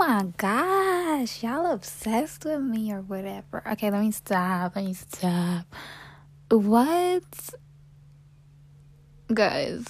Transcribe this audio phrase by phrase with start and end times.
[0.00, 3.62] my gosh, y'all obsessed with me or whatever.
[3.72, 4.74] Okay, let me stop.
[4.74, 5.66] Let me stop.
[6.50, 7.50] What?
[9.32, 9.84] Guys,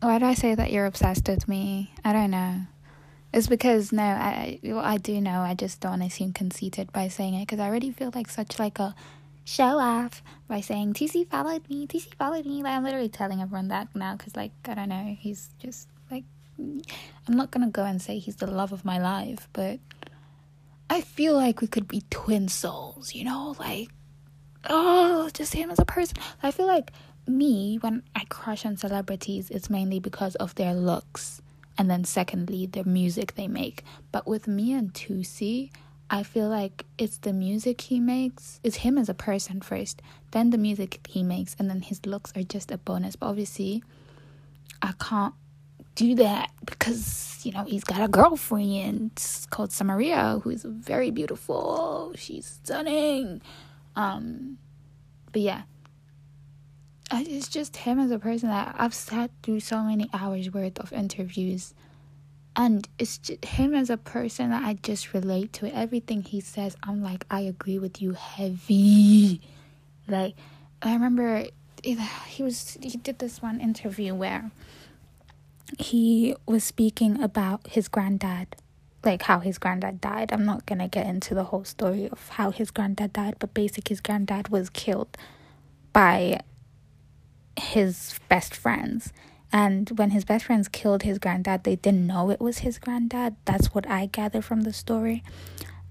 [0.00, 1.92] why do I say that you're obsessed with me?
[2.02, 2.62] I don't know.
[3.34, 5.40] It's because no, I well, I do know.
[5.42, 8.30] I just don't want to seem conceited by saying it because I already feel like
[8.30, 8.94] such like a
[9.44, 12.62] show off by saying Toosii followed me, Toosii followed me.
[12.62, 15.88] Like I'm literally telling everyone that now because like I don't know, he's just
[16.58, 19.80] I'm not gonna go and say he's the love of my life, but
[20.90, 23.88] I feel like we could be twin souls, you know, like
[24.68, 26.16] oh, just him as a person.
[26.42, 26.92] I feel like
[27.26, 31.42] me when I crush on celebrities, it's mainly because of their looks
[31.78, 35.70] and then secondly the music they make but with me and Toosii
[36.10, 40.50] I feel like it's the music he makes it's him as a person first then
[40.50, 43.82] the music he makes and then his looks are just a bonus but obviously
[44.82, 45.34] I can't
[45.94, 49.12] do that because you know he's got a girlfriend
[49.50, 52.12] called Samaria who is very beautiful.
[52.16, 53.42] She's stunning.
[53.96, 54.58] Um
[55.32, 55.62] but yeah.
[57.12, 60.92] It's just him as a person that I've sat through so many hours worth of
[60.92, 61.74] interviews.
[62.56, 66.76] And it's just him as a person that I just relate to everything he says.
[66.82, 69.40] I'm like I agree with you heavy.
[70.08, 70.34] Like
[70.82, 71.46] I remember
[71.82, 74.50] he was he did this one interview where
[75.78, 78.56] he was speaking about his granddad
[79.04, 82.50] like how his granddad died I'm not gonna get into the whole story of how
[82.50, 85.16] his granddad died but basically his granddad was killed
[85.92, 86.40] by
[87.56, 89.12] his best friends.
[89.52, 93.36] And when his best friends killed his granddad, they didn't know it was his granddad.
[93.44, 95.22] That's what I gather from the story.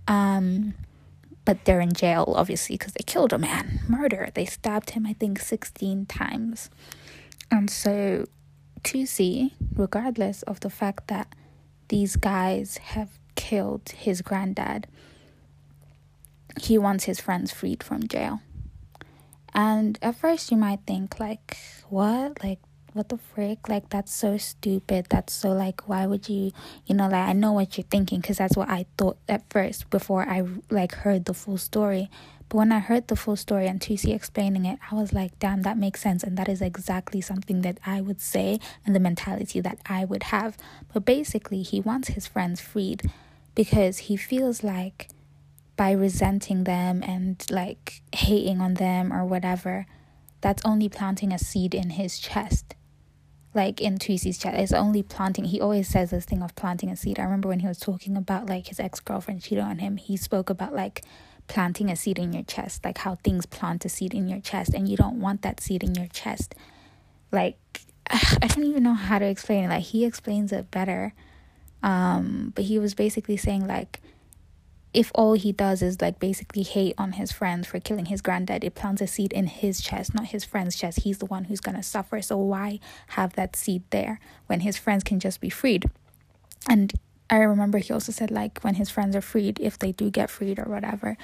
[0.07, 0.73] Um,
[1.45, 3.79] but they're in jail, obviously, because they killed a man.
[3.87, 4.29] Murder.
[4.33, 6.69] They stabbed him, I think, 16 times.
[7.49, 8.25] And so,
[8.83, 11.27] Toosii, regardless of the fact that
[11.87, 14.87] these guys have killed his granddad,
[16.59, 18.41] he wants his friends freed from jail.
[19.53, 21.57] And at first, you might think, like,
[21.89, 22.43] what?
[22.43, 22.59] Like,
[22.93, 23.69] what the frick?
[23.69, 25.07] Like, that's so stupid.
[25.09, 26.51] That's so, like, why would you,
[26.85, 29.89] you know, like, I know what you're thinking because that's what I thought at first
[29.89, 32.09] before I, like, heard the full story.
[32.53, 35.63] But when I heard the full story and Toosii explaining it, I was like, damn,
[35.63, 36.23] that makes sense.
[36.23, 40.21] And that is exactly something that I would say and the mentality that I would
[40.25, 40.55] have.
[40.93, 43.09] But basically, he wants his friends freed
[43.55, 45.09] because he feels like
[45.77, 49.87] by resenting them and like hating on them or whatever,
[50.41, 52.75] that's only planting a seed in his chest.
[53.55, 55.45] Like in Tracy's chest, it's only planting.
[55.45, 57.17] He always says this thing of planting a seed.
[57.17, 60.17] I remember when he was talking about like his ex girlfriend cheating on him, he
[60.17, 61.01] spoke about like
[61.47, 64.73] planting a seed in your chest, like how things plant a seed in your chest,
[64.73, 66.55] and you don't want that seed in your chest.
[67.31, 67.57] Like,
[68.09, 69.69] I don't even know how to explain it.
[69.69, 71.13] Like, he explains it better.
[71.81, 73.99] Um, but he was basically saying, like,
[74.93, 78.63] if all he does is like basically hate on his friends for killing his granddad,
[78.63, 80.99] it plants a seed in his chest, not his friend's chest.
[81.01, 82.21] He's the one who's gonna suffer.
[82.21, 85.89] So why have that seed there when his friends can just be freed?
[86.69, 86.93] And
[87.33, 90.29] I remember he also said like when his friends are freed, if they do get
[90.29, 91.17] freed or whatever,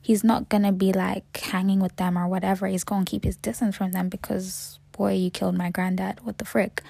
[0.00, 2.66] he's not gonna be like hanging with them or whatever.
[2.66, 6.24] He's gonna keep his distance from them because boy, you killed my granddad.
[6.24, 6.82] What the frick?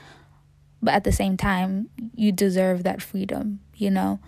[0.83, 4.21] But at the same time, you deserve that freedom, you know?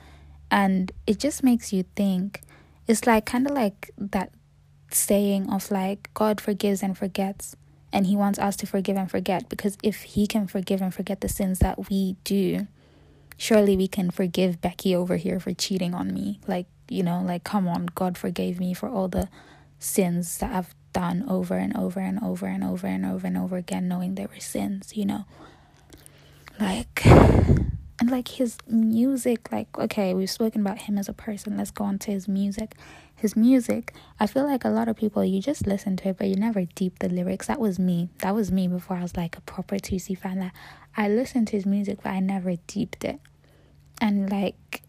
[0.51, 2.43] and it just makes you think
[2.87, 4.31] it's like kind of like that
[4.91, 7.55] saying of like god forgives and forgets
[7.93, 11.21] and he wants us to forgive and forget because if he can forgive and forget
[11.21, 12.67] the sins that we do
[13.39, 16.41] surely we can forgive becky over here for cheating on me.
[16.47, 19.29] Like you know like come on god forgave me for all the
[19.79, 23.57] sins that i've done over and over and over and over and over and over
[23.57, 25.25] again knowing they were sins you know.
[26.59, 31.57] Like and like his music like okay we've spoken about him as a person.
[31.57, 32.75] Let's go on to his music.
[33.15, 36.29] His music i feel like a lot of people you just listen to it but
[36.29, 37.47] you never deep the lyrics.
[37.47, 38.09] That was me.
[38.19, 40.41] That was me before i was like a proper Toosii fan.
[40.41, 40.53] Like
[40.99, 43.19] i listened to his music but i never deeped it
[44.01, 44.83] and like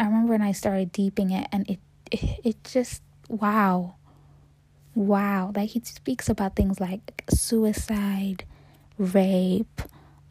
[0.00, 1.78] i remember when i started deeping it and it
[2.10, 3.94] it, it just wow
[4.94, 8.44] wow like he speaks about things like suicide
[8.96, 9.82] rape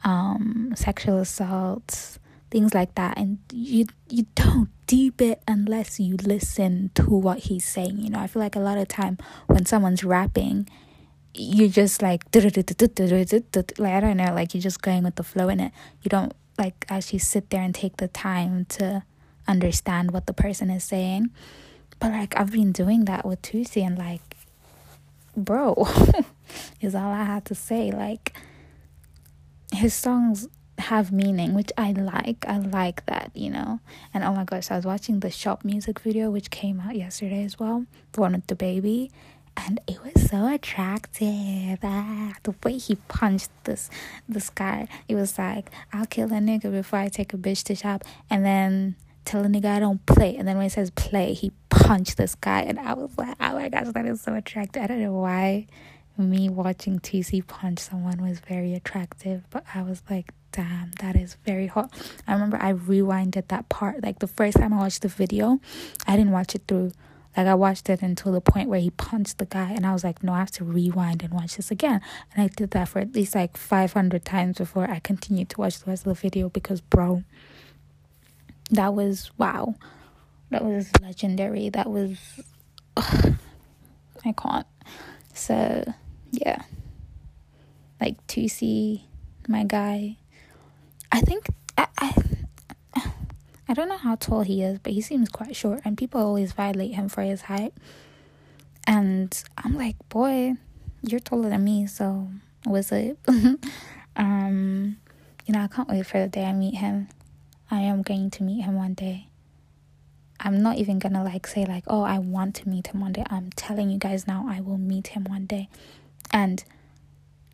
[0.03, 2.19] um, sexual assaults,
[2.51, 3.17] things like that.
[3.17, 7.99] And you you don't deep it unless you listen to what he's saying.
[7.99, 9.17] You know, I feel like a lot of time
[9.47, 10.69] when someone's rapping,
[11.39, 15.59] you're just like like I don't know, like you're just going with the flow in
[15.59, 15.71] it.
[16.01, 19.03] You don't like actually sit there and take the time to
[19.47, 21.29] understand what the person is saying.
[21.99, 24.21] But like I've been doing that with Toosii and like
[25.35, 25.87] bro
[26.81, 27.91] is all I had to say.
[27.91, 28.35] Like
[29.71, 30.47] his songs
[30.79, 32.45] have meaning, which I like.
[32.47, 33.79] I like that, you know.
[34.13, 37.43] And oh my gosh, I was watching the shop music video which came out yesterday
[37.43, 39.11] as well, the one with DaBaby,
[39.57, 41.79] and it was so attractive.
[41.83, 43.89] Ah, the way he punched this
[44.29, 47.75] this guy, it was like I'll kill a nigga before I take a bitch to
[47.75, 48.95] shop, and then
[49.25, 52.35] tell a nigga I don't play, and then when he says play, he punched this
[52.35, 54.83] guy, and I was like, oh my gosh, that is so attractive.
[54.83, 55.67] I don't know why
[56.17, 61.35] me watching Toosii punch someone was very attractive, but I was like, damn, that is
[61.45, 61.93] very hot.
[62.27, 64.03] I remember I rewinded that part.
[64.03, 65.59] Like the first time I watched the video,
[66.07, 66.91] I didn't watch it through.
[67.37, 70.03] Like I watched it until the point where he punched the guy, and I was
[70.03, 72.01] like, no, I have to rewind and watch this again.
[72.33, 75.79] And I did that for at least like 500 times before I continued to watch
[75.79, 77.23] the rest of the video because, bro,
[78.71, 79.75] that was wow.
[80.49, 81.69] That was legendary.
[81.69, 82.17] That was.
[82.97, 83.35] Ugh,
[84.25, 84.67] I can't.
[85.33, 85.93] So
[86.31, 86.63] yeah.
[88.01, 89.01] Like Toosii
[89.47, 90.17] my guy.
[91.11, 91.47] I think
[91.77, 92.13] I, I
[93.69, 96.53] I don't know how tall he is, but he seems quite short and people always
[96.53, 97.73] violate him for his height.
[98.85, 100.53] And I'm like, boy,
[101.01, 102.29] you're taller than me, so
[102.63, 103.17] what's up?
[104.15, 104.97] um,
[105.45, 107.09] you know, I can't wait for the day I meet him.
[107.69, 109.27] I am going to meet him one day.
[110.39, 113.23] I'm not even gonna like say like, oh, I want to meet him one day.
[113.29, 115.67] I'm telling you guys now, I will meet him one day.
[116.31, 116.63] And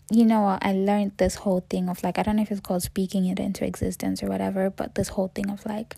[0.10, 0.58] you know?
[0.62, 3.40] I learned this whole thing of like, I don't know if it's called speaking it
[3.40, 5.96] into existence or whatever, but this whole thing of like,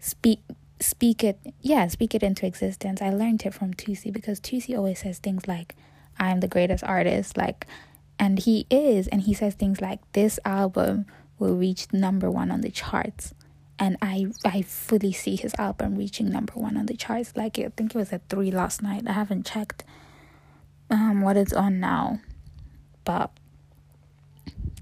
[0.00, 0.40] speak
[0.80, 3.00] speak it yeah speak it into existence.
[3.00, 5.76] I learned it from Toosii because Toosii always says things like
[6.18, 7.66] i'm the greatest artist like
[8.18, 11.06] and he is and he says things like this album
[11.38, 13.34] will reach number one on the charts
[13.78, 17.32] and i i fully see his album reaching number one on the charts.
[17.36, 19.04] Like i think it was at three last night.
[19.06, 19.84] I haven't checked
[20.90, 22.20] um what it's on now
[23.04, 23.30] but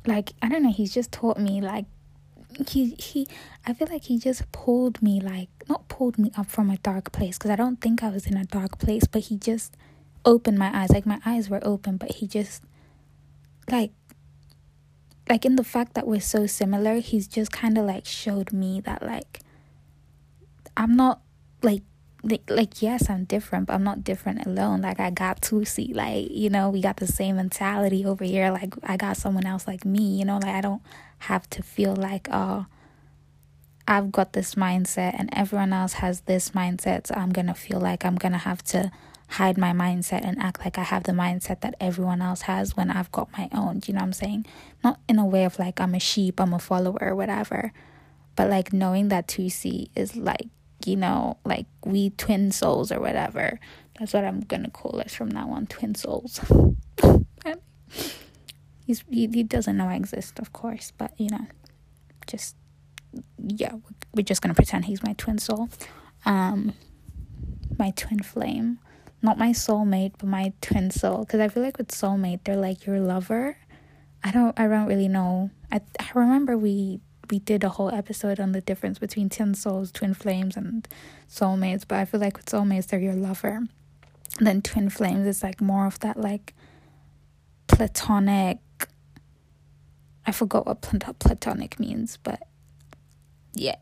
[0.07, 1.87] like I don't know he's just taught me like
[2.67, 3.27] he he
[3.67, 7.13] I feel like he just pulled me like not pulled me up from a dark
[7.13, 9.77] place because I don't think I was in a dark place but he just
[10.25, 10.91] opened my eyes.
[10.91, 12.63] Like my eyes were open but he just
[13.71, 13.93] like
[15.29, 18.81] like in the fact that we're so similar he's just kind of like showed me
[18.81, 19.41] that like
[20.77, 21.21] I'm not
[21.63, 21.83] like
[22.49, 24.83] like yes i'm different but i'm not different alone.
[24.83, 28.51] Like i got Toosii like you know we got the same mentality over here.
[28.51, 30.37] Like i got someone else like me you know?
[30.37, 30.83] Like i don't
[31.19, 32.67] have to feel like oh
[33.87, 38.05] i've got this mindset and everyone else has this mindset so i'm gonna feel like
[38.05, 38.91] i'm gonna have to
[39.31, 42.91] hide my mindset and act like i have the mindset that everyone else has when
[42.91, 44.47] i've got my own do you know what i'm saying?
[44.85, 47.73] Not in a way of like i'm a sheep i'm a follower or whatever
[48.37, 50.49] but like knowing that Toosii is like
[50.87, 53.61] you know, like we twin souls or whatever.
[53.99, 56.41] That's what I'm gonna call us from now on, twin souls.
[58.87, 61.47] He's he, he doesn't know I exist, of course, but you know,
[62.27, 62.57] just
[63.39, 63.75] yeah,
[64.15, 65.69] we're just gonna pretend he's my twin soul,
[66.25, 66.73] um,
[67.79, 68.79] my twin flame,
[69.23, 71.19] not my soulmate, but my twin soul.
[71.21, 73.57] Because I feel like with soulmate, they're like your lover.
[74.25, 75.51] I don't, I don't really know.
[75.71, 77.01] I I remember we
[77.31, 80.87] we did a whole episode on the difference between twin souls, twin flames, and
[81.29, 81.85] soulmates.
[81.87, 83.67] But I feel like with soulmates, they're your lover.
[84.39, 86.55] And then twin flames is like more of that like
[87.69, 88.59] platonic.
[90.27, 92.43] I forgot what platonic means, but
[93.55, 93.77] yeah,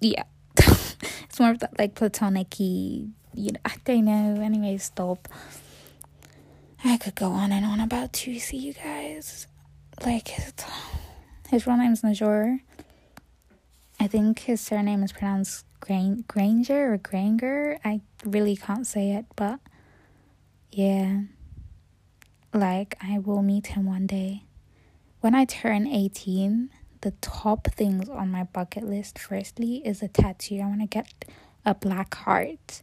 [0.00, 0.24] yeah.
[0.56, 4.40] it's more of that like platonic you know, I don't know.
[4.40, 5.28] Anyway, stop.
[6.84, 9.46] I could go on and on about Toosii, you guys.
[10.04, 10.64] Like, it's
[11.54, 12.58] his real name is Najor.
[14.00, 17.78] I think his surname is pronounced Granger or Granger.
[17.84, 19.60] I really can't say it, but
[20.72, 21.20] yeah.
[22.52, 24.42] Like, I will meet him one day.
[25.20, 26.70] When I turn 18,
[27.02, 30.56] the top things on my bucket list, firstly, is a tattoo.
[30.56, 31.24] I want to get
[31.64, 32.82] a black heart.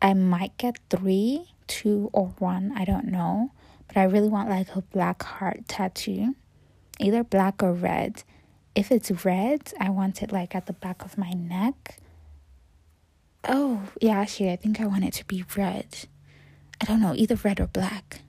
[0.00, 2.72] I might get three, two, or one.
[2.76, 3.50] I don't know.
[3.88, 6.36] But I really want like a black heart tattoo
[6.98, 8.22] either black or red.
[8.74, 11.98] If it's red, I want it like at the back of my neck.
[13.48, 15.86] Oh, yeah, actually, I think I want it to be red.
[16.80, 18.20] I don't know, either red or black.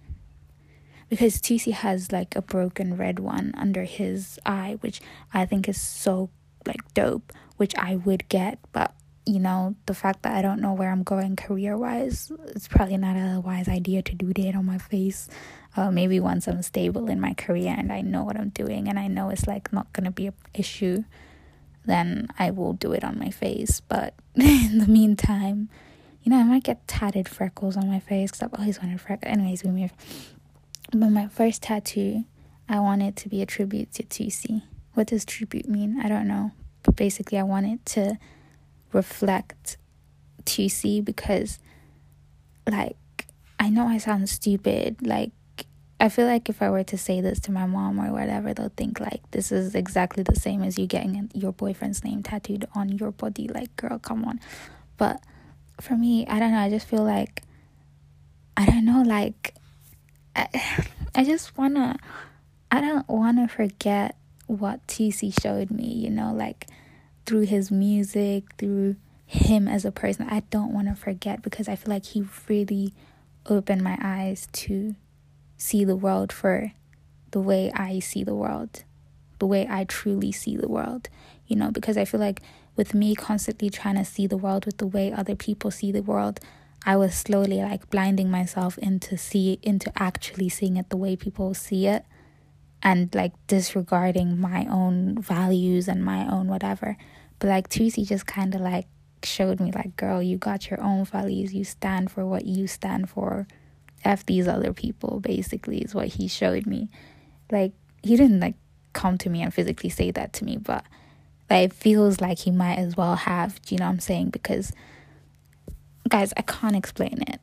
[1.09, 5.01] Because Toosii has like a broken red one under his eye, which
[5.33, 6.29] I think is so
[6.65, 8.93] like dope, which I would get, but
[9.27, 12.97] you know, the fact that I don't know where I'm going career wise, it's probably
[12.97, 15.27] not a wise idea to do that on my face.
[15.75, 18.97] Uh, maybe once I'm stable in my career and I know what I'm doing and
[18.97, 21.03] I know it's like not gonna be an issue,
[21.85, 23.81] then I will do it on my face.
[23.81, 25.69] But in the meantime,
[26.23, 29.31] you know, I might get tatted freckles on my face because I've always wanted freckles.
[29.31, 29.91] Anyways, we move.
[30.91, 32.23] But my first tattoo,
[32.67, 34.63] I want it to be a tribute to Toosii
[34.97, 35.99] what does tribute mean?
[36.01, 36.51] I don't know.
[36.81, 38.17] But basically, I wanted to
[38.93, 39.77] reflect
[40.43, 41.59] Toosii because,
[42.69, 42.97] like,
[43.59, 45.05] I know I sound stupid.
[45.05, 45.31] Like,
[45.99, 48.69] I feel like if I were to say this to my mom or whatever, they'll
[48.69, 52.89] think like this is exactly the same as you getting your boyfriend's name tattooed on
[52.89, 53.47] your body.
[53.47, 54.39] Like, girl, come on.
[54.97, 55.21] But
[55.81, 56.59] for me, I don't know.
[56.59, 57.41] I just feel like
[58.55, 59.01] I don't know.
[59.01, 59.55] Like,
[60.35, 61.97] I, I just wanna.
[62.69, 65.93] I don't wanna forget what Toosii showed me.
[65.93, 66.67] You know, like
[67.27, 68.95] through his music, through
[69.27, 70.27] him as a person.
[70.29, 72.93] I don't want to forget because I feel like he really
[73.45, 74.95] opened my eyes to
[75.57, 76.71] see the world for
[77.31, 78.83] the way I see the world,
[79.39, 81.09] the way I truly see the world,
[81.45, 82.41] you know, because I feel like
[82.77, 86.01] with me constantly trying to see the world with the way other people see the
[86.01, 86.39] world,
[86.85, 91.53] I was slowly like blinding myself into see into actually seeing it the way people
[91.53, 92.05] see it
[92.81, 96.97] and like disregarding my own values and my own whatever.
[97.39, 98.87] But like Tracy just kind of like
[99.23, 101.53] showed me like girl, you got your own values.
[101.53, 103.47] You stand for what you stand for
[104.03, 106.89] F these other people, basically, is what he showed me.
[107.51, 108.55] Like, he didn't like
[108.93, 110.83] come to me and physically say that to me, but
[111.49, 113.61] like, it feels like he might as well have.
[113.63, 114.29] Do you know what I'm saying?
[114.29, 114.71] Because,
[116.07, 117.39] guys, I can't explain it.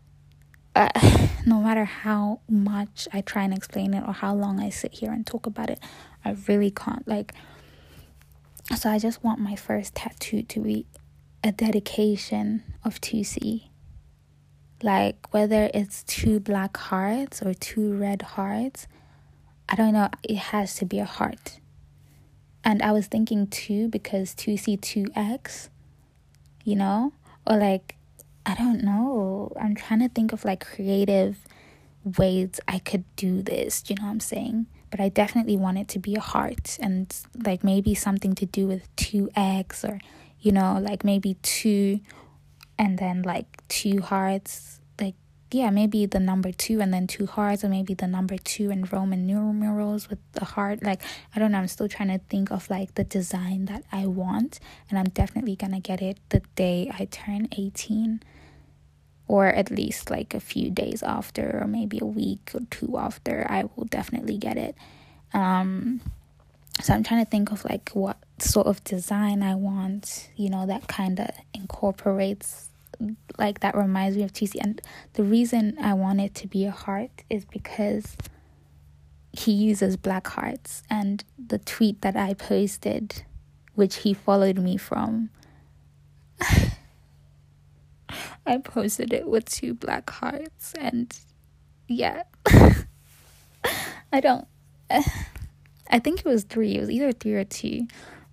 [0.74, 4.94] Uh, no matter how much I try and explain it or how long I sit
[4.94, 5.80] here and talk about it,
[6.24, 7.06] I really can't.
[7.06, 7.34] Like,
[8.76, 10.86] so I just want my first tattoo to be
[11.42, 13.68] a dedication of Toosii
[14.84, 18.86] like whether it's two black hearts or two red hearts,
[19.66, 21.58] I don't know, it has to be a heart.
[22.62, 25.70] And I was thinking two because Toosii2x,
[26.64, 27.12] you know?
[27.46, 27.96] Or like,
[28.44, 29.52] I don't know.
[29.58, 31.38] I'm trying to think of like creative
[32.18, 33.80] ways I could do this.
[33.80, 34.66] Do you know what I'm saying?
[34.94, 37.12] But I definitely want it to be a heart and
[37.44, 39.98] like maybe something to do with two eggs or,
[40.38, 41.98] you know, like maybe two
[42.78, 44.78] and then like two hearts.
[45.00, 45.16] Like
[45.50, 48.84] yeah maybe the number two and then two hearts or maybe the number two in
[48.84, 50.84] roman numerals with the heart.
[50.84, 51.02] Like
[51.34, 54.60] i don't know i'm still trying to think of like the design that i want
[54.88, 58.22] and i'm definitely gonna get it the day i turn 18
[59.26, 63.46] or at least like a few days after or maybe a week or two after
[63.48, 64.76] i will definitely get it
[65.32, 66.00] um
[66.82, 70.66] so i'm trying to think of like what sort of design i want you know
[70.66, 72.70] that kind of incorporates
[73.38, 74.60] like that reminds me of Toosii.
[74.60, 74.80] And
[75.14, 78.16] the reason I want it to be a heart is because
[79.32, 80.82] he uses black hearts.
[80.88, 83.24] And the tweet that I posted,
[83.74, 85.30] which he followed me from,
[88.46, 90.74] I posted it with two black hearts.
[90.78, 91.16] And
[91.88, 92.22] yeah,
[94.12, 94.46] I don't.
[94.90, 96.76] I think it was three.
[96.76, 97.86] It was either three or two,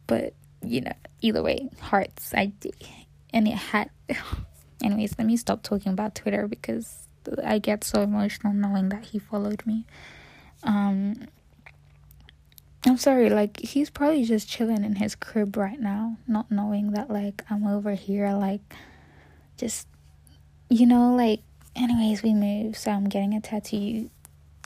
[0.08, 2.34] but you know, either way, hearts.
[2.34, 2.75] I did,
[3.34, 3.90] and it had
[4.84, 7.08] Anyways, let me stop talking about Twitter because
[7.44, 9.86] I get so emotional knowing that he followed me.
[10.63, 11.28] Um,
[12.86, 17.12] I'm sorry, like he's probably just chilling in his crib right now, not knowing that
[17.12, 18.62] like I'm over here, like
[19.62, 19.88] just
[20.70, 21.41] you know, like
[21.75, 24.10] anyways, we move, so I'm getting a tattoo.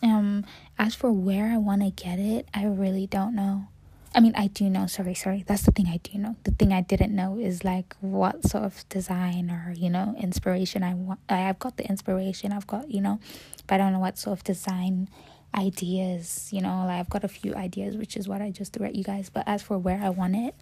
[0.04, 0.46] Um,
[0.78, 3.68] as for where I want to get it, I really don't know.
[4.14, 5.44] I mean, I do know, sorry, sorry.
[5.46, 6.36] That's the thing I do know.
[6.44, 10.84] The thing I didn't know is like what sort of design or, you know, inspiration
[10.84, 11.20] I want.
[11.28, 13.20] I've got the inspiration, I've got, you know,
[13.68, 15.10] but I don't know what sort of design
[15.54, 18.86] ideas, you know, like I've got a few ideas, which is what I just threw
[18.86, 19.30] at you guys.
[19.30, 20.56] But as for where I want it,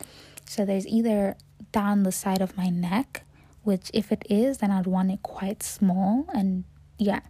[0.48, 1.36] so there's either
[1.72, 3.24] down the side of my neck,
[3.64, 6.64] which if it is, then I'd want it quite small and
[6.98, 7.22] yeah.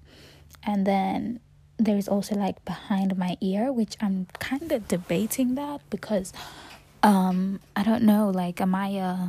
[0.65, 1.39] And then
[1.77, 6.31] there's also like behind my ear which i'm kind of debating that because
[7.01, 9.27] um i don't know like am i uh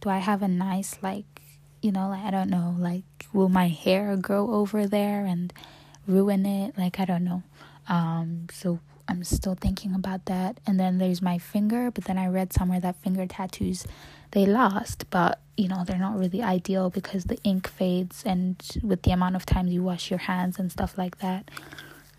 [0.00, 1.42] do i have a nice like
[1.82, 5.52] you know like i don't know like will my hair grow over there and
[6.06, 6.76] ruin it?
[6.78, 7.42] Like i don't know.
[7.88, 10.58] Um so i'm still thinking about that.
[10.66, 13.86] And then there's my finger but then i read somewhere that finger tattoos
[14.30, 19.02] they last but you know they're not really ideal because the ink fades and with
[19.02, 21.50] the amount of times you wash your hands and stuff like that.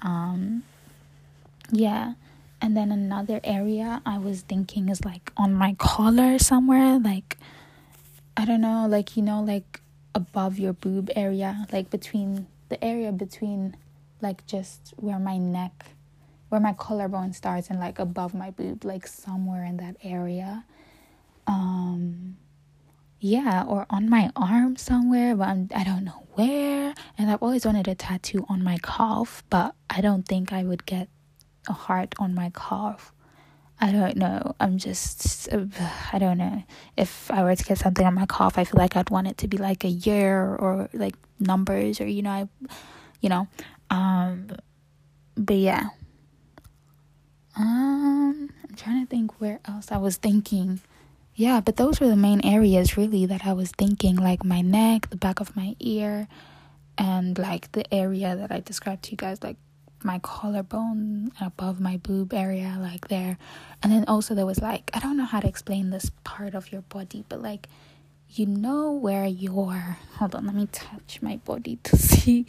[0.02, 0.64] Um
[1.72, 2.14] yeah.
[2.62, 7.38] And then another area i was thinking is like on my collar somewhere like
[8.36, 9.82] i don't know like you know like
[10.16, 13.76] above your boob area like between the area between
[14.22, 15.86] like just where my neck
[16.50, 20.64] where my collarbone starts and like above my boob like somewhere in that area.
[21.48, 22.38] Um
[23.26, 27.66] yeah or on my arm somewhere but I'm, i don't know where and i've always
[27.66, 31.10] wanted a tattoo on my calf but i don't think i would get
[31.68, 33.12] a heart on my calf
[33.78, 34.56] I don't know.
[34.60, 35.50] I'm just,
[36.14, 36.64] I don't know.
[36.96, 39.38] If I were to get something on my calf, I feel like I'd want it
[39.40, 42.48] to be like a year or like numbers or, you know, I,
[43.20, 43.48] you know.
[43.90, 44.48] Um,
[45.36, 45.90] but yeah.
[47.58, 50.80] Um, I'm trying to think where else I was thinking.
[51.36, 55.10] Yeah, but those were the main areas really that I was thinking like my neck,
[55.10, 56.30] the back of my ear,
[56.98, 59.58] and like the area that I described to you guys, like
[60.02, 63.38] my collarbone above my boob area, like there.
[63.84, 66.72] And then also there was like, I don't know how to explain this part of
[66.72, 67.68] your body, but like,
[68.30, 69.98] you know where your.
[70.18, 72.46] Hold on, let me touch my body to see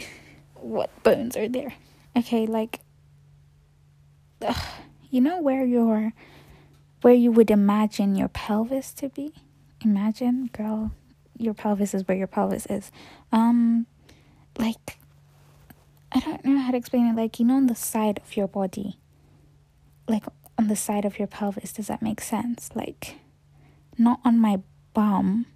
[0.55, 1.75] what bones are there.
[2.17, 2.81] Okay, like,
[4.43, 4.57] ugh,
[5.11, 6.13] you know where your.
[7.03, 9.33] Where you would imagine your pelvis to be?
[9.85, 10.93] Imagine, girl,
[11.37, 12.91] your pelvis is where your pelvis is.
[13.31, 13.87] Um,
[14.59, 14.99] like
[16.17, 17.17] I don't know how to explain it.
[17.17, 18.99] Like, you know, on the side of your body,
[20.09, 20.25] like
[20.57, 22.71] on the side of your pelvis, does that make sense?
[22.75, 23.17] Like,
[23.99, 24.61] not on my
[24.95, 25.47] bum,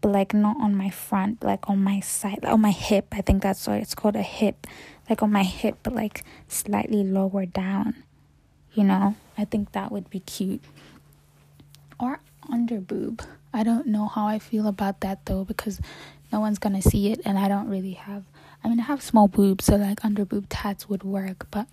[0.00, 3.06] but like not on my front, like on my side, on my hip.
[3.12, 4.66] I think that's what it's called a hip.
[5.08, 8.04] Like on my hip, but like slightly lower down.
[8.74, 10.62] You know, I think that would be cute.
[12.00, 13.22] Or under boob.
[13.52, 15.80] I don't know how I feel about that though because
[16.32, 18.24] no one's gonna see it and I don't really have
[18.64, 21.66] I mean, I have small boobs, so like under boob tats would work, but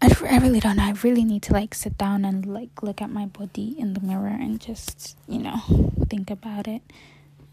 [0.00, 0.84] I, I really don't know.
[0.84, 4.00] I really need to like sit down and like look at my body in the
[4.00, 5.58] mirror and just, you know,
[6.08, 6.82] think about it.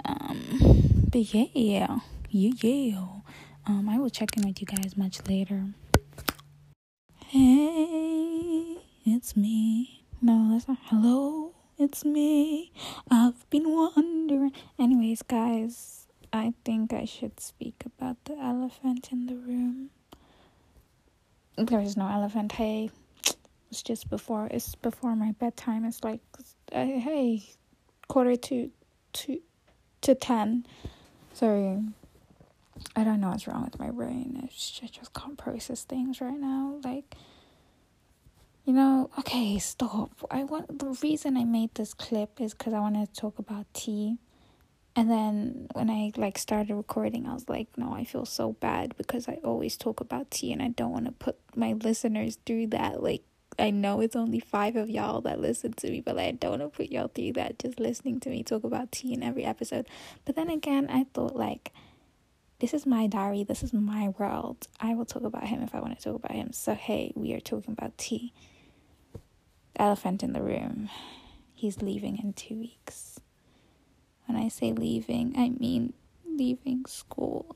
[0.05, 1.97] Um, but yeah, yeah,
[2.29, 3.05] yeah.
[3.65, 5.65] Um, I will check in with you guys much later.
[7.29, 10.05] Hey, it's me.
[10.21, 10.77] No, that's not.
[10.85, 12.71] Hello, it's me.
[13.11, 14.53] I've been wondering.
[14.79, 19.89] Anyways, guys I think I should speak about the elephant in the room.
[21.57, 22.53] There is no elephant.
[22.53, 22.91] Hey,
[23.69, 24.47] it's just before.
[24.49, 25.83] It's before my bedtime.
[25.83, 26.21] It's like,
[26.71, 27.43] uh, hey,
[28.07, 28.71] quarter to
[29.13, 29.41] to
[29.99, 30.65] to ten.
[31.33, 31.83] Sorry,
[32.95, 34.41] I don't know what's wrong with my brain.
[34.43, 36.79] It's, I just can't process things right now.
[36.83, 37.15] Like,
[38.65, 40.11] you know, okay, stop.
[40.29, 43.65] I want the reason I made this clip is because I wanted to talk about
[43.73, 44.17] tea
[44.97, 48.97] and then when I like started recording, I was like, no, I feel so bad
[48.97, 52.67] because I always talk about tea and I don't want to put my listeners through
[52.67, 53.03] that.
[53.03, 53.21] Like,
[53.59, 56.61] I know it's only five of y'all that listen to me, but I don't want
[56.63, 59.87] to put y'all through that just listening to me talk about tea in every episode.
[60.25, 61.73] But then again, I thought like,
[62.59, 64.67] this is my diary, this is my world.
[64.79, 66.51] I will talk about him if I want to talk about him.
[66.53, 68.33] So, hey, we are talking about tea.
[69.75, 70.89] Elephant in the room.
[71.53, 73.19] He's leaving in two weeks.
[74.25, 75.93] When I say leaving, I mean
[76.25, 77.55] leaving school.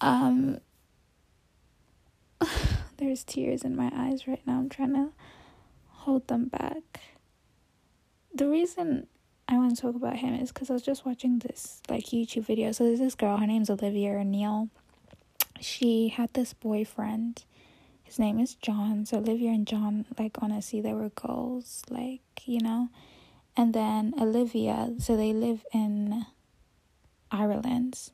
[0.00, 0.58] Um,
[2.98, 4.58] there's tears in my eyes right now.
[4.58, 5.10] I'm trying to
[5.88, 7.00] hold them back.
[8.34, 9.06] The reason
[9.48, 12.46] I want to talk about him is because I was just watching this like YouTube
[12.46, 12.72] video.
[12.72, 14.68] So there's this girl, her name's Olivia Neal.
[15.60, 17.44] She had this boyfriend.
[18.02, 19.06] His name is John.
[19.06, 21.82] So Olivia and John, like honestly, they were goals.
[21.90, 22.88] Like, you know
[23.56, 26.26] and then Olivia, so they live in
[27.30, 28.10] Ireland.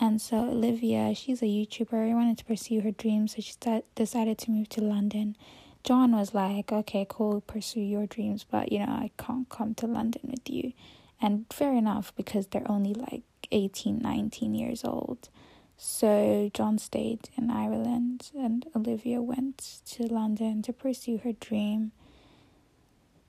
[0.00, 3.54] And so Olivia, she's a YouTuber, wanted to pursue her dreams, so she
[3.96, 5.36] decided to move to London.
[5.84, 9.86] John was like, okay, cool, pursue your dreams, but you know, I can't come to
[9.86, 10.72] London with you.
[11.20, 15.28] And fair enough, because they're only like 18, 19 years old.
[15.76, 21.92] So John stayed in Ireland, and Olivia went to London to pursue her dream.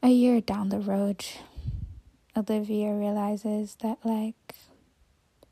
[0.01, 1.25] A year down the road,
[2.35, 4.55] Olivia realizes that, like,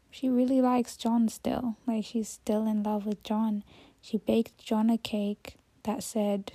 [0.10, 1.78] she really likes John still.
[1.86, 3.64] Like, she's still in love with John.
[4.02, 6.54] She baked John a cake that said,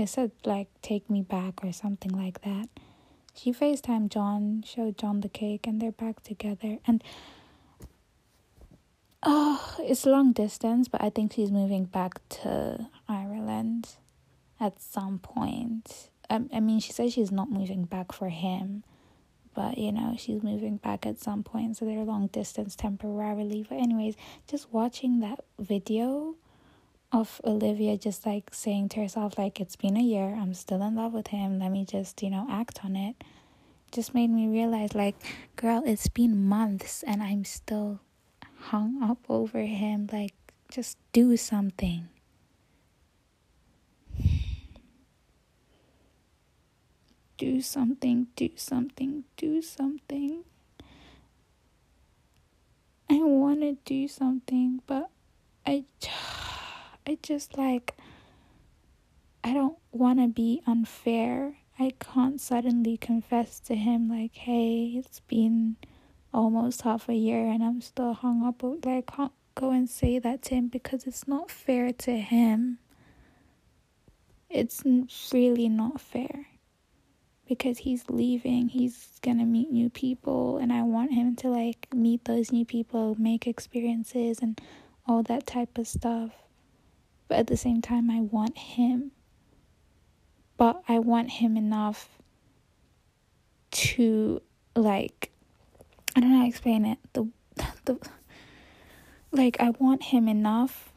[0.00, 2.68] it said, like, take me back or something like that.
[3.34, 6.78] She FaceTimed John, showed John the cake, and they're back together.
[6.86, 7.02] And,
[9.22, 13.90] oh, it's long distance, but I think she's moving back to Ireland
[14.58, 16.10] at some point.
[16.28, 18.84] I, I mean, she says she's not moving back for him,
[19.54, 23.64] but you know, she's moving back at some point, so they're long distance temporarily.
[23.68, 26.36] But, anyways, just watching that video
[27.12, 30.94] of Olivia just like saying to herself, like, it's been a year, I'm still in
[30.94, 33.16] love with him, let me just, you know, act on it,
[33.90, 35.16] just made me realize, like,
[35.56, 38.00] girl, it's been months and I'm still
[38.58, 40.08] hung up over him.
[40.12, 40.34] Like,
[40.70, 42.08] just do something.
[47.40, 50.44] do something, do something, do something.
[53.08, 55.08] I want to do something, but
[55.66, 55.84] I,
[57.10, 57.96] I just like,
[59.42, 61.56] I don't want to be unfair.
[61.76, 65.74] I can't suddenly confess to him, like, hey, it's been
[66.32, 68.62] almost half a year and I'm still hung up.
[68.62, 72.78] Like, I can't go and say that to him because it's not fair to him.
[74.48, 74.84] It's
[75.32, 76.46] really not fair
[77.48, 78.68] because he's leaving.
[78.68, 83.16] He's gonna meet new people, and I want him to like meet those new people,
[83.18, 84.60] make experiences, and
[85.08, 86.30] all that type of stuff.
[87.30, 89.12] But at the same time, I want him.
[90.56, 92.08] But I want him enough
[93.70, 94.42] to
[94.74, 95.30] like
[96.16, 96.98] I don't know how to explain it.
[97.12, 97.28] The
[97.84, 98.00] the
[99.30, 100.92] like I want him enough,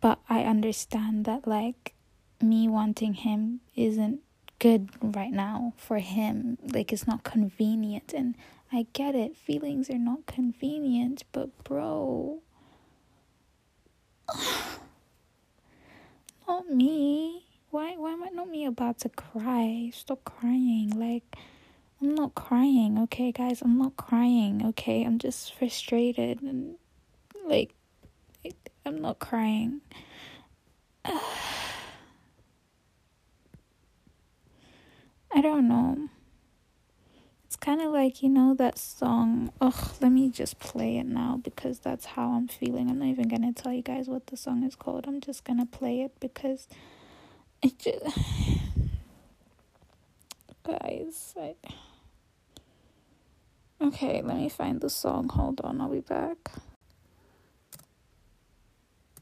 [0.00, 1.94] but I understand that like
[2.40, 4.20] me wanting him isn't
[4.60, 6.56] good right now for him.
[6.62, 8.36] Like it's not convenient and
[8.72, 9.36] I get it.
[9.36, 12.42] Feelings are not convenient, but bro,
[16.48, 17.44] not me.
[17.70, 19.90] Why why am I not me about to cry?
[19.94, 20.90] Stop crying.
[20.96, 21.36] Like
[22.00, 23.60] I'm not crying, okay guys?
[23.62, 25.04] I'm not crying, okay?
[25.04, 26.76] I'm just frustrated and
[27.46, 27.74] like
[28.86, 29.80] I'm not crying.
[31.04, 31.20] I
[35.42, 36.08] don't know.
[37.60, 39.52] Kind of like, you know, that song.
[39.60, 42.88] Ugh, let me just play it now because that's how I'm feeling.
[42.88, 45.06] I'm not even going to tell you guys what the song is called.
[45.08, 46.68] I'm just going to play it because
[47.62, 48.06] it just.
[50.64, 51.54] guys, I.
[53.80, 55.28] Okay, let me find the song.
[55.28, 56.52] Hold on, I'll be back.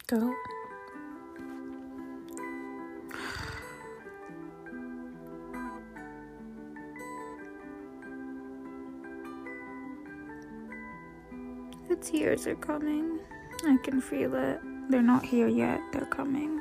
[0.06, 0.32] Go.
[11.96, 13.20] The tears are coming.
[13.64, 14.60] I can feel it.
[14.90, 16.60] They're not here yet, they're coming.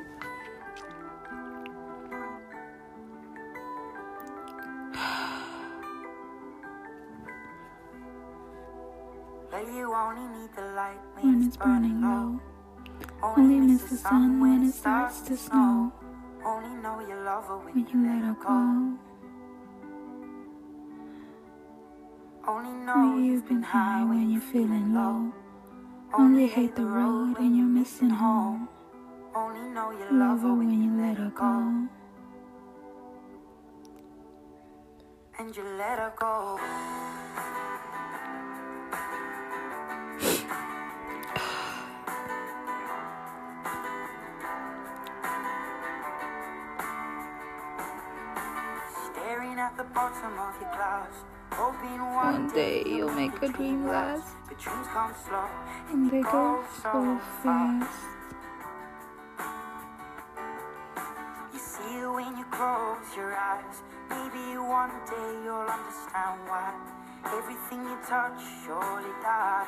[11.20, 12.40] when it's burning low.
[13.22, 15.92] Only miss the sun when it starts to snow.
[16.44, 19.05] Only know you love her when you let her go.
[22.48, 25.32] Only know you've been high when you're feeling low.
[26.16, 28.68] Only hate the road and you're missing home.
[29.34, 31.88] Only know you love her when you let her go.
[35.40, 36.60] And you let her go.
[49.10, 51.24] Staring at the bottom of your glass.
[51.58, 54.34] One, day you'll make a dream last.
[54.48, 55.48] The dreams come slow
[55.90, 57.96] and they go so fast.
[61.54, 63.80] You see it when you close your eyes.
[64.10, 66.74] Maybe one day you'll understand why
[67.24, 69.66] everything you touch surely dies.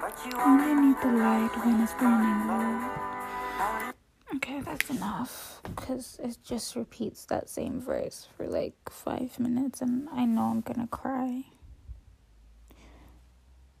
[0.00, 2.99] But you only need the light when it's burning low.
[4.50, 10.08] Okay, that's enough because it just repeats that same verse for like five minutes, and
[10.12, 11.44] I know I'm gonna cry.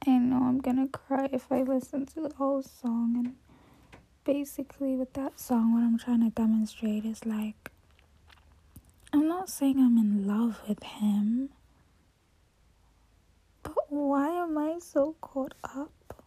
[0.06, 3.16] I know I'm gonna cry if I listen to the whole song.
[3.18, 3.34] And
[4.22, 7.72] basically, with that song, what I'm trying to demonstrate is like,
[9.12, 11.48] I'm not saying I'm in love with him,
[13.64, 16.22] but why am I so caught up?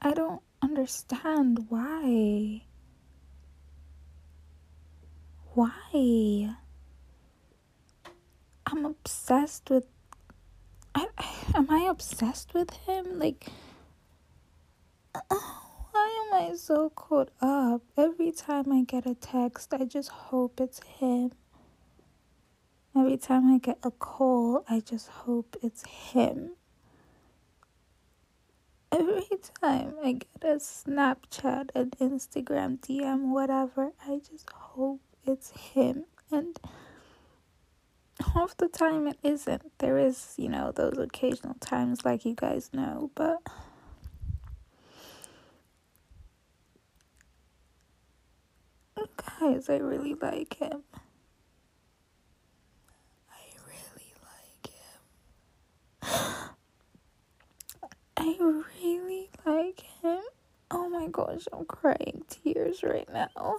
[0.00, 2.62] I don't understand why.
[5.56, 6.54] Why?
[8.66, 9.86] I'm obsessed with.
[10.94, 11.06] I,
[11.54, 13.18] am I obsessed with him?
[13.18, 13.46] Like,
[15.30, 17.80] why am I so caught up?
[17.96, 21.32] Every time I get a text, I just hope it's him.
[22.94, 26.50] Every time I get a call, I just hope it's him.
[28.92, 29.24] Every
[29.62, 36.58] time I get a Snapchat, an Instagram DM, whatever, I just hope it's him and
[38.34, 39.72] half the time it isn't.
[39.78, 43.38] There is you know those occasional times like you guys know but
[49.40, 50.82] guys i really like him.
[53.30, 55.00] I really like him.
[58.16, 60.22] I really like him.
[60.70, 63.56] Oh my gosh i'm crying tears right now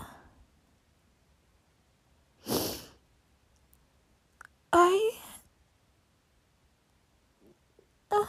[4.80, 5.12] I.
[8.12, 8.26] Uh,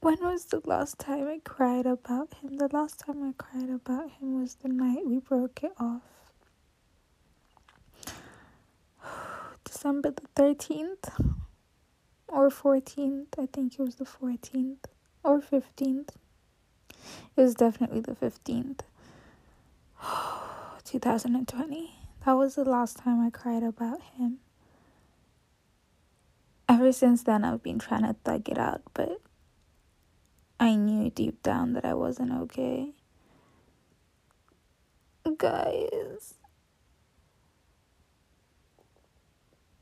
[0.00, 2.54] when was the last time I cried about him?
[2.56, 6.00] The last time I cried about him was the night we broke it off.
[9.64, 11.36] December the 13th
[12.26, 13.26] or 14th.
[13.38, 14.86] I think it was the 14th
[15.24, 16.08] or 15th.
[16.08, 16.16] It
[17.36, 18.80] was definitely the 15th.
[20.84, 22.05] 2020.
[22.26, 24.38] That was the last time I cried about him.
[26.68, 29.20] Ever since then, I've been trying to thug it out, but
[30.58, 32.94] I knew deep down that I wasn't okay.
[35.38, 36.34] Guys.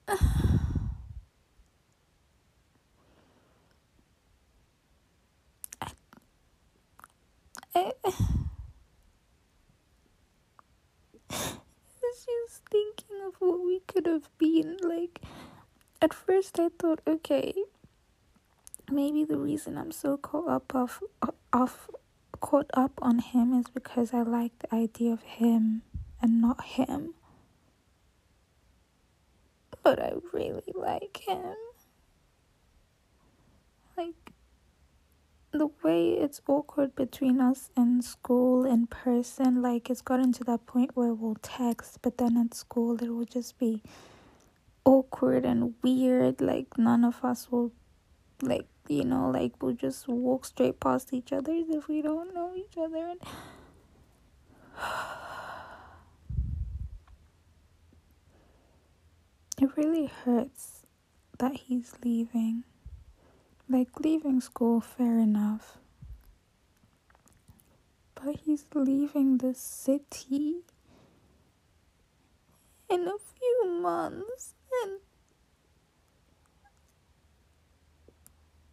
[7.74, 8.12] I, I
[12.14, 14.76] was just thinking of what we could have been.
[14.82, 15.20] Like,
[16.00, 17.54] at first I thought, okay,
[18.90, 21.02] maybe the reason I'm so caught up of
[21.52, 21.90] off
[22.40, 25.82] caught up on him is because I like the idea of him
[26.20, 27.14] and not him.
[29.82, 31.54] But I really like him.
[33.96, 34.33] Like
[35.58, 40.66] the way it's awkward between us in school in person, like it's gotten to that
[40.66, 43.82] point where we'll text, but then at school it will just be
[44.84, 46.40] awkward and weird.
[46.40, 47.72] Like none of us will
[48.42, 52.52] like you know, like we'll just walk straight past each other if we don't know
[52.56, 53.08] each other.
[53.08, 53.20] And
[59.62, 60.82] it really hurts
[61.38, 62.64] that he's leaving.
[63.68, 65.78] Like, leaving school, fair enough.
[68.14, 70.62] But he's leaving the city
[72.88, 74.54] in a few months.
[74.82, 75.00] And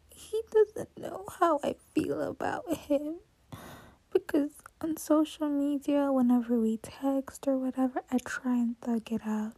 [0.09, 3.15] he doesn't know how I feel about him
[4.11, 4.51] because
[4.81, 9.53] on social media, whenever we text or whatever, I try and thug it out.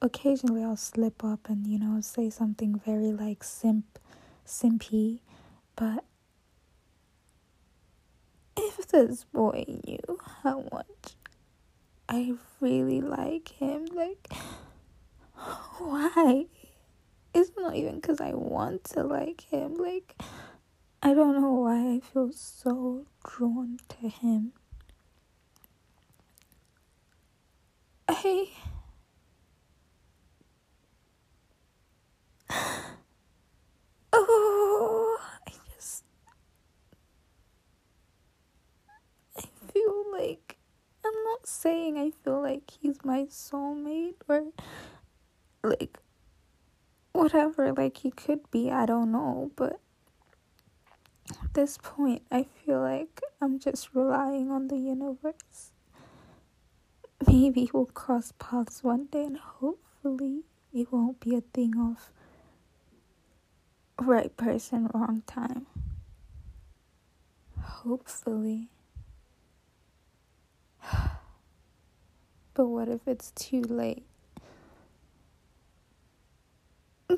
[0.00, 3.98] Occasionally, I'll slip up and you know say something very like simp,
[4.48, 5.20] simpy,
[5.76, 6.04] but
[8.56, 11.14] if this boy knew how much
[12.08, 14.32] I really like him, like,
[15.78, 16.46] why?
[17.34, 19.74] it's not even because I want to like him.
[19.74, 20.14] Like,
[21.02, 24.52] I don't know why I feel so drawn to him.
[28.08, 28.48] I.
[34.20, 36.04] Oh, I just.
[39.36, 40.56] I feel like.
[41.04, 44.46] I'm not saying I feel like he's my soulmate or.
[45.62, 45.98] Like,
[47.12, 49.80] whatever like he could be i don't know but
[51.42, 55.72] at this point i feel like i'm just relying on the universe
[57.26, 62.12] maybe we'll cross paths one day and hopefully it won't be a thing of
[63.98, 65.66] right person wrong time.
[67.60, 68.68] Hopefully.
[72.54, 74.04] But what if it's too late?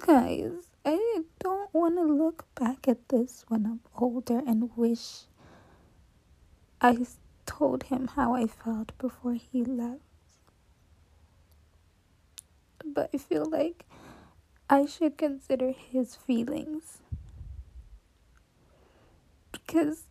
[0.07, 0.53] Guys,
[0.85, 5.23] I don't want to look back at this when I'm older and wish
[6.81, 7.07] I
[7.47, 10.01] told him how I felt before he left.
[12.85, 13.85] But I feel like
[14.71, 16.99] I should consider his feelings.
[19.53, 20.05] Because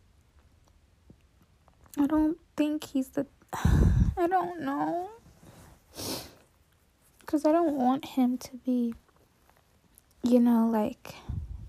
[1.98, 3.26] I don't think he's the.
[3.54, 5.10] I don't know.
[7.22, 8.94] Because I don't want him to be
[10.24, 11.16] you know, like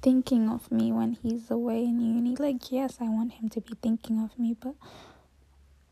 [0.03, 2.37] thinking of me when he's away in uni.
[2.37, 4.75] Like, yes, I want him to be thinking of me, but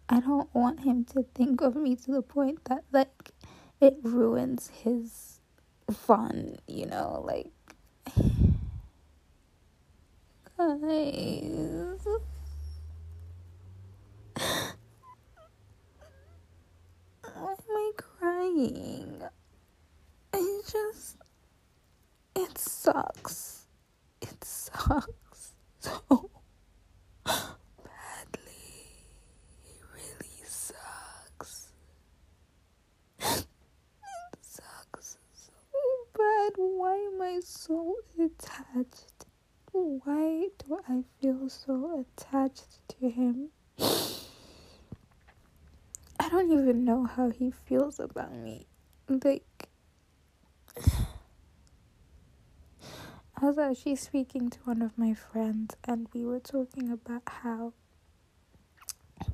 [0.09, 3.31] I don't want him to think of me to the point that, like,
[3.81, 5.38] it ruins his
[5.93, 7.23] fun, you know?
[7.27, 7.51] Like,
[10.57, 12.07] guys.
[17.35, 19.23] Why am I crying?
[20.33, 21.17] I just
[22.35, 23.67] it sucks.
[24.21, 26.31] It sucks so
[27.25, 28.53] badly.
[29.65, 31.73] It really sucks.
[33.21, 33.47] It
[34.41, 35.53] sucks so
[36.51, 36.57] bad.
[36.57, 39.27] Why am I so attached?
[39.73, 43.51] Why do I feel so attached to him?
[46.21, 48.67] I don't even know how he feels about me.
[49.09, 49.69] Like,
[53.41, 57.73] I was actually speaking to one of my friends, and we were talking about how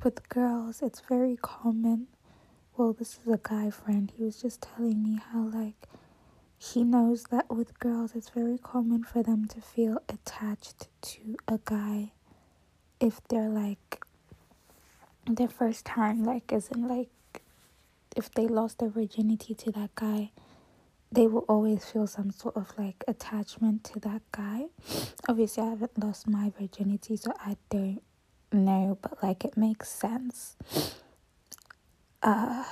[0.03, 2.09] with girls it's very common.
[2.77, 4.13] Well, this is a guy friend.
[4.17, 5.87] He was just telling me how, like,
[6.73, 11.59] he knows that with girls it's very common for them to feel attached to a
[11.65, 12.13] guy
[13.01, 14.03] if they're like
[15.27, 17.09] their first time, like, isn't like
[18.17, 20.31] if they lost their virginity to that guy
[21.15, 24.65] they will always feel some sort of like attachment to that guy.
[25.29, 28.03] Obviously, I haven't lost my virginity, so I don't
[28.53, 30.57] know, but like it makes sense.
[32.23, 32.65] Uh,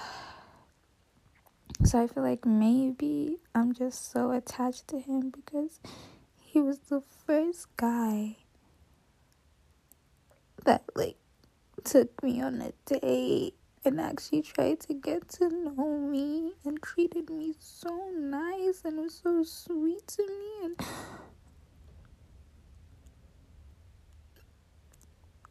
[1.84, 5.80] so I feel like maybe I'm just so attached to him because
[6.40, 8.36] he was the first guy
[10.64, 11.16] that like
[11.82, 17.28] took me on a date and actually tried to get to know me and treated
[17.28, 20.76] me so nice and was so sweet to me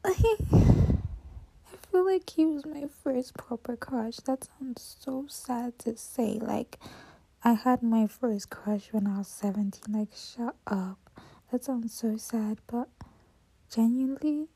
[0.03, 0.51] and
[1.91, 4.17] feel like he was my first proper crush.
[4.17, 6.39] That sounds so sad to say.
[6.41, 6.80] Like
[7.43, 9.93] I had my first crush when I was 17.
[9.93, 10.97] Like shut up.
[11.51, 12.88] That sounds so sad, but
[13.73, 14.47] genuinely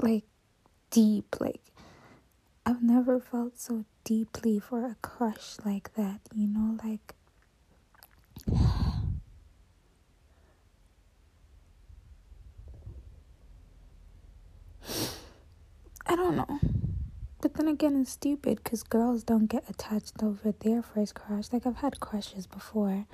[0.00, 0.24] like
[0.90, 1.60] deep like
[2.64, 7.14] I've never felt so deeply for a crush like that, you know, like
[16.08, 16.58] I don't know.
[17.40, 21.52] But then again, it's stupid because girls don't get attached over their first crush.
[21.52, 23.06] Like, I've had crushes before.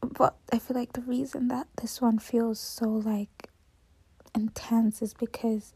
[0.00, 3.50] But I feel like the reason that this one feels so, like,
[4.34, 5.74] intense is because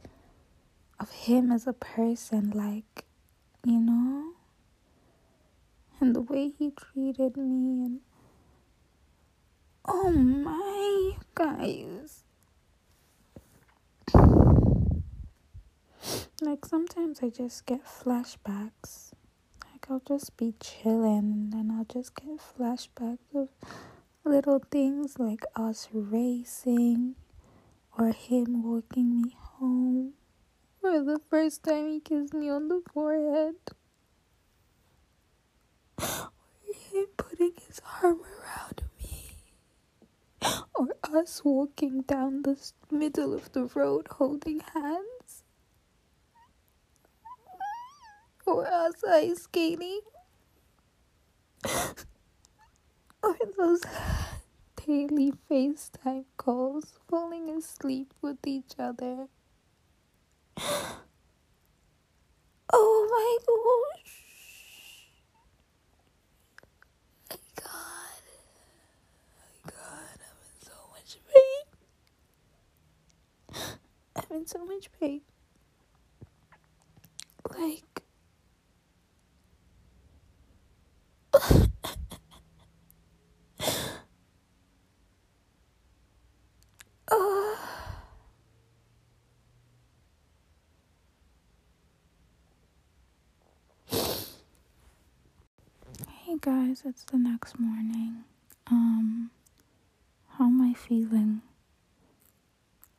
[0.99, 3.05] of him as a person, like,
[3.65, 4.33] you know?
[6.01, 8.01] And the way he treated me, and
[9.87, 12.24] oh my, guys.
[16.41, 19.13] Like, sometimes I just get flashbacks.
[19.71, 23.49] Like, I'll just be chilling, and I'll just get flashbacks of
[24.25, 27.15] little things like us racing
[27.99, 30.15] or him walking me home
[30.81, 33.55] for the first time he kissed me on the forehead.
[35.99, 36.31] Or
[36.93, 39.37] him putting his arm around me.
[40.75, 42.59] Or us walking down the
[42.91, 45.14] middle of the road holding hands.
[48.47, 50.01] Or us ice skating.
[53.23, 53.83] or those
[54.87, 59.29] daily FaceTime calls, falling asleep with each other.
[62.73, 64.13] Oh my gosh.
[67.31, 68.23] My God.
[69.39, 71.65] My God, I'm in so much pain.
[74.17, 75.21] I'm in so much pain.
[77.59, 77.94] Like,
[96.45, 98.25] guys, it's the next morning.
[98.67, 99.31] Um,
[100.37, 101.41] how am I feeling?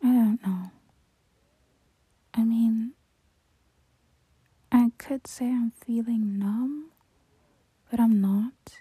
[0.03, 0.71] I don't know.
[2.33, 2.93] I mean,
[4.71, 6.89] I could say I'm feeling numb,
[7.89, 8.79] but I'm not.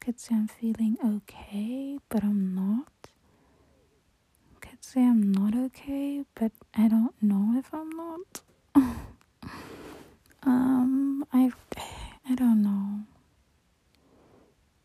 [0.00, 3.08] Could say I'm feeling okay, but I'm not.
[4.60, 8.40] Could say I'm not okay, but I don't know if I'm not.
[10.42, 11.50] um, I,
[12.28, 13.00] I don't know.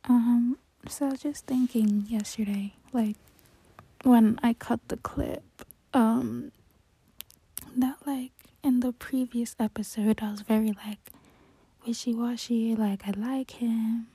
[0.08, 3.18] Um, so I was just thinking yesterday, like
[4.04, 5.44] when I cut the clip,
[5.94, 6.52] um,
[7.76, 8.32] that like
[8.64, 11.12] in the previous episode, I was very like
[11.86, 14.08] wishy washy, like I like him,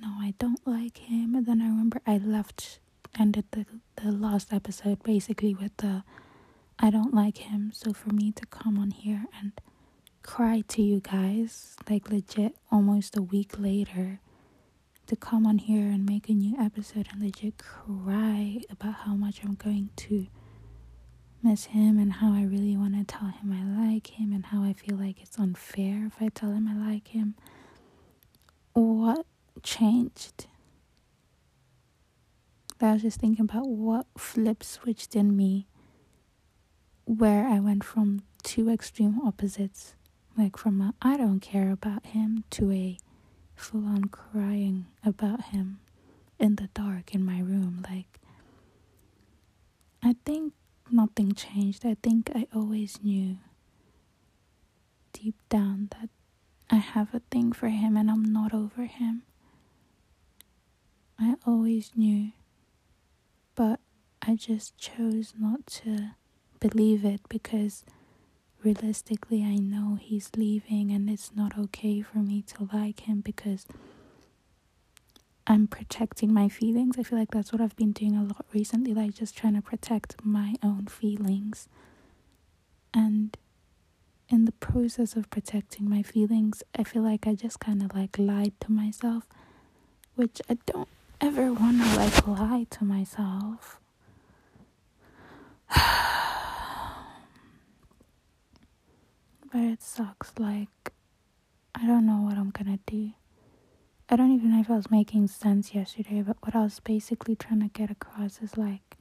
[0.00, 2.80] no, I don't like him, and then I remember I left,
[3.18, 6.04] ended the the last episode basically with the
[6.78, 7.72] I don't like him.
[7.74, 9.52] So for me to come on here and
[10.22, 14.20] cry to you guys, like legit, almost a week later
[15.06, 19.42] to come on here and make a new episode and legit cry about how much
[19.44, 20.26] I'm going to
[21.42, 24.62] miss him and how I really want to tell him I like him and how
[24.62, 27.34] I feel like it's unfair if I tell him I like him.
[28.72, 29.26] What
[29.62, 30.46] changed?
[32.80, 35.66] I was just thinking about what flip switched in me
[37.04, 39.94] where I went from two extreme opposites,
[40.36, 42.96] like from a I don't care about him to a
[43.54, 45.80] full on crying about him
[46.38, 47.84] in the dark in my room.
[47.88, 48.18] Like,
[50.02, 50.54] I think
[50.92, 51.84] nothing changed.
[51.84, 53.38] I think I always knew
[55.12, 56.08] deep down that
[56.70, 59.22] I have a thing for him and I'm not over him.
[61.18, 62.32] I always knew,
[63.54, 63.80] but
[64.22, 66.12] I just chose not to
[66.60, 67.84] believe it because
[68.62, 73.66] realistically, I know he's leaving and it's not okay for me to like him because
[75.46, 76.96] I'm protecting my feelings.
[76.98, 79.62] I feel like that's what I've been doing a lot recently, like just trying to
[79.62, 81.68] protect my own feelings.
[82.94, 83.36] And
[84.28, 88.18] in the process of protecting my feelings, I feel like I just kind of like
[88.18, 89.24] lied to myself,
[90.14, 90.88] which I don't
[91.20, 93.78] ever want to like lie to myself.
[95.74, 95.82] but
[99.54, 100.32] it sucks.
[100.38, 100.92] Like,
[101.74, 103.12] I don't know what I'm gonna do.
[104.12, 107.36] I don't even know if I was making sense yesterday, but what I was basically
[107.36, 108.96] trying to get across is like,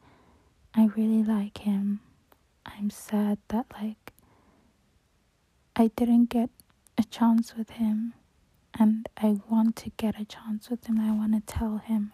[0.76, 2.01] I really like him.
[2.64, 4.14] I'm sad that, like,
[5.76, 6.51] I didn't get
[6.95, 8.14] a chance with him,
[8.78, 10.99] and I want to get a chance with him.
[10.99, 12.14] I want to tell him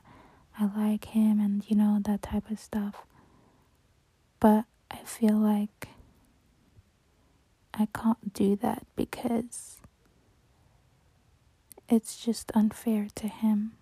[0.58, 3.06] I like him and, you know, that type of stuff.
[4.40, 5.90] But I feel like
[7.74, 9.82] I can't do that because
[11.90, 13.74] it's just unfair to him.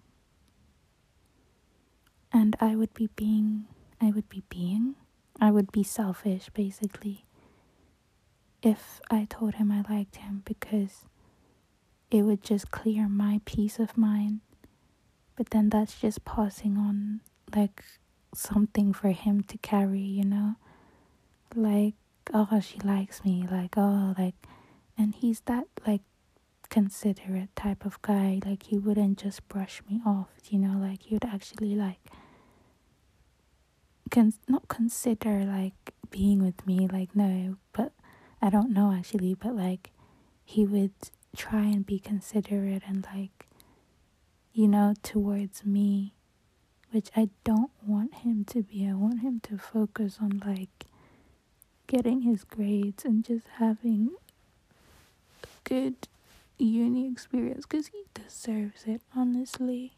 [2.31, 3.65] And I would be being,
[4.01, 4.95] I would be being,
[5.39, 7.25] I would be selfish basically
[8.61, 11.05] if I told him I liked him because
[12.09, 14.41] it would just clear my peace of mind.
[15.35, 17.21] But then that's just passing on
[17.55, 17.83] like
[18.33, 20.55] something for him to carry, you know?
[21.55, 21.95] Like
[22.33, 24.35] oh she likes me like oh like
[24.97, 26.01] and he's that like
[26.73, 28.39] considerate type of guy.
[28.45, 30.77] Like he wouldn't just brush me off you know?
[30.79, 31.99] Like he would actually like
[34.09, 37.91] can not consider like being with me like no but
[38.43, 39.89] i don't know actually but like
[40.45, 40.91] he would
[41.35, 43.47] try and be considerate and like
[44.53, 46.13] you know towards me
[46.91, 48.87] which i don't want him to be.
[48.87, 50.85] I want him to focus on like
[51.87, 54.11] getting his grades and just having
[55.63, 56.07] good
[56.57, 59.93] uni experience because he deserves it, honestly.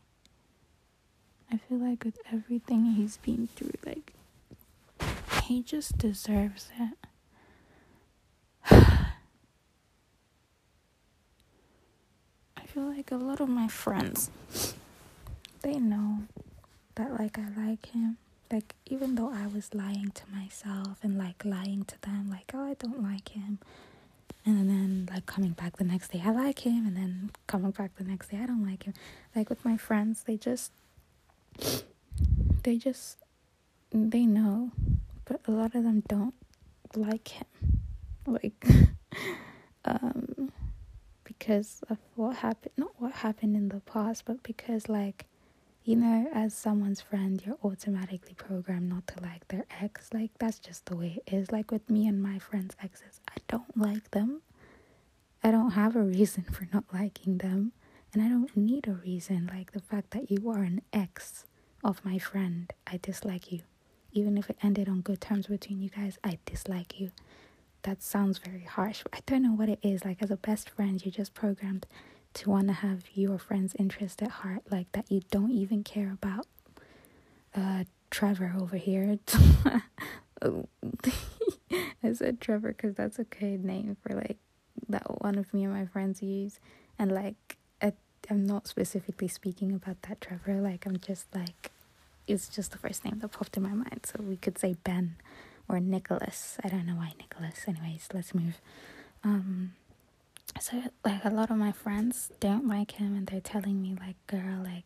[1.52, 4.14] I feel like with everything he's been through, like,
[5.44, 6.98] he just deserves it.
[8.72, 9.06] I
[12.66, 14.32] feel like a lot of my friends,
[15.62, 16.24] they know
[16.96, 18.18] that, like, I like him
[18.52, 22.64] like even though I was lying to myself and like lying to them like oh
[22.64, 23.60] I don't like him
[24.46, 26.86] and then like coming back the next day I like him.
[26.86, 28.94] And then coming back the next day I don't like him.
[29.36, 30.72] Like with my friends they just
[32.64, 33.18] they just
[33.92, 34.72] they know.
[35.26, 36.36] But a lot of them don't
[36.96, 37.48] like him.
[38.28, 38.66] Like
[39.86, 40.52] um
[41.24, 45.26] because of what happened not what happened in the past but because like
[45.86, 50.10] you know, as someone's friend, you're automatically programmed not to like their ex.
[50.12, 51.52] Like, that's just the way it is.
[51.52, 54.42] Like, with me and my friends' exes, I don't like them.
[55.44, 57.72] I don't have a reason for not liking them.
[58.14, 59.50] And I don't need a reason.
[59.54, 61.46] Like, the fact that you are an ex
[61.84, 63.62] of my friend, I dislike you.
[64.12, 67.12] Even if it ended on good terms between you guys, I dislike you.
[67.84, 69.04] That sounds very harsh.
[69.14, 70.04] I don't know what it is.
[70.04, 71.86] Like, as a best friend, you're just programmed
[72.36, 76.12] to want to have your friend's interest at heart, like that you don't even care
[76.12, 76.48] about.
[77.56, 79.18] Uh, Trevor over here.
[82.04, 84.38] I said Trevor because that's a good name for like
[84.90, 86.60] that one of me and my friends use,
[87.00, 87.94] and like I,
[88.30, 90.56] I'm not specifically speaking about that Trevor.
[90.62, 91.72] Like I'm just like,
[92.28, 94.02] it's just the first name that popped in my mind.
[94.06, 95.16] So we could say Ben
[95.70, 96.58] or Nicholas.
[96.64, 97.64] I don't know why Nicholas.
[97.68, 98.60] Anyways, let's move.
[99.24, 99.74] Um,
[100.60, 104.16] so like a lot of my friends don't like him and they're telling me like
[104.28, 104.86] girl like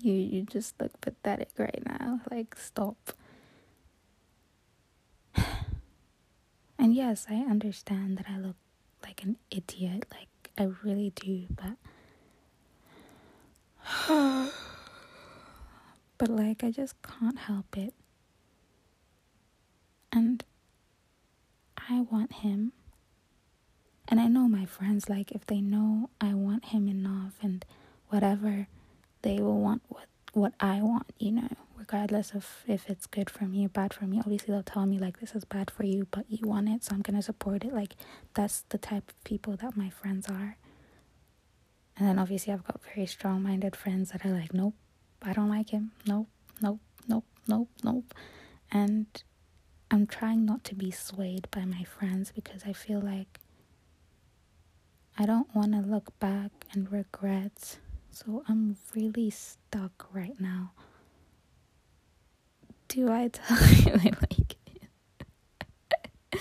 [0.00, 2.20] you you just look pathetic right now.
[2.30, 3.12] Like stop.
[6.78, 8.56] And yes i understand that i look
[9.02, 10.06] like an idiot.
[10.10, 11.76] Like i really do but
[16.18, 17.94] but like i just can't help it.
[20.12, 20.42] And
[21.88, 22.72] i want him
[24.10, 27.64] and I know my friends, like, if they know I want him enough and
[28.08, 28.66] whatever,
[29.22, 33.44] they will want what, what I want, you know, regardless of if it's good for
[33.44, 34.18] me or bad for me.
[34.18, 36.94] Obviously, they'll tell me, like, this is bad for you, but you want it, so
[36.94, 37.72] I'm to support it.
[37.72, 37.94] Like,
[38.34, 40.56] that's the type of people that my friends are.
[41.96, 44.74] And then obviously, I've got very strong minded friends that are like, nope,
[45.22, 45.92] I don't like him.
[46.06, 46.28] Nope,
[46.60, 48.14] nope, nope, nope, nope.
[48.72, 49.06] And
[49.90, 53.38] I'm trying not to be swayed by my friends because I feel like
[55.20, 57.76] I don't want to look back and regret.
[58.10, 60.72] So I'm really stuck right now.
[62.88, 64.56] Do I tell you I like
[66.32, 66.40] it?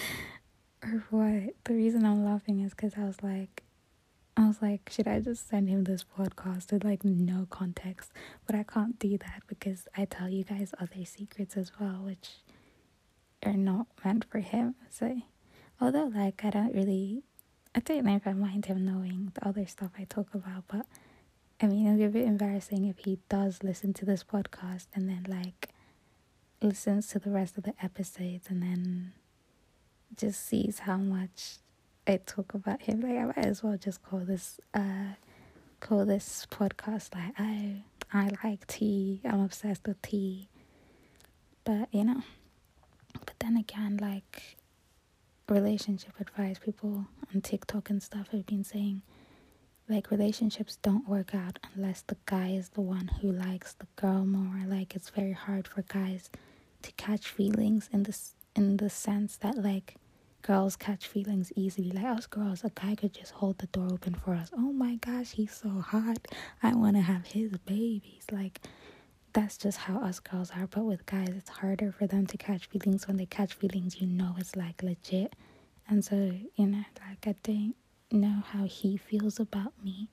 [0.81, 1.55] or what?
[1.65, 3.63] The reason I'm laughing is because I was like,
[4.37, 8.13] I was like, should I just send him this podcast with like no context?
[8.47, 12.29] But I can't do that because I tell you guys other secrets as well, which
[13.45, 14.75] are not meant for him.
[14.89, 15.21] So,
[15.81, 17.23] although like I don't really,
[17.75, 20.85] I don't know if I mind him knowing the other stuff I talk about, but
[21.61, 25.07] I mean, it'll be a bit embarrassing if he does listen to this podcast and
[25.09, 25.69] then like
[26.61, 29.13] listens to the rest of the episodes and then
[30.15, 31.57] just sees how much
[32.07, 33.01] I talk about him.
[33.01, 35.13] Like I might as well just call this uh
[35.79, 39.21] call this podcast like I I like tea.
[39.25, 40.49] I'm obsessed with tea.
[41.63, 42.23] But you know.
[43.13, 44.57] But then again, like
[45.49, 49.01] relationship advice, people on TikTok and stuff have been saying
[49.87, 54.25] like relationships don't work out unless the guy is the one who likes the girl
[54.25, 54.63] more.
[54.67, 56.29] Like it's very hard for guys
[56.83, 59.95] to catch feelings in this in the sense that like
[60.41, 61.91] girls catch feelings easily.
[61.91, 64.51] Like us girls, a guy could just hold the door open for us.
[64.55, 66.27] Oh my gosh, he's so hot.
[66.63, 68.25] I want to have his babies.
[68.31, 68.61] Like,
[69.33, 70.67] that's just how us girls are.
[70.67, 73.07] But with guys, it's harder for them to catch feelings.
[73.07, 75.33] When they catch feelings, you know it's like legit.
[75.87, 77.75] And so, you know, like, I don't
[78.11, 80.09] know how he feels about me.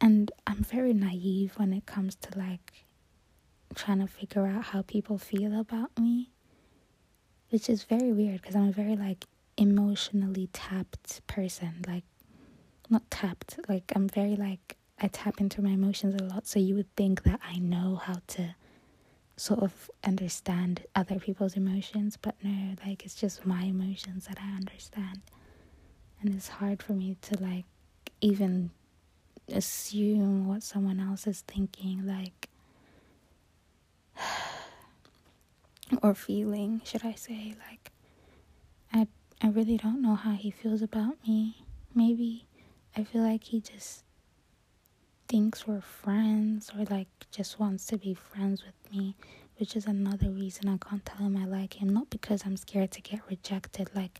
[0.00, 2.86] And I'm very naive when it comes to like
[3.74, 6.30] trying to figure out how people feel about me
[7.50, 9.26] which is very weird because I'm a very like
[9.56, 11.82] emotionally tapped person.
[11.86, 12.04] Like,
[12.88, 16.46] not tapped, like, I'm very like, I tap into my emotions a lot.
[16.46, 18.54] So you would think that I know how to
[19.36, 24.56] sort of understand other people's emotions, but no, like, it's just my emotions that I
[24.56, 25.20] understand.
[26.20, 27.64] And it's hard for me to like
[28.20, 28.70] even
[29.48, 32.06] assume what someone else is thinking.
[32.06, 32.48] Like,
[36.02, 37.54] or feeling, should I say.
[37.70, 37.90] Like,
[38.92, 39.06] I,
[39.42, 41.64] I really don't know how he feels about me.
[41.94, 42.44] Maybe
[42.94, 44.04] I feel like he just
[45.30, 49.14] thinks we're friends or like just wants to be friends with me,
[49.58, 51.90] which is another reason I can't tell him I like him.
[51.90, 54.18] Not because I'm scared to get rejected, like,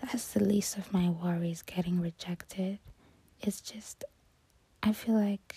[0.00, 2.78] that's the least of my worries getting rejected.
[3.40, 4.04] It's just,
[4.82, 5.54] I feel like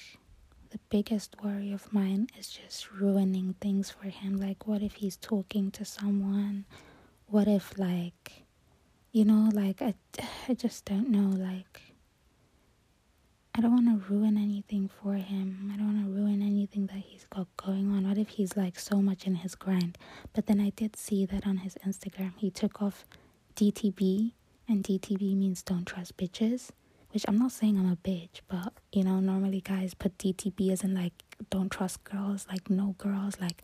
[0.69, 4.37] the biggest worry of mine is just ruining things for him.
[4.37, 6.63] Like, what if he's talking to someone?
[7.27, 8.43] What if, like,
[9.11, 9.95] you know, like, I,
[10.47, 11.35] I just don't know.
[11.35, 11.81] Like,
[13.57, 15.71] I don't want to ruin anything for him.
[15.73, 18.07] I don't want to ruin anything that he's got going on.
[18.07, 19.97] What if he's like so much in his grind?
[20.33, 23.05] But then I did see that on his Instagram, he took off
[23.55, 24.33] DTB,
[24.67, 26.71] and DTB means don't trust bitches
[27.15, 30.83] which I'm not saying I'm a bitch, but you know, normally guys put DTB as
[30.83, 31.13] in like
[31.49, 33.61] don't trust girls, like no girls, like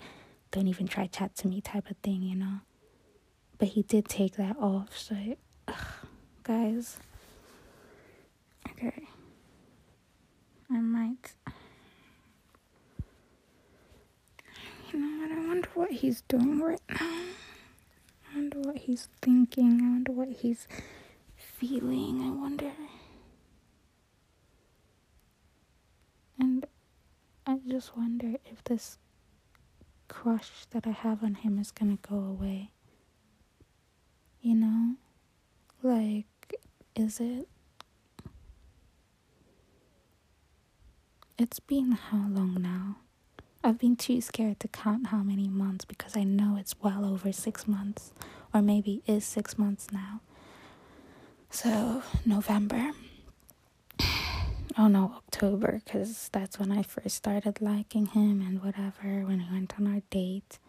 [0.51, 2.59] don't even try chat to me type of thing, you know.
[3.57, 5.17] But he did take that off, so
[5.67, 5.75] ugh,
[6.43, 6.95] guys.
[8.69, 9.03] Okay.
[10.73, 11.33] I might
[14.91, 16.97] you know what, I wonder what he's doing right now.
[16.99, 19.79] I wonder what he's thinking.
[19.81, 20.67] I wonder what he's
[21.35, 22.21] feeling.
[22.21, 22.71] I wonder
[26.39, 26.65] And
[27.45, 28.97] I just wonder if this
[30.07, 32.71] crush that I have on him is gonna go away.
[34.41, 34.95] You know?
[35.83, 36.55] Like,
[36.95, 37.47] is it?
[41.43, 42.97] It's been how long now?
[43.63, 47.31] I've been too scared to count how many months because I know it's well over
[47.31, 48.13] six months,
[48.53, 50.21] or maybe is six months now.
[51.49, 52.91] So, November
[54.77, 59.47] oh no, October, because that's when I first started liking him and whatever, when we
[59.51, 60.59] went on our date.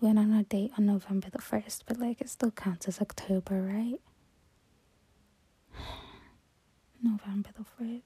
[0.00, 3.00] We went on our date on November the 1st, but like it still counts as
[3.00, 4.00] October, right?
[7.02, 8.02] November the 1st.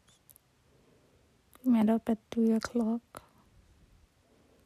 [1.67, 3.23] Met up at 3 o'clock.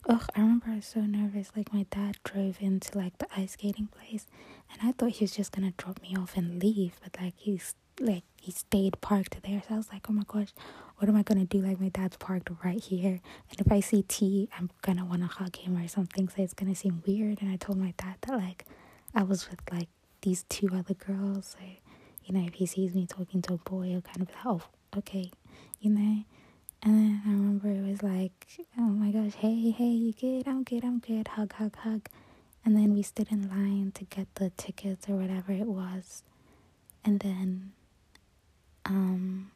[0.09, 1.53] Ugh, I remember I was so nervous.
[1.57, 4.27] Like, my dad drove into like the ice skating place,
[4.73, 7.75] and I thought he was just gonna drop me off and leave, but like, he's
[8.01, 9.63] like he stayed parked there.
[9.67, 10.49] So I was like, oh my gosh,
[10.97, 11.61] what am I gonna do?
[11.61, 13.21] Like my dad's parked right here,
[13.51, 16.29] and if I see T, I'm gonna wanna hug him or something.
[16.29, 17.43] So it's gonna seem weird.
[17.43, 18.65] And I told my dad that like
[19.15, 19.89] I was with like
[20.23, 21.57] these two other girls.
[21.59, 21.65] So
[22.25, 24.47] you know, if he sees me talking to a boy, he'll kind of be like,
[24.47, 24.63] oh,
[24.97, 25.31] okay,
[25.81, 26.25] you know.
[26.83, 28.47] And then I remember it was like,
[28.79, 30.47] oh my gosh, hey, hey, you good?
[30.49, 31.29] I'm good, I'm good.
[31.29, 32.09] Hug, hug, hug.
[32.65, 36.23] And then we stood in line to get the tickets or whatever it was.
[37.05, 37.73] And then
[38.87, 39.51] um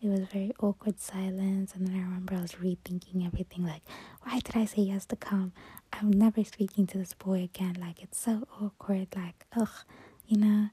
[0.00, 3.82] it was very awkward silence and then I remember I was rethinking everything like,
[4.22, 5.52] why did I say yes to come?
[5.92, 7.76] I'm never speaking to this boy again.
[7.80, 9.84] Like it's so awkward, like ugh,
[10.26, 10.68] you know.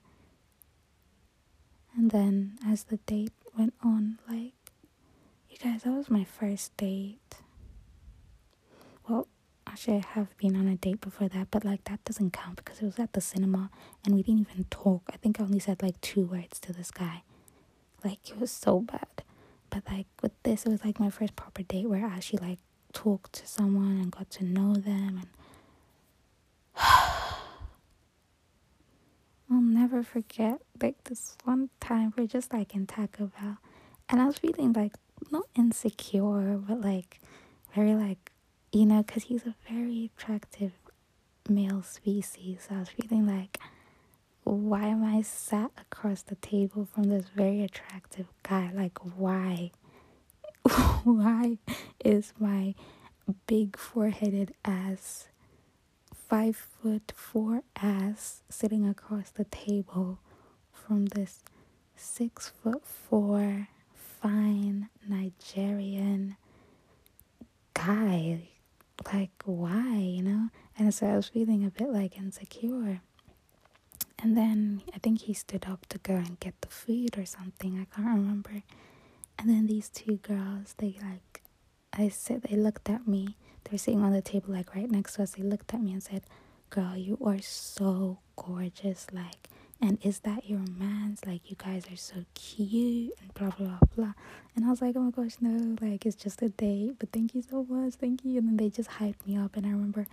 [1.95, 4.53] And then as the date went on, like
[5.61, 7.19] guys, that was my first date.
[9.07, 9.27] Well,
[9.67, 12.79] actually, I have been on a date before that, but like that doesn't count because
[12.81, 13.69] it was at the cinema
[14.05, 15.03] and we didn't even talk.
[15.11, 17.23] I think I only said like two words to this guy.
[18.03, 19.23] Like it was so bad.
[19.69, 22.59] But like with this, it was like my first proper date where I actually like
[22.93, 25.27] talked to someone and got to know them and
[29.51, 33.57] I'll never forget like this one time we're just like in Taco Bell
[34.09, 34.93] and I was feeling like
[35.31, 37.19] not insecure, but like
[37.75, 38.31] very like
[38.71, 40.73] you know, because he's a very attractive
[41.47, 42.67] male species.
[42.67, 43.57] So I was feeling like,
[44.43, 48.71] why am I sat across the table from this very attractive guy?
[48.73, 49.71] Like, why?
[51.03, 51.57] why
[52.03, 52.75] is my
[53.47, 55.29] big foreheaded ass,
[56.13, 60.19] five foot four ass sitting across the table
[60.71, 61.43] from this
[61.95, 63.67] six foot four
[64.21, 66.37] fine Nigerian
[67.73, 68.49] guy.
[69.13, 70.49] Like, why, you know?
[70.77, 73.01] And so I was feeling a bit like insecure.
[74.21, 77.79] And then I think he stood up to go and get the food or something.
[77.79, 78.63] I can't remember.
[79.37, 81.41] And then these two girls, they like,
[81.93, 83.37] I said, they looked at me.
[83.63, 85.31] They were sitting on the table, like right next to us.
[85.31, 86.23] They looked at me and said,
[86.69, 89.07] Girl, you are so gorgeous.
[89.11, 89.49] Like,
[89.81, 94.13] and is that your man's like you guys are so cute and blah blah blah
[94.55, 97.33] and i was like oh my gosh no like it's just a date but thank
[97.33, 98.37] you so much thank you.
[98.39, 100.05] And then they just hyped me up and i remember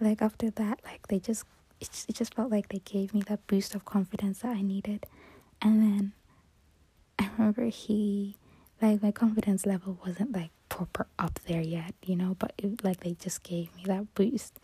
[0.00, 1.44] like after that like they just
[1.80, 4.62] it just, it just felt like they gave me that boost of confidence that i
[4.62, 5.06] needed.
[5.60, 6.12] And then
[7.18, 8.36] i remember he
[8.80, 13.00] like my confidence level wasn't like proper up there yet you know but it, like
[13.00, 14.58] they just gave me that boost.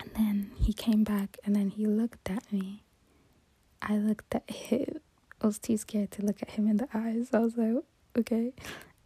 [0.00, 2.82] And then he came back and then he looked at me
[3.82, 5.00] I looked at him.
[5.40, 7.30] I was too scared to look at him in the eyes.
[7.32, 7.82] I was like,
[8.18, 8.52] okay.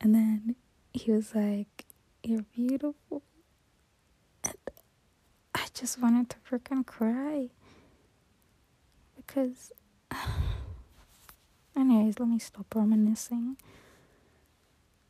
[0.01, 0.57] And then
[0.93, 1.85] he was like,
[2.23, 3.23] You're beautiful.
[4.43, 4.55] And
[5.55, 7.51] I just wanted to freaking cry.
[9.17, 9.73] Because,
[11.77, 13.57] anyways, let me stop reminiscing.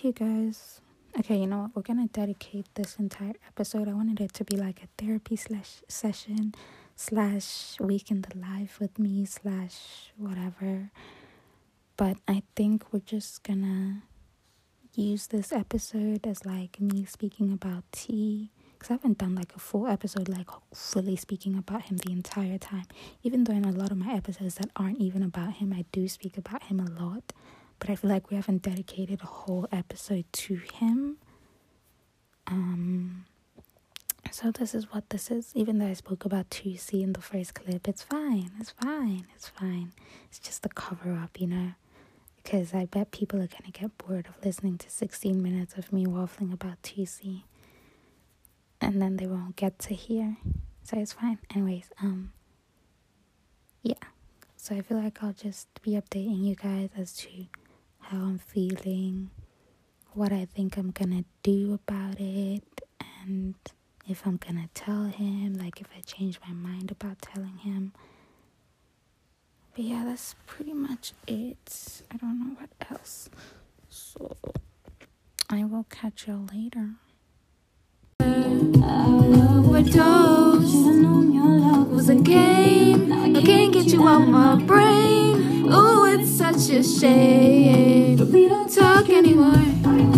[0.01, 0.81] You guys,
[1.17, 1.75] okay, you know what?
[1.75, 3.87] We're gonna dedicate this entire episode.
[3.87, 6.53] I wanted it to be like a therapy slash session
[6.95, 10.91] slash in the life with me slash whatever.
[11.97, 14.03] But i think we're just gonna
[14.93, 19.59] use this episode as like me speaking about T because i haven't done like a
[19.59, 22.85] full episode like fully speaking about him the entire time.
[23.23, 26.07] Even though in a lot of my episodes that aren't even about him i do
[26.07, 27.33] speak about him a lot.
[27.79, 31.17] But i feel like we haven't dedicated a whole episode to him.
[32.47, 33.25] Um
[34.31, 35.51] so this is what this is.
[35.55, 38.51] Even though I spoke about Toosii in the first clip, it's fine.
[38.59, 39.27] It's fine.
[39.35, 39.93] It's fine.
[40.27, 41.71] It's just a cover up, you know?
[42.43, 46.05] Because I bet people are gonna get bored of listening to 16 minutes of me
[46.05, 47.43] waffling about Toosii.
[48.81, 50.37] And then they won't get to hear.
[50.83, 51.39] So it's fine.
[51.53, 52.31] Anyways, um
[53.81, 53.93] yeah.
[54.57, 57.29] So I feel like I'll just be updating you guys as to
[57.99, 59.29] how I'm feeling,
[60.13, 62.63] what I think I'm gonna do about it,
[63.23, 63.55] and
[64.07, 67.93] if I'm gonna tell him, like if I change my mind about telling him.
[69.75, 72.03] But yeah, that's pretty much it.
[72.11, 73.29] I don't know what else.
[73.89, 74.37] So
[75.49, 76.91] I will catch you later.
[82.07, 83.11] was a game.
[83.11, 85.67] I can't get you out my brain.
[85.71, 88.31] Oh, it's such a shame.
[88.31, 90.14] We don't talk anymore.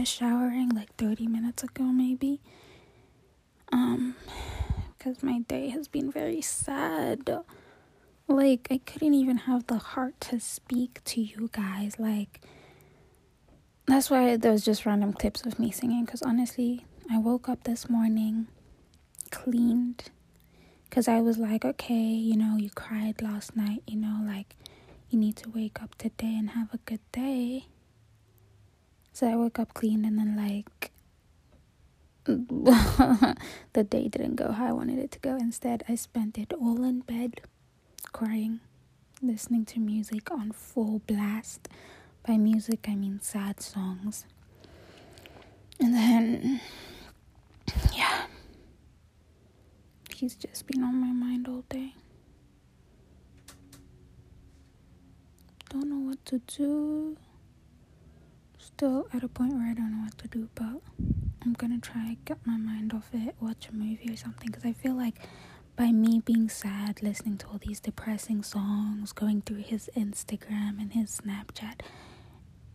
[0.00, 2.40] Finished showering like 30 minutes ago maybe.
[3.70, 4.14] Um
[4.98, 7.28] cuz my day has been very sad.
[8.26, 12.40] Like I couldn't even have the heart to speak to you guys like
[13.84, 17.90] that's why there's just random clips of me singing cuz honestly, I woke up this
[17.90, 18.46] morning
[19.30, 20.04] cleaned
[20.90, 24.56] cuz I was like, okay, you know, you cried last night, you know, like
[25.10, 27.66] you need to wake up today and have a good day.
[29.20, 30.92] So I woke up clean and then like
[32.24, 35.36] the day didn't go how I wanted it to go.
[35.36, 37.42] Instead, I spent it all in bed
[38.12, 38.60] crying,
[39.20, 41.68] listening to music on full blast.
[42.26, 44.24] By music, I mean sad songs.
[45.78, 46.62] And then,
[47.94, 48.24] yeah,
[50.16, 51.92] he's just been on my mind all day.
[55.68, 57.18] don't know what to do.
[58.80, 60.80] Still at a point where I don't know what to do, but
[61.42, 64.46] I'm gonna try get my mind off it, watch a movie or something.
[64.46, 65.16] Because I feel like
[65.76, 70.94] by me being sad, listening to all these depressing songs, going through his Instagram and
[70.94, 71.82] his Snapchat,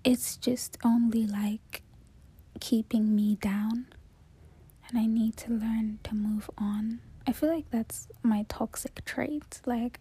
[0.03, 1.81] it's just only like
[2.59, 3.87] keeping me down.
[4.87, 6.99] And I need to learn to move on.
[7.25, 9.59] I feel like that's my toxic trait.
[9.65, 9.99] Like,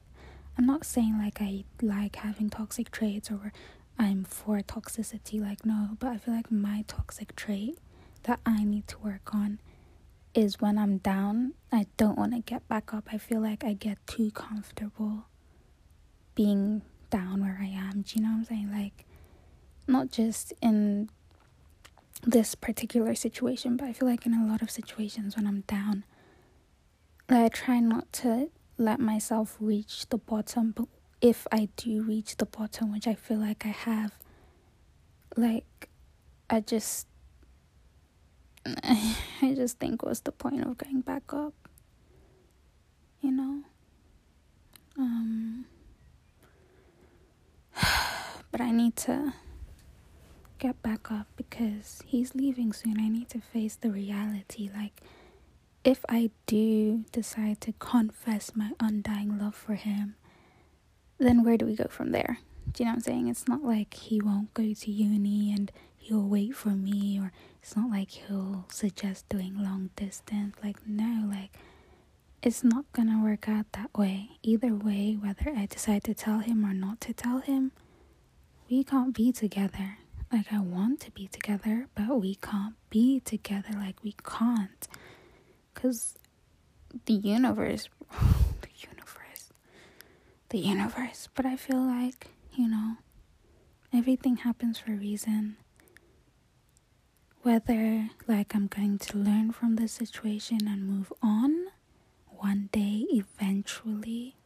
[0.59, 3.55] I'm not saying like I like having toxic traits or
[3.99, 7.79] I'm for toxicity, like, no, but I feel like my toxic trait
[8.25, 9.61] that I need to work on
[10.35, 13.09] is when I'm down, I don't want to get back up.
[13.13, 15.27] I feel like I get too comfortable
[16.35, 18.03] being down where I am.
[18.03, 18.73] Do you know what I'm saying?
[18.73, 19.07] Like,
[19.87, 21.09] not just in
[22.27, 26.05] this particular situation, but I feel like in a lot of situations when I'm down,
[27.29, 30.89] I try not to let myself reach the bottom, but
[31.25, 34.13] if I do reach the bottom, which I feel like I have,
[35.39, 35.89] like,
[36.51, 37.07] I just,
[38.67, 41.55] I just think what's the point of going back up,
[43.23, 43.63] you know?
[44.99, 45.65] Um,
[48.53, 49.33] but I need to
[50.59, 53.01] get back up because he's leaving soon.
[53.01, 54.69] I need to face the reality.
[54.77, 55.01] Like,
[55.85, 60.17] if I do decide to confess my undying love for him,
[61.19, 62.39] then where do we go from there?
[62.73, 63.29] Do you know what I'm saying?
[63.29, 67.77] It's not like he won't go to uni and he'll wait for me, or it's
[67.77, 70.57] not like he'll suggest doing long distance.
[70.63, 71.51] Like, no, like,
[72.43, 74.31] it's not gonna work out that way.
[74.43, 77.73] Either way, whether I decide to tell him or not to tell him,
[78.69, 79.99] we can't be together.
[80.33, 83.71] Like, I want to be together, but we can't be together.
[83.75, 84.89] Like, we can't.
[85.73, 86.17] Because
[87.07, 87.89] the universe,
[88.61, 88.69] the
[90.51, 91.29] the universe.
[91.35, 92.97] But I feel like, you know,
[93.93, 95.57] everything happens for a reason.
[97.43, 101.67] Whether, like, I'm going to learn from the situation and move on
[102.27, 104.37] one day, eventually,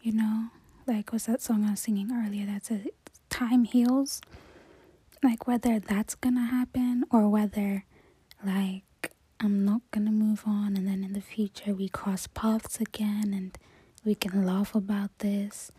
[0.00, 0.48] you know,
[0.86, 2.88] like, was that song I was singing earlier that said,
[3.28, 4.20] Time heals?
[5.22, 7.84] Like, whether that's gonna happen or whether,
[8.44, 13.32] like, I'm not gonna move on, and then in the future we cross paths again
[13.34, 13.58] and
[14.06, 15.70] we can laugh about this,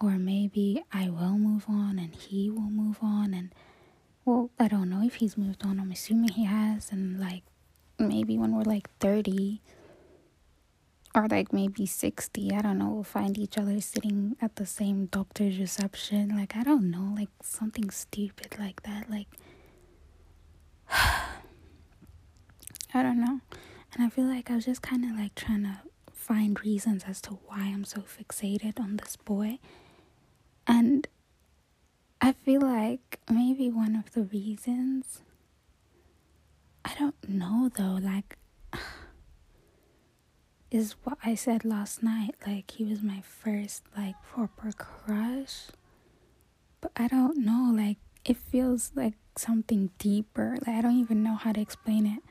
[0.00, 3.54] or maybe I will move on and he will move on, and
[4.24, 7.44] well, I don't know if he's moved on, I'm assuming he has, and like
[7.98, 9.60] maybe when we're like 30
[11.14, 15.06] or like maybe 60, I don't know, we'll find each other sitting at the same
[15.06, 16.36] doctor's reception.
[16.36, 19.10] Like, I don't know, like something stupid like that.
[19.10, 19.26] Like,
[20.90, 21.42] I
[23.02, 23.40] don't know.
[23.94, 25.78] And I feel like I was just kind of like trying to
[26.28, 29.58] find reasons as to why I'm so fixated on this boy.
[30.66, 31.08] And
[32.20, 35.22] I feel like maybe one of the reasons,
[36.84, 38.36] I don't know though, like,
[40.70, 42.34] is what I said last night.
[42.46, 45.68] Like, he was my first, like, proper crush.
[46.82, 50.58] But I don't know, like, it feels like something deeper.
[50.66, 52.22] Like, I don't even know how to explain it.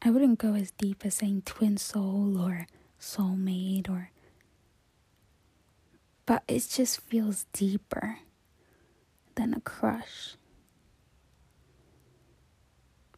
[0.00, 2.68] I wouldn't go as deep as saying twin soul or
[3.06, 4.10] soulmate or.
[6.26, 8.18] But it just feels deeper
[9.36, 10.34] than a crush.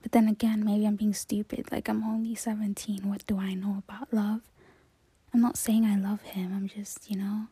[0.03, 1.72] But then again, maybe I'm being stupid.
[1.72, 3.09] Like, I'm only 17.
[3.09, 4.43] What do I know about love?
[5.32, 6.53] I'm not saying I love him.
[6.55, 7.49] I'm just, you know.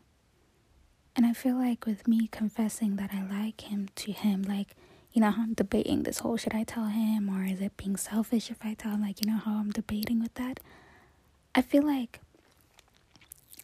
[1.14, 4.76] And I feel like with me confessing that I like him to him, like,
[5.12, 8.50] you know, I'm debating this whole should I tell him or is it being selfish
[8.50, 9.00] if I tell him?
[9.02, 10.60] Like, you know, how I'm debating with that.
[11.54, 12.20] I feel like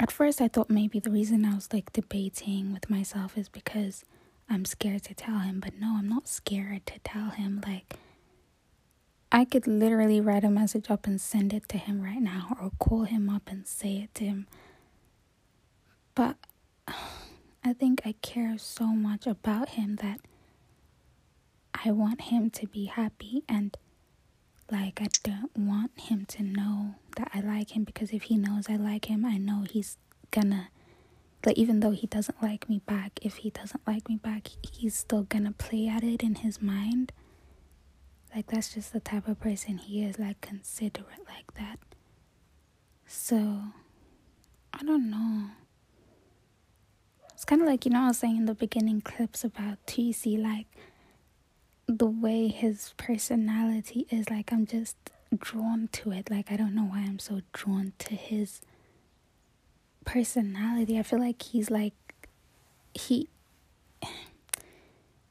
[0.03, 4.05] at first I thought maybe the reason I was like debating with myself is because
[4.51, 5.61] I'm scared to tell him.
[5.61, 7.63] But no, I'm not scared to tell him.
[7.67, 7.95] Like,
[9.31, 12.71] I could literally write a message up and send it to him right now or
[12.79, 14.47] call him up and say it to him.
[16.15, 16.37] But
[17.65, 20.21] I think I care so much about him that
[21.85, 23.77] I want him to be happy and
[24.71, 28.67] like I don't want him to know that I like him because if he knows
[28.69, 29.97] I like him, I know he's
[30.31, 30.69] gonna
[31.45, 34.97] like even though he doesn't like me back, if he doesn't like me back, he's
[34.97, 37.13] still gonna play at it in his mind
[38.35, 41.79] like, that's just the type of person he is, like, considerate like that.
[43.07, 43.65] So,
[44.73, 45.51] I don't know.
[47.35, 50.43] It's kind of like, you know, I was saying in the beginning clips about Toosii,
[50.43, 50.67] like,
[51.87, 54.97] the way his personality is, like, I'm just
[55.39, 56.31] drawn to it.
[56.31, 58.61] Like, I don't know why I'm so drawn to his
[60.05, 60.99] personality.
[60.99, 61.95] I feel like he's like,
[62.95, 63.29] he.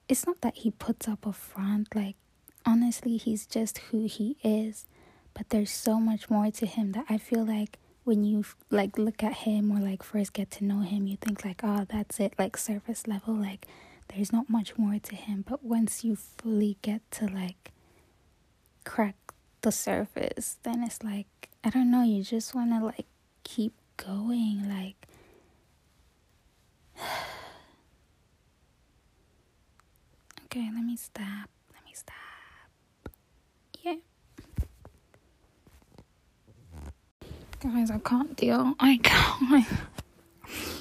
[0.07, 2.17] It's not that he puts up a front, like,
[2.65, 4.85] honestly, he's just who he is.
[5.33, 9.23] But there's so much more to him that I feel like when you like look
[9.23, 12.33] at him or like first get to know him, you think like, oh, that's it,
[12.37, 13.67] like surface level, like
[14.09, 15.45] there's not much more to him.
[15.47, 17.71] But once you fully get to like
[18.83, 19.15] crack
[19.61, 23.05] the surface, then it's like I don't know, you just want to like
[23.43, 24.95] keep going, like.
[30.45, 31.49] okay, let me stop.
[31.73, 32.15] Let me stop.
[33.81, 33.95] Yeah.
[37.61, 38.73] Guys, I can't deal.
[38.79, 39.67] I can't.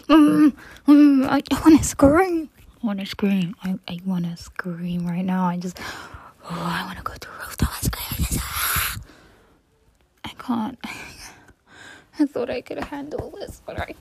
[0.09, 0.55] Mm,
[0.89, 2.49] mm, I want to scream.
[2.83, 3.55] I want to scream.
[3.63, 5.45] I, I want to scream right now.
[5.45, 7.71] I just, oh, I want to go to rooftop.
[10.51, 10.79] I can't.
[12.19, 13.95] I thought I could handle this, but I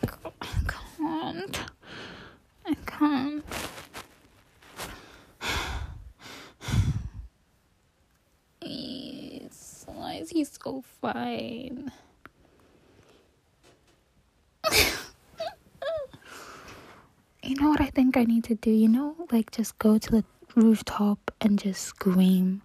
[0.97, 1.59] can't.
[2.65, 3.45] I can't.
[8.61, 11.91] He's, why is he so fine?
[17.43, 18.71] you know what I think I need to do?
[18.71, 20.23] You know, like just go to the
[20.55, 22.63] rooftop and just scream.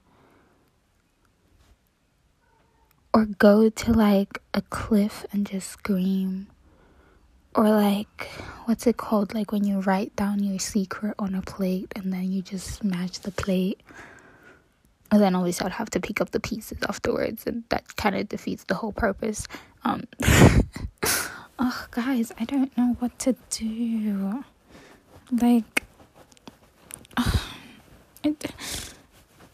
[3.14, 6.48] Or go to like a cliff and just scream.
[7.54, 8.28] Or like,
[8.64, 9.32] what's it called?
[9.34, 13.18] Like when you write down your secret on a plate and then you just smash
[13.18, 13.80] the plate.
[15.12, 18.28] And then obviously I'd have to pick up the pieces afterwards, and that kind of
[18.28, 19.46] defeats the whole purpose.
[19.84, 20.04] Um,
[21.58, 24.42] oh, guys, I don't know what to do.
[25.30, 25.84] Like,
[27.16, 27.30] uh,
[28.24, 28.52] it,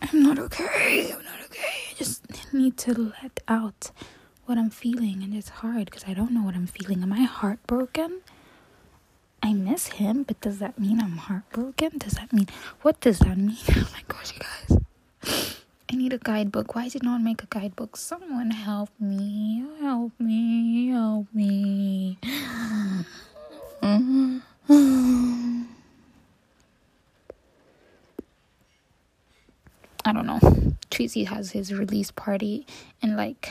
[0.03, 1.13] I'm not okay.
[1.13, 1.75] I'm not okay.
[1.91, 2.93] I just need to
[3.23, 3.91] let out
[4.47, 7.03] what I'm feeling, and it's hard because I don't know what I'm feeling.
[7.03, 8.21] Am I heartbroken?
[9.43, 11.99] I miss him, but does that mean I'm heartbroken?
[11.99, 12.49] Does that mean
[12.83, 13.57] what does that mean?
[13.71, 14.79] Oh my gosh, you guys.
[15.93, 16.75] I need a guidebook.
[16.75, 17.97] Why did no one make a guidebook?
[17.97, 19.65] Someone help me.
[19.81, 20.89] Help me.
[20.89, 22.19] Help me.
[23.83, 24.39] Mm-hmm.
[30.11, 30.75] I don't know.
[30.91, 32.67] Tracy has his release party
[33.01, 33.49] in like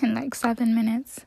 [0.00, 1.26] in like seven minutes.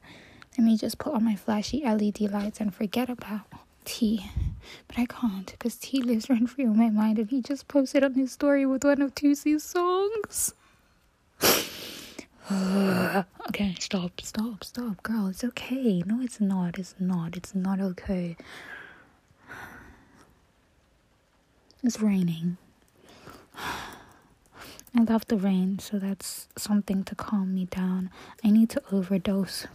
[0.58, 3.42] Let me just put on my flashy LED lights and forget about
[3.84, 4.26] T.
[4.88, 8.14] But I can't because T lives rent free my mind and he just posted on
[8.14, 10.54] his story with one of Toosii's songs.
[13.50, 15.28] okay, stop, stop, stop, girl.
[15.28, 16.04] It's okay.
[16.06, 16.80] No, it's not.
[16.80, 17.36] It's not.
[17.36, 18.38] It's not okay.
[21.84, 22.56] It's raining.
[24.96, 28.10] I love the rain, so that's something to calm me down.
[28.44, 29.68] I need to overdose.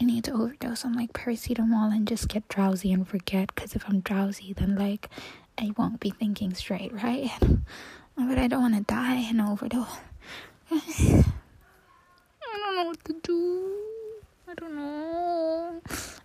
[0.00, 3.54] I need to overdose on like paracetamol and just get drowsy and forget.
[3.54, 5.08] Because if I'm drowsy, then like
[5.58, 7.30] I won't be thinking straight, right?
[8.16, 9.98] But I don't want to die and overdose.
[10.70, 11.24] I
[12.40, 13.73] don't know what to do.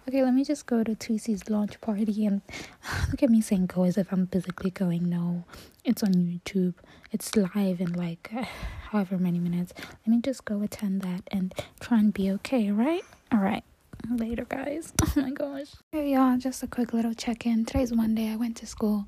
[0.10, 2.42] Okay, let me just go to Toosii's launch party and
[3.12, 5.08] look at me saying go as if I'm physically going.
[5.08, 5.44] No,
[5.84, 6.74] it's on YouTube.
[7.12, 8.32] It's live in like
[8.90, 9.72] however many minutes.
[9.78, 13.04] Let me just go attend that and try and be okay, right?
[13.32, 13.64] All right.
[14.10, 14.94] Later, guys.
[15.16, 15.76] Oh my gosh.
[15.92, 16.40] Hey, y'all.
[16.40, 17.64] Just a quick little check in.
[17.66, 18.32] Today's Monday.
[18.32, 19.08] I went to school.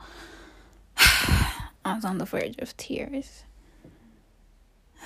[0.98, 3.44] I was on the verge of tears.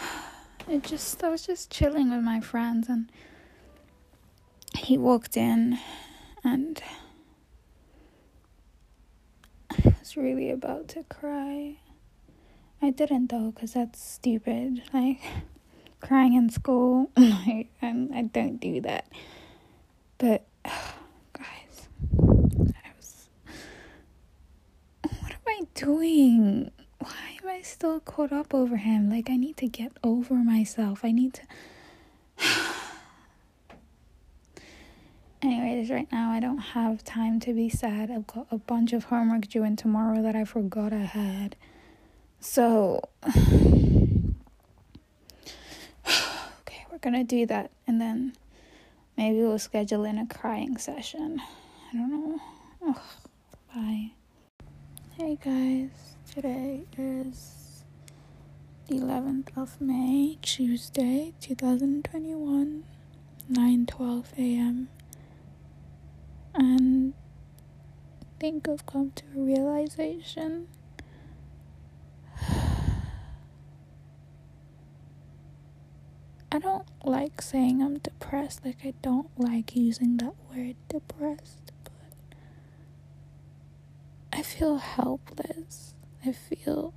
[0.67, 3.09] It just, I was just chilling with my friends, and
[4.85, 5.79] he walked in,
[6.43, 6.81] and
[9.71, 11.77] I was really about to cry.
[12.83, 14.83] I didn't though, because that's stupid.
[14.93, 15.21] Like,
[16.01, 19.11] crying in school, like, I'm, I don't do that.
[20.19, 23.27] But, guys, I was.
[25.01, 26.69] What am I doing?
[26.99, 29.09] Why am I still caught up over him?
[29.09, 30.99] Like, I need to get over myself.
[31.03, 31.41] I need to.
[35.41, 38.09] Anyways, right now I don't have time to be sad.
[38.09, 41.55] I've got a bunch of homework due in tomorrow that I forgot I had.
[42.39, 44.33] So, okay,
[46.91, 48.33] we're gonna do that and then
[49.17, 51.41] maybe we'll schedule in a crying session.
[51.91, 52.39] I don't know.
[52.87, 52.99] Ugh,
[53.73, 54.11] bye.
[55.17, 57.83] Hey guys, today is
[58.87, 62.83] the 11th of May, Tuesday, 2021,
[63.51, 64.89] 9:12 a.m.
[66.55, 67.13] And
[68.39, 70.67] think I've come to a realization
[76.51, 78.63] I don't like saying I'm depressed.
[78.63, 81.91] Like, I don't like using that word depressed, but
[84.31, 85.93] I feel helpless.
[86.25, 86.93] I feel.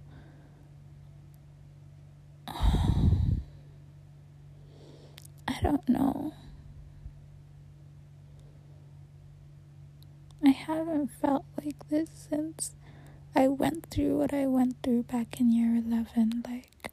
[2.47, 3.33] I
[5.61, 6.35] don't know.
[10.45, 12.73] I haven't felt like this since
[13.35, 16.45] I went through what I went through back in year 11.
[16.47, 16.91] Like,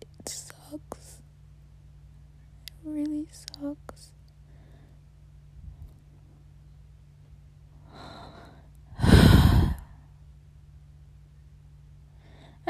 [0.00, 1.18] it sucks.
[2.66, 3.93] It really sucks.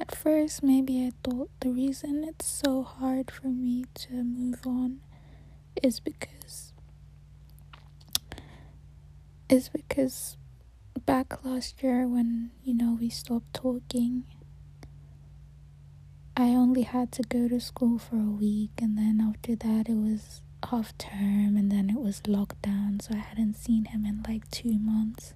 [0.07, 5.01] At first, maybe I thought the reason it's so hard for me to move on
[5.83, 6.75] is because
[9.49, 10.37] is because
[11.07, 14.25] back last year when you know we stopped talking
[16.37, 19.97] I only had to go to school for a week and then after that it
[19.97, 24.51] was half term and then it was lockdown so I hadn't seen him in like
[24.51, 25.35] 2 months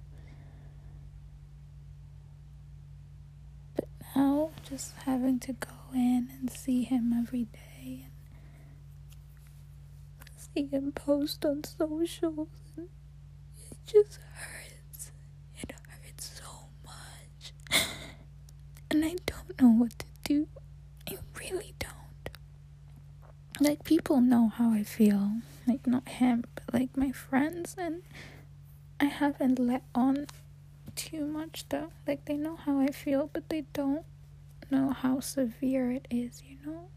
[3.75, 3.85] but
[4.15, 8.05] now just having to go in and see him every day
[10.19, 12.47] and see him post on socials.
[12.75, 12.87] And
[13.71, 15.11] it just hurts.
[15.61, 17.53] It hurts so much.
[18.91, 20.47] And I don't know what to do.
[21.07, 22.29] I really don't.
[23.59, 25.33] Like people know how I feel.
[25.67, 27.75] Like not him but like my friends.
[27.77, 28.01] And
[28.99, 30.27] I haven't let on
[30.99, 31.91] too much though.
[32.05, 34.03] Like they know how I feel, but they don't
[34.69, 36.89] know how severe it is, you know?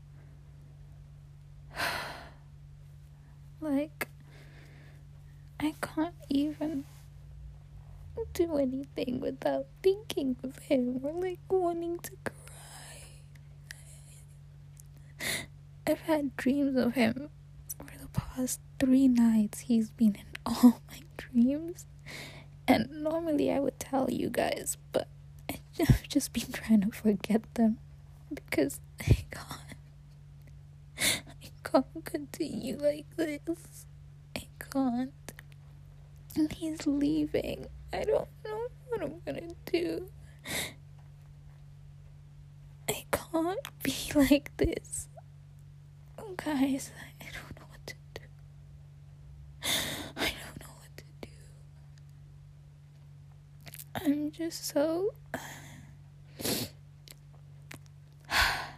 [3.61, 4.09] like
[5.61, 6.85] I can't even
[8.35, 13.05] do anything without thinking of him or like wanting to cry.
[15.87, 17.29] I've had dreams of him
[17.79, 19.61] for the past three nights.
[19.61, 21.87] He's been in all my dreams.
[22.67, 25.09] And normally I would tell you guys, but
[25.81, 27.79] I've just been trying to forget them
[28.33, 29.77] because I can't.
[30.99, 33.87] I can't continue like this.
[34.37, 35.13] I can't.
[36.37, 37.67] And he's leaving.
[37.93, 40.09] I don't know what I'm gonna do.
[42.89, 45.09] I can't be like this.
[46.37, 46.91] Guys,
[47.21, 48.23] I don't know what to do.
[50.17, 51.29] I don't know what to do.
[53.95, 55.15] I'm just so.
[58.31, 58.69] I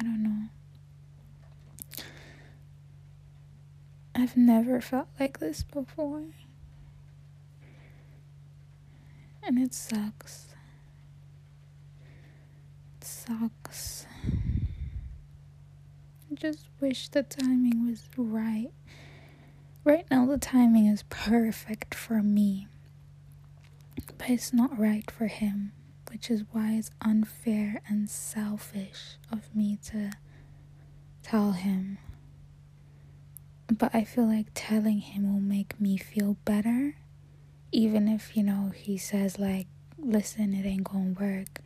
[0.00, 0.48] don't know.
[4.14, 6.22] I've never felt like this before.
[9.42, 10.46] And it sucks.
[13.00, 14.06] It sucks.
[16.30, 18.70] I just wish the timing was right.
[19.84, 22.66] Right now, the timing is perfect for me,
[24.18, 25.72] but it's not right for him,
[26.10, 30.12] which is why it's unfair and selfish of me to
[31.22, 31.98] tell him.
[33.66, 36.96] But I feel like telling him will make me feel better,
[37.72, 39.66] even if, you know, he says, like,
[39.98, 41.60] listen, it ain't gonna work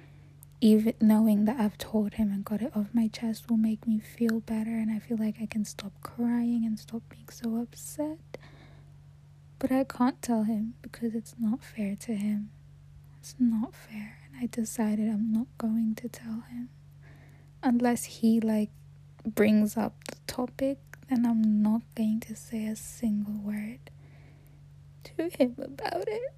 [0.61, 3.99] even knowing that I've told him and got it off my chest will make me
[3.99, 8.19] feel better and I feel like I can stop crying and stop being so upset.
[9.61, 12.51] But I can't tell him because it's not fair to him.
[13.21, 14.19] It's not fair.
[14.27, 16.71] And I decided I'm not going to tell him.
[17.63, 18.71] Unless he like
[19.25, 23.91] brings up the topic, then I'm not going to say a single word
[25.05, 26.35] to him about it.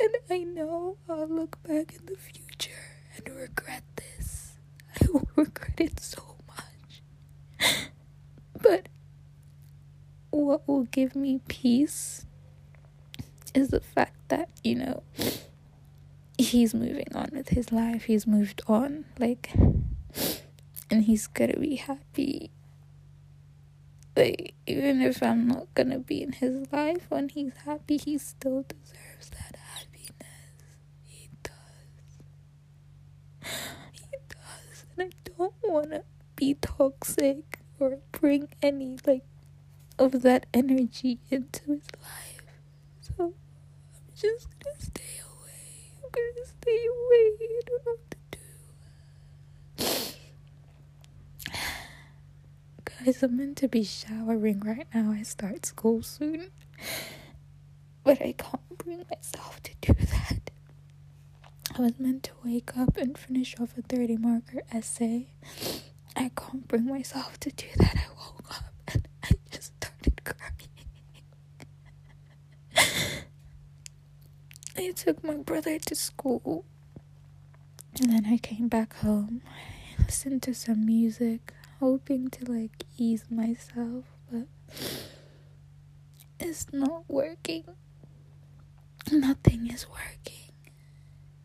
[0.00, 2.72] And I know I'll look back in the future
[3.16, 4.58] and regret this.
[5.00, 7.02] I will regret it so much.
[8.60, 8.88] But
[10.32, 12.26] what will give me peace
[13.54, 15.02] is the fact that, you know,
[16.38, 18.04] he's moving on with his life.
[18.04, 19.04] He's moved on.
[19.18, 19.52] Like,
[20.90, 22.50] and he's gonna be happy.
[24.16, 28.64] Like, even if I'm not gonna be in his life when he's happy, he still
[28.66, 30.66] deserves that happiness.
[31.04, 31.52] He does.
[33.92, 34.86] He does.
[34.96, 36.04] and I don't want to
[36.36, 39.24] be toxic or bring any like
[40.04, 42.42] of that energy into his life.
[43.00, 43.34] So I'm
[44.14, 45.92] just gonna stay away.
[45.96, 47.24] I'm gonna stay away.
[47.40, 48.16] I don't know what to
[49.86, 50.14] do.
[53.04, 55.12] Guys, I'm meant to be showering right now.
[55.12, 56.50] I start school soon.
[58.04, 60.50] But I can't bring myself to do that.
[61.76, 65.28] I was meant to wake up and finish off a 30 marker essay.
[66.16, 67.94] I can't bring myself to do that.
[67.96, 70.68] I woke up and I just started crying.
[74.76, 76.64] I took my brother to school
[78.00, 79.42] and then I came back home.
[79.98, 84.46] I listened to some music, hoping to like ease myself, but
[86.40, 87.64] it's not working.
[89.10, 90.52] Nothing is working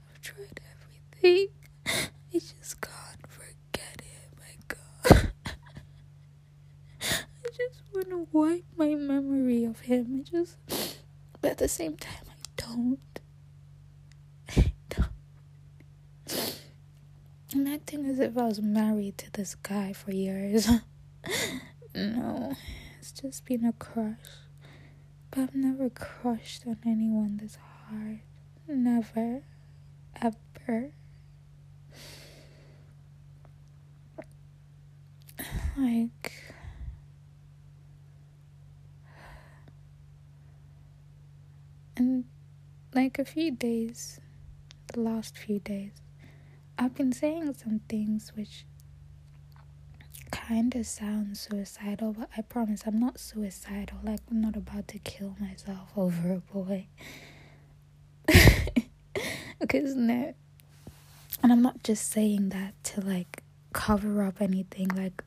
[0.10, 1.48] I've tried everything.
[1.86, 4.32] I just can't forget him.
[4.38, 5.32] My God.
[7.02, 7.50] I
[8.10, 10.20] to wipe my memory of him.
[10.20, 10.58] I just,
[11.42, 13.20] but at the same time, I don't.
[14.50, 16.60] I don't.
[17.54, 20.68] I'm acting as if I was married to this guy for years.
[21.96, 22.54] no,
[23.00, 24.16] it's just been a crush.
[25.32, 27.58] But I've never crushed on anyone this
[27.90, 28.20] hard.
[28.68, 29.44] Never
[30.22, 30.92] ever.
[35.78, 36.32] Like,
[41.98, 42.26] in
[42.98, 44.20] like a few days,
[44.92, 46.02] the last few days,
[46.80, 48.66] I've been saying some things which
[50.32, 54.00] kind of sound suicidal, but I promise I'm not suicidal.
[54.04, 56.88] Like, I'm not about to kill myself over a boy.
[59.60, 60.34] because no
[61.42, 63.42] and i'm not just saying that to like
[63.74, 65.24] cover up anything like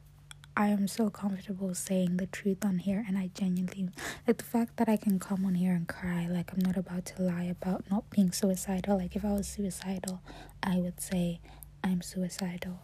[0.56, 3.88] i am so comfortable saying the truth on here and i genuinely
[4.26, 7.04] like the fact that i can come on here and cry like i'm not about
[7.04, 8.96] to lie about not being suicidal.
[8.98, 10.20] Like if i was suicidal
[10.62, 11.40] i would say
[11.82, 12.80] i'm suicidal.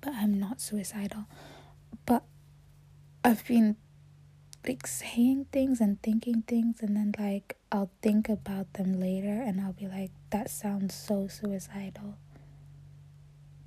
[0.00, 1.24] But i'm not suicidal.
[2.04, 2.22] But
[3.24, 3.76] i've been
[4.66, 9.60] like saying things and thinking things and then like I'll think about them later and
[9.60, 12.16] I'll be like that sounds so suicidal.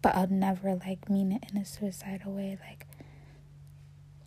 [0.02, 2.86] But I'll never like mean it in a suicidal way like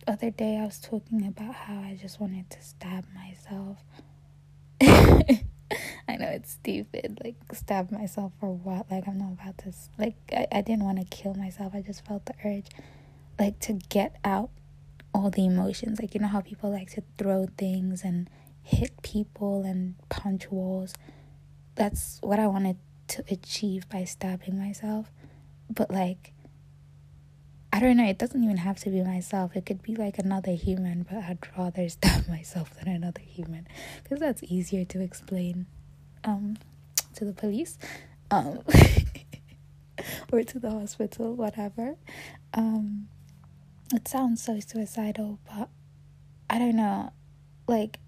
[0.05, 3.77] other day I was talking about how I just wanted to stab myself.
[4.81, 8.91] I know it's stupid, like stab myself for what?
[8.91, 11.73] Like I'm not about to like I, I didn't want to kill myself.
[11.73, 12.67] I just felt the urge
[13.39, 14.49] like to get out
[15.13, 15.99] all the emotions.
[15.99, 18.29] Like, you know how people like to throw things and
[18.61, 20.93] hit people and punch walls?
[21.75, 22.77] That's what I wanted
[23.09, 25.11] to achieve by stabbing myself.
[25.73, 26.33] But, like,
[27.73, 29.55] I don't know, it doesn't even have to be myself.
[29.55, 33.67] It could be like another human, but I'd rather stab myself than another human
[34.03, 35.65] because that's easier to explain
[36.23, 36.57] um,
[37.15, 37.79] to the police
[38.29, 38.59] um,
[40.31, 41.95] or to the hospital, whatever.
[42.53, 43.07] Um,
[43.91, 45.69] it sounds so suicidal, but
[46.49, 47.11] I don't know.
[47.67, 47.99] Like,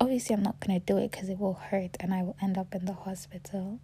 [0.00, 2.74] obviously, I'm not gonna do it because it will hurt and I will end up
[2.74, 3.80] in the hospital.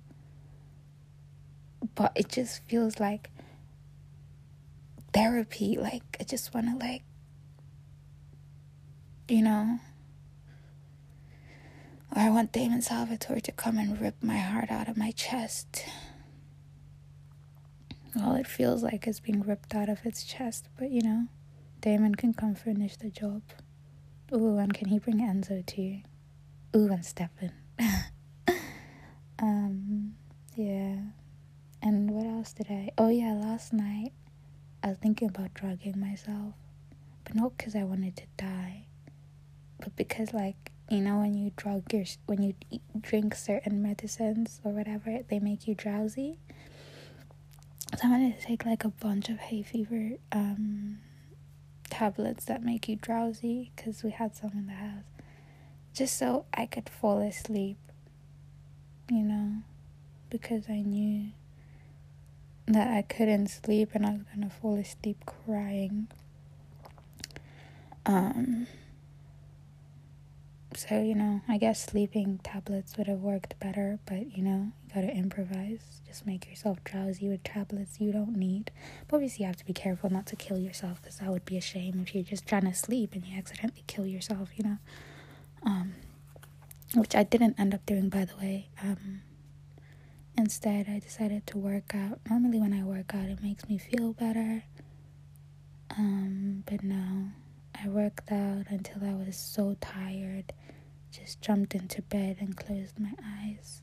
[1.95, 3.31] But it just feels like
[5.13, 5.77] therapy.
[5.79, 7.03] Like, I just wanna, like,
[9.29, 9.79] you know.
[12.15, 15.85] Or I want Damon Salvatore to come and rip my heart out of my chest.
[18.15, 21.27] Well, it feels like it's being ripped out of its chest, but you know,
[21.81, 23.43] Damon can come finish the job.
[24.33, 25.99] Ooh, and can he bring Enzo too?
[26.77, 27.53] Ooh, and Stefan.
[29.41, 30.15] um,
[30.57, 30.97] yeah.
[31.85, 32.89] And what else did I?
[32.97, 34.13] Oh, yeah, last night
[34.83, 36.55] I was thinking about drugging myself,
[37.25, 38.87] but not because I wanted to die,
[39.79, 44.63] but because, like, you know, when you drug your, when you eat, drink certain medicines
[44.65, 46.39] or whatever, they make you drowsy.
[47.93, 51.01] So I wanted to take like a bunch of hay fever um,
[51.91, 55.05] tablets that make you drowsy because we had some in the house,
[55.93, 57.77] just so I could fall asleep.
[59.11, 59.57] You know,
[60.31, 61.33] because I knew
[62.67, 66.09] that I couldn't sleep and I was gonna fall asleep crying.
[68.07, 68.67] Um
[70.77, 74.95] so, you know, I guess sleeping tablets would have worked better, but you know, you
[74.95, 76.01] gotta improvise.
[76.07, 78.71] Just make yourself drowsy with tablets you don't need.
[79.07, 81.57] But obviously, you have to be careful not to kill yourself because that would be
[81.57, 84.79] a shame if you're just trying to sleep and you accidentally kill yourself, you know?
[85.65, 85.95] Um,
[86.95, 88.69] which I didn't end up doing, by the way.
[88.83, 89.23] Um,
[90.37, 92.21] instead, I decided to work out.
[92.29, 94.65] Normally, when I work out, it makes me feel better.
[95.97, 97.29] Um, but no.
[97.83, 100.53] I worked out until I was so tired,
[101.11, 103.83] just jumped into bed and closed my eyes.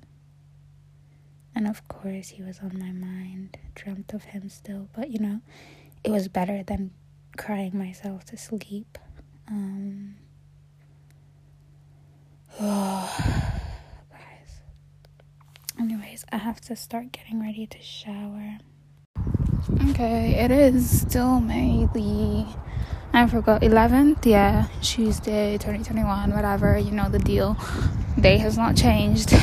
[1.53, 5.41] And of course, he was on my mind, dreamt of him still, but you know,
[6.03, 6.91] it was better than
[7.37, 8.97] crying myself to sleep.
[9.47, 10.15] Um,
[12.59, 13.47] oh.
[15.81, 18.59] Anyways, I have to start getting ready to shower.
[19.89, 22.45] Okay, it is still May the
[23.11, 27.57] I forgot 11th, yeah, Tuesday 2021, whatever, you know the deal.
[28.19, 29.33] Day has not changed.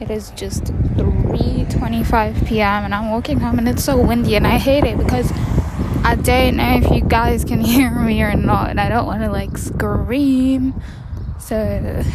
[0.00, 2.84] It is just 3:25 p.m.
[2.84, 5.32] and I'm walking home and it's so windy and I hate it because
[6.04, 9.22] I don't know if you guys can hear me or not and I don't want
[9.22, 10.80] to like scream.
[11.40, 11.56] So,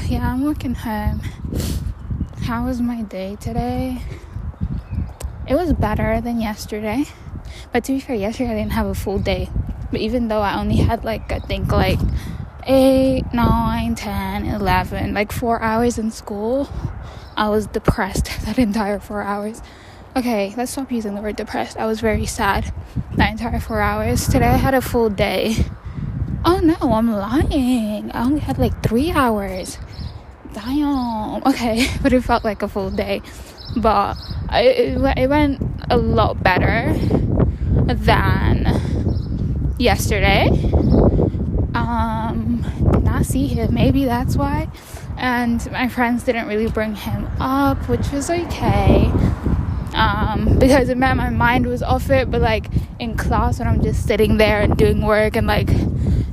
[0.08, 1.20] yeah, I'm walking home.
[2.44, 4.02] How was my day today?
[5.48, 7.06] It was better than yesterday.
[7.72, 9.50] But to be fair, yesterday I didn't have a full day.
[9.92, 12.00] But even though I only had like, I think like
[12.64, 16.70] 8, 9, 10, 11, like four hours in school,
[17.38, 19.62] I was depressed that entire four hours.
[20.16, 21.78] Okay, let's stop using the word depressed.
[21.78, 22.74] I was very sad
[23.16, 24.28] that entire four hours.
[24.28, 25.56] Today I had a full day.
[26.44, 28.12] Oh no, I'm lying.
[28.12, 29.78] I only had like three hours.
[30.54, 31.44] Damn.
[31.46, 33.22] Okay, but it felt like a full day.
[33.78, 34.18] But
[34.52, 36.94] it, it went a lot better
[37.86, 40.50] than yesterday.
[41.74, 43.74] Um, did not see him.
[43.74, 44.70] Maybe that's why.
[45.18, 49.12] And my friends didn't really bring him up, which was okay.
[49.94, 52.68] Um, because it meant my mind was off it, but like
[53.00, 55.70] in class when I'm just sitting there and doing work and like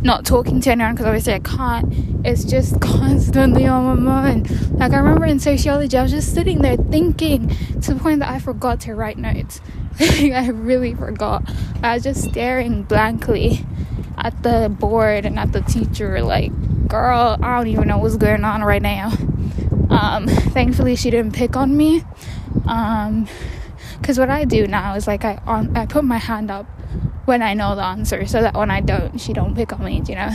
[0.02, 1.92] not talking to anyone because obviously I can't,
[2.24, 4.50] it's just constantly on my mind.
[4.78, 7.48] Like I remember in sociology, I was just sitting there thinking
[7.82, 9.60] to the point that I forgot to write notes.
[10.00, 11.48] I really forgot.
[11.82, 13.64] I was just staring blankly
[14.18, 16.52] at the board and at the teacher, like,
[16.88, 19.12] girl, I don't even know what's going on right now.
[19.88, 22.02] Um, thankfully, she didn't pick on me.
[22.66, 23.28] Um,
[24.00, 26.66] because what I do now is like I on I put my hand up
[27.24, 30.02] when I know the answer, so that when I don't, she don't pick on me.
[30.08, 30.30] You know,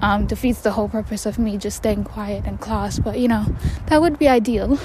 [0.00, 2.98] um, defeats the whole purpose of me just staying quiet in class.
[2.98, 3.46] But you know,
[3.86, 4.78] that would be ideal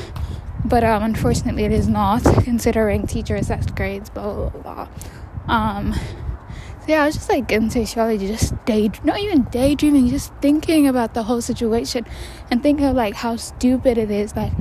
[0.68, 4.88] but um, unfortunately it is not considering teacher assessed grades blah blah blah
[5.48, 10.34] um, so yeah i was just like in sociology just day not even daydreaming just
[10.42, 12.06] thinking about the whole situation
[12.52, 14.52] and thinking of like how stupid it is like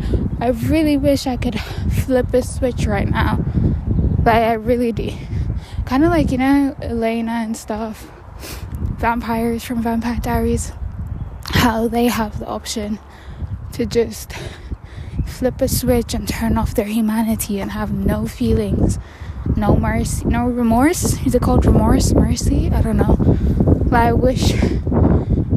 [0.40, 3.44] i really wish i could flip a switch right now
[4.26, 5.10] like i really do
[5.86, 8.10] kind of like you know elena and stuff
[8.98, 10.72] vampires from vampire diaries
[11.44, 12.98] how they have the option
[13.72, 14.32] to just
[15.26, 18.98] flip a switch and turn off their humanity and have no feelings,
[19.54, 21.24] no mercy, no remorse.
[21.26, 22.12] Is it called remorse?
[22.14, 22.70] Mercy?
[22.70, 23.16] I don't know.
[23.90, 24.54] But I wish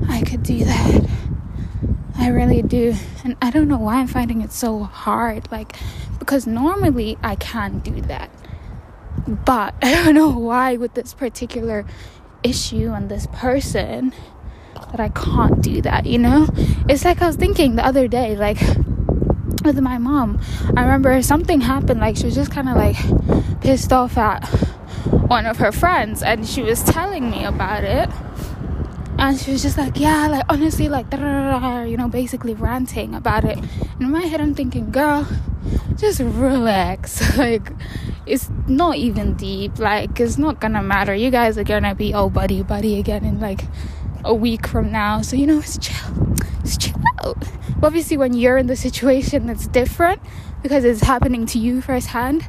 [0.09, 1.09] I could do that.
[2.17, 2.93] I really do.
[3.23, 5.49] And I don't know why I'm finding it so hard.
[5.51, 5.77] Like,
[6.19, 8.29] because normally I can do that.
[9.27, 11.85] But I don't know why with this particular
[12.43, 14.13] issue and this person,
[14.91, 16.47] that I can't do that, you know?
[16.87, 18.59] It's like I was thinking the other day, like
[19.63, 20.39] with my mom.
[20.75, 22.95] I remember something happened, like she was just kind of like
[23.61, 24.47] pissed off at
[25.27, 28.09] one of her friends, and she was telling me about it.
[29.17, 33.57] And she was just like, yeah, like honestly, like, you know, basically ranting about it.
[33.57, 35.27] And in my head, I'm thinking, girl,
[35.97, 37.37] just relax.
[37.37, 37.69] like,
[38.29, 39.79] it's not even deep.
[39.79, 41.13] Like, it's not gonna matter.
[41.13, 43.61] You guys are gonna be all buddy buddy again in like
[44.23, 45.21] a week from now.
[45.21, 46.35] So, you know, it's chill.
[46.63, 47.37] It's chill out.
[47.81, 50.21] Obviously, when you're in the situation, it's different
[50.61, 52.45] because it's happening to you firsthand.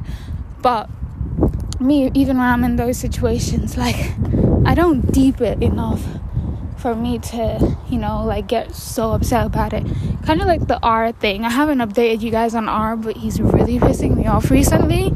[0.61, 0.89] But
[1.79, 4.11] me, even when I'm in those situations, like,
[4.65, 6.03] I don't deep it enough
[6.77, 9.85] for me to, you know, like get so upset about it.
[10.25, 11.45] Kind of like the R thing.
[11.45, 15.13] I haven't updated you guys on R, but he's really pissing me off recently.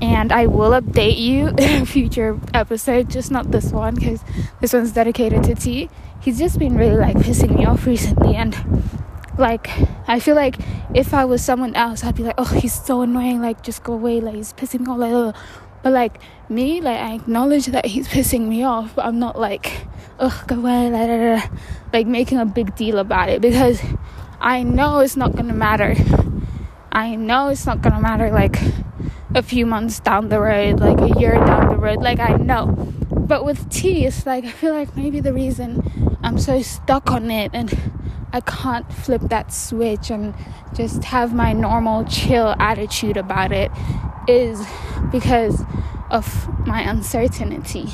[0.00, 4.22] And I will update you in a future episode, just not this one, because
[4.60, 5.90] this one's dedicated to T.
[6.20, 8.56] He's just been really like pissing me off recently, and
[9.38, 9.68] like
[10.08, 10.56] I feel like
[10.94, 13.94] if I was someone else, I'd be like, oh, he's so annoying, like just go
[13.94, 15.36] away, like he's pissing me off, like.
[15.80, 19.86] But like me, like I acknowledge that he's pissing me off, but I'm not like,
[20.18, 21.48] ugh, go away, la, la, la,
[21.92, 23.80] like making a big deal about it because
[24.40, 25.94] I know it's not gonna matter.
[26.92, 28.56] I know it's not gonna matter like
[29.34, 32.66] a few months down the road, like a year down the road, like I know.
[33.10, 37.30] But with T, it's like I feel like maybe the reason I'm so stuck on
[37.30, 37.92] it and
[38.32, 40.34] I can't flip that switch and
[40.74, 43.70] just have my normal chill attitude about it
[44.26, 44.64] is
[45.10, 45.62] because
[46.10, 47.86] of my uncertainty.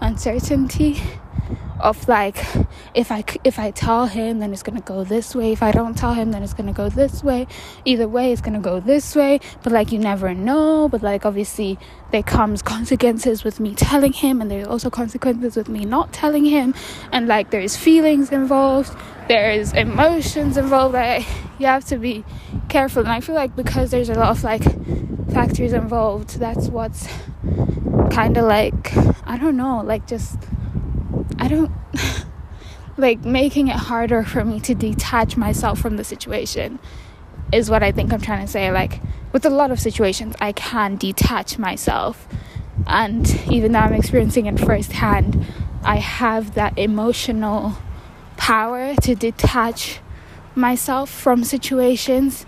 [0.00, 1.00] Uncertainty
[1.82, 2.36] of like
[2.94, 5.52] if I if I tell him then it's gonna go this way.
[5.52, 7.46] If I don't tell him then it's gonna go this way.
[7.84, 9.40] Either way, it's gonna go this way.
[9.62, 10.88] But like you never know.
[10.88, 11.78] But like obviously
[12.10, 16.44] there comes consequences with me telling him, and there's also consequences with me not telling
[16.44, 16.74] him.
[17.12, 18.96] And like there's feelings involved.
[19.28, 20.94] There's emotions involved.
[20.94, 21.26] That
[21.58, 22.24] you have to be
[22.68, 23.02] careful.
[23.02, 24.62] And I feel like because there's a lot of like
[25.32, 27.08] factors involved, that's what's
[28.10, 28.94] kind of like
[29.26, 30.38] I don't know, like just
[31.38, 31.70] I don't
[32.96, 36.78] like making it harder for me to detach myself from the situation
[37.52, 38.70] is what I think I'm trying to say.
[38.70, 39.00] Like
[39.32, 42.26] with a lot of situations, I can detach myself,
[42.86, 45.46] and even though I'm experiencing it firsthand,
[45.84, 47.76] I have that emotional
[48.36, 50.00] power to detach
[50.54, 52.44] myself from situations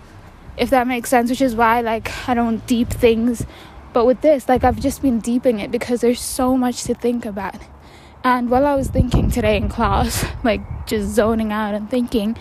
[0.57, 3.45] if that makes sense which is why like i don't deep things.
[3.93, 7.25] But with this like i've just been deeping it because there's so much to think
[7.25, 7.55] about
[8.25, 12.35] and while I was thinking today in class, like just zoning out and thinking,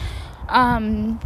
[0.49, 1.21] um,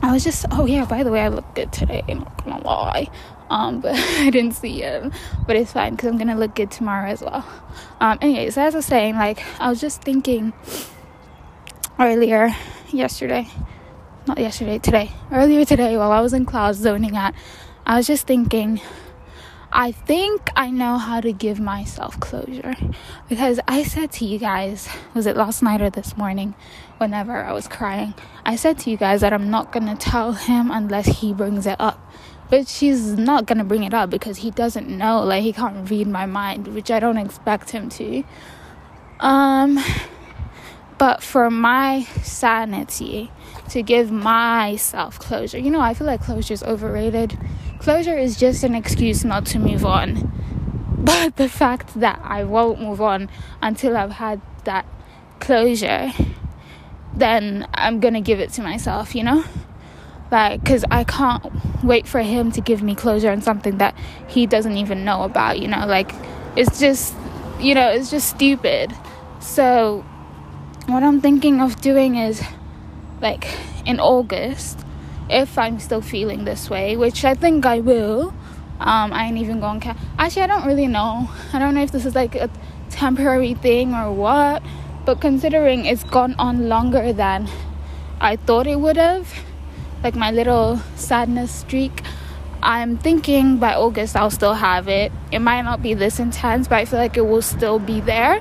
[0.00, 2.64] I was just, oh yeah, by the way, I look good today, I'm not gonna
[2.64, 3.08] lie.
[3.50, 5.12] Um, but I didn't see it,
[5.48, 7.44] but it's fine because I'm gonna look good tomorrow as well.
[8.00, 10.52] Um, anyways, as I was saying, like, I was just thinking
[11.98, 12.54] earlier,
[12.90, 13.48] yesterday,
[14.28, 17.34] not yesterday, today, earlier today, while I was in class zoning out,
[17.84, 18.80] I was just thinking,
[19.70, 22.74] I think I know how to give myself closure
[23.28, 26.54] because I said to you guys, was it last night or this morning,
[26.96, 28.14] whenever I was crying,
[28.46, 31.76] I said to you guys that I'm not gonna tell him unless he brings it
[31.78, 32.00] up.
[32.48, 36.08] But she's not gonna bring it up because he doesn't know, like he can't read
[36.08, 38.24] my mind, which I don't expect him to.
[39.20, 39.78] Um,
[40.96, 43.30] but for my sanity,
[43.68, 47.36] to give myself closure, you know, I feel like closure is overrated
[47.78, 50.32] closure is just an excuse not to move on.
[50.98, 53.30] But the fact that I won't move on
[53.62, 54.84] until I've had that
[55.38, 56.12] closure,
[57.14, 59.44] then I'm gonna give it to myself, you know?
[60.30, 61.44] Like, because I can't
[61.82, 63.94] wait for him to give me closure on something that
[64.26, 65.86] he doesn't even know about, you know?
[65.86, 66.12] Like,
[66.56, 67.14] it's just,
[67.60, 68.94] you know, it's just stupid.
[69.40, 70.04] So,
[70.86, 72.42] what I'm thinking of doing is,
[73.20, 73.46] like,
[73.86, 74.84] in August,
[75.30, 78.34] if I'm still feeling this way, which I think I will.
[78.80, 79.80] Um, I ain't even going.
[79.80, 81.28] Ca- Actually, I don't really know.
[81.52, 82.48] I don't know if this is like a
[82.90, 84.62] temporary thing or what.
[85.04, 87.48] But considering it's gone on longer than
[88.20, 89.32] I thought it would have,
[90.04, 92.02] like my little sadness streak,
[92.62, 95.12] I'm thinking by August I'll still have it.
[95.32, 98.40] It might not be this intense, but I feel like it will still be there.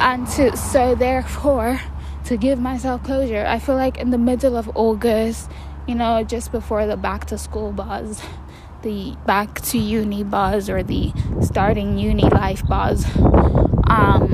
[0.00, 1.80] And to, so therefore,
[2.24, 5.50] to give myself closure, I feel like in the middle of August
[5.90, 8.22] you know, just before the back to school buzz,
[8.82, 11.12] the back to uni buzz, or the
[11.42, 14.32] starting uni life buzz, um,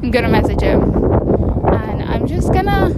[0.00, 0.82] I'm gonna message him.
[1.66, 2.90] And I'm just gonna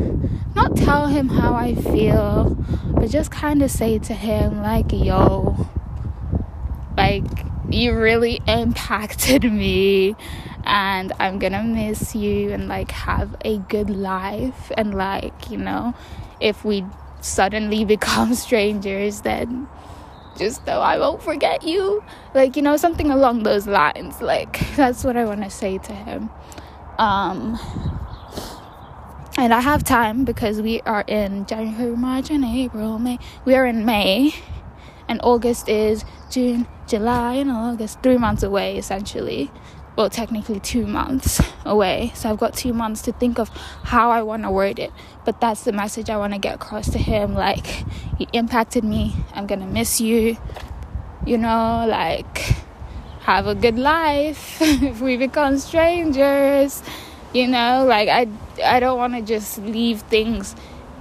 [0.55, 2.55] not tell him how I feel,
[2.91, 5.67] but just kind of say to him, like, yo,
[6.99, 7.25] like,
[7.71, 10.17] you really impacted me
[10.65, 15.95] and I'm gonna miss you and like have a good life and like you know
[16.41, 16.85] if we
[17.25, 19.69] suddenly become strangers then
[20.37, 22.03] just know I won't forget you
[22.35, 25.93] like you know something along those lines like that's what I want to say to
[25.93, 26.31] him
[26.99, 27.59] um
[29.37, 33.19] and I have time because we are in January, March, and April, May.
[33.45, 34.33] We are in May,
[35.09, 38.01] and August is June, July, and August.
[38.01, 39.51] Three months away, essentially
[39.97, 42.13] well, technically two months away.
[42.15, 43.49] So I've got two months to think of
[43.85, 44.93] how I want to word it.
[45.25, 47.35] But that's the message I want to get across to him.
[47.35, 47.67] Like,
[48.19, 49.15] he impacted me.
[49.33, 50.37] I'm going to miss you.
[51.27, 52.39] You know, like,
[53.21, 56.83] have a good life if we become strangers.
[57.33, 58.29] You know, like, I,
[58.63, 60.55] I don't want to just leave things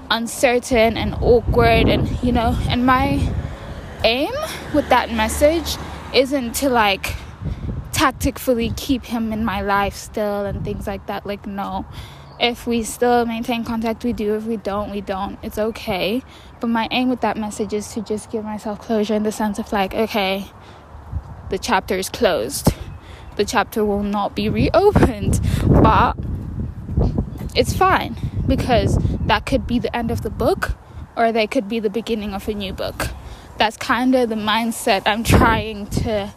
[0.10, 1.90] uncertain and awkward.
[1.90, 3.30] And, you know, and my
[4.06, 4.34] aim
[4.74, 5.78] with that message
[6.14, 7.14] isn't to, like,
[7.92, 11.26] tactfully keep him in my life still and things like that.
[11.26, 11.86] Like, no.
[12.40, 14.36] If we still maintain contact, we do.
[14.36, 15.38] If we don't, we don't.
[15.42, 16.24] It's okay.
[16.60, 19.60] But my aim with that message is to just give myself closure in the sense
[19.60, 20.48] of like, okay,
[21.50, 22.74] the chapter is closed.
[23.36, 25.40] The chapter will not be reopened.
[25.68, 26.16] But
[27.56, 28.16] it's fine
[28.48, 30.76] because that could be the end of the book
[31.16, 33.08] or that could be the beginning of a new book.
[33.58, 36.34] That's kind of the mindset I'm trying to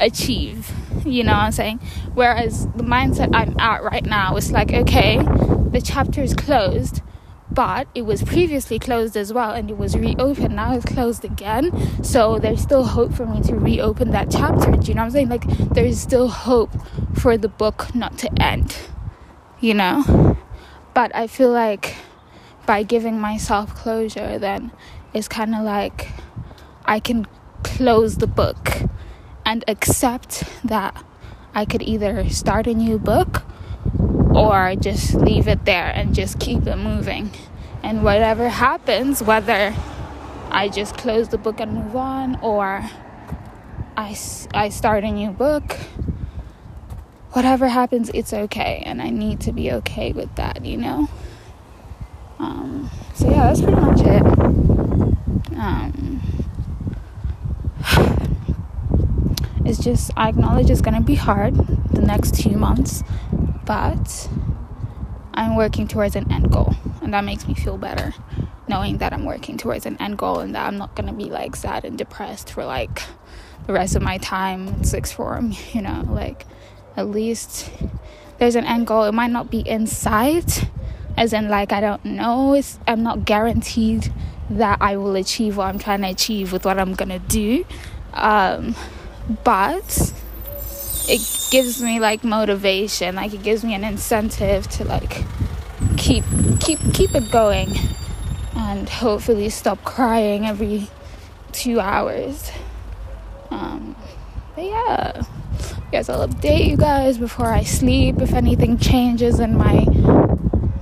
[0.00, 0.72] achieve.
[1.04, 1.80] You know what I'm saying?
[2.14, 7.02] Whereas the mindset I'm at right now is like, okay, the chapter is closed,
[7.50, 10.56] but it was previously closed as well and it was reopened.
[10.56, 12.04] Now it's closed again.
[12.04, 14.72] So there's still hope for me to reopen that chapter.
[14.72, 15.28] Do you know what I'm saying?
[15.28, 16.70] Like, there's still hope
[17.14, 18.76] for the book not to end,
[19.60, 20.36] you know?
[20.94, 21.94] But I feel like
[22.66, 24.70] by giving myself closure, then
[25.12, 26.08] it's kind of like
[26.84, 27.26] I can
[27.62, 28.82] close the book
[29.50, 31.04] and accept that
[31.56, 33.42] I could either start a new book
[34.32, 37.32] or just leave it there and just keep it moving.
[37.82, 39.74] And whatever happens, whether
[40.52, 42.88] I just close the book and move on or
[43.96, 44.16] I,
[44.54, 45.78] I start a new book,
[47.32, 48.84] whatever happens, it's okay.
[48.86, 51.08] And I need to be okay with that, you know?
[52.38, 54.22] Um, so, yeah, that's pretty much it.
[55.58, 56.20] Um,
[59.70, 63.02] it's just I acknowledge it's gonna be hard the next two months,
[63.64, 64.28] but
[65.32, 68.12] I'm working towards an end goal, and that makes me feel better
[68.68, 71.56] knowing that I'm working towards an end goal and that I'm not gonna be like
[71.56, 73.02] sad and depressed for like
[73.66, 76.46] the rest of my time in sixth form, you know, like
[76.96, 77.70] at least
[78.38, 79.04] there's an end goal.
[79.04, 80.68] It might not be in sight,
[81.16, 84.12] as in like I don't know, it's I'm not guaranteed
[84.50, 87.64] that I will achieve what I'm trying to achieve with what I'm gonna do.
[88.12, 88.74] Um,
[89.44, 90.12] but
[91.08, 95.24] it gives me like motivation like it gives me an incentive to like
[95.96, 96.24] keep
[96.60, 97.72] keep keep it going
[98.54, 100.88] and hopefully stop crying every
[101.52, 102.50] two hours
[103.50, 103.96] um
[104.54, 105.22] but yeah
[105.90, 109.86] I guess I'll update you guys before I sleep if anything changes in my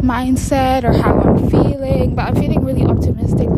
[0.02, 2.14] mindset or how I'm feeling.
[2.14, 3.48] But I'm feeling really optimistic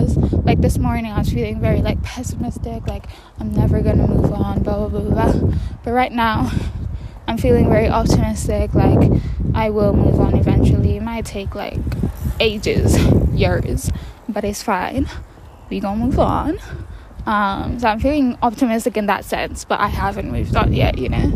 [0.00, 0.16] was.
[0.16, 3.06] Like this morning, I was feeling very like pessimistic, like
[3.38, 5.50] I'm never gonna move on, blah blah blah blah.
[5.82, 6.50] But right now,
[7.26, 8.74] I'm feeling very optimistic.
[8.74, 9.10] Like
[9.54, 10.96] I will move on eventually.
[10.96, 11.78] It might take like
[12.40, 12.98] ages,
[13.32, 13.90] years,
[14.28, 15.08] but it's fine.
[15.68, 16.58] We gonna move on.
[17.26, 21.08] Um, so I'm feeling optimistic in that sense, but I haven't moved on yet, you
[21.08, 21.28] know.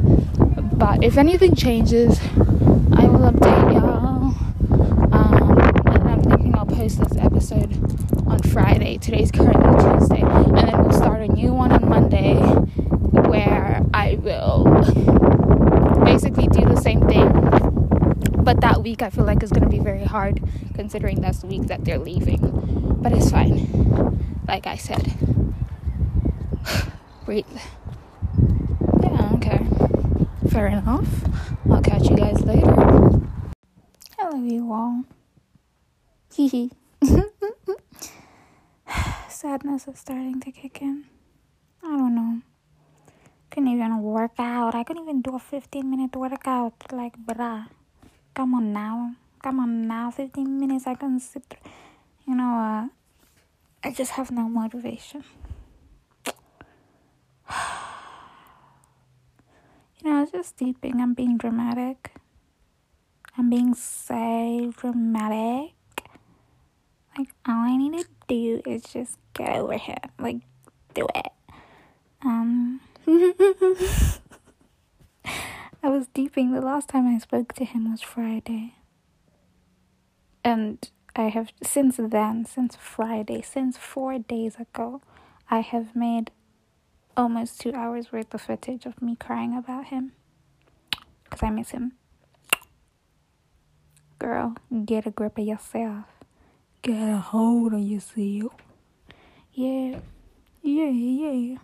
[0.72, 2.18] But if anything changes,
[2.96, 4.34] I will update y'all
[5.12, 7.83] Um, and I'm thinking I'll post this episode
[8.50, 8.98] Friday.
[8.98, 10.20] Today's currently Tuesday.
[10.20, 14.64] And then we'll start a new one on Monday where I will
[16.04, 17.30] basically do the same thing.
[18.42, 20.42] But that week I feel like is going to be very hard
[20.74, 22.98] considering that's the week that they're leaving.
[23.00, 24.20] But it's fine.
[24.46, 25.14] Like I said,
[27.24, 27.46] breathe.
[29.02, 29.66] Yeah, okay.
[30.50, 31.08] Fair enough.
[31.70, 32.70] I'll catch you guys later.
[34.18, 35.04] I love you all.
[36.34, 36.70] Hee
[39.44, 41.04] Sadness is starting to kick in.
[41.82, 42.40] I don't know.
[43.50, 44.74] Couldn't even work out.
[44.74, 46.72] I couldn't even do a 15 minute workout.
[46.90, 47.66] Like, bruh.
[48.32, 49.12] Come on now.
[49.42, 50.10] Come on now.
[50.10, 51.58] 15 minutes I can sit.
[52.26, 52.88] You know, uh,
[53.86, 55.24] I just have no motivation.
[60.00, 61.02] you know, it's just deeping.
[61.02, 62.12] I'm being dramatic.
[63.36, 65.74] I'm being so dramatic.
[67.18, 69.98] Like all I need to do is just get over him.
[70.18, 70.38] Like
[70.94, 71.32] do it.
[72.22, 72.80] Um
[75.84, 76.52] I was deeping.
[76.52, 78.76] The last time I spoke to him was Friday.
[80.42, 85.02] And I have, since then, since Friday, since four days ago,
[85.50, 86.30] I have made
[87.18, 90.12] almost two hours worth of footage of me crying about him.
[91.24, 91.92] Because I miss him.
[94.18, 94.54] Girl,
[94.86, 96.06] get a grip of yourself.
[96.84, 98.52] Get a hold of yourself.
[99.54, 100.00] Yeah.
[100.60, 101.56] Yeah, yeah.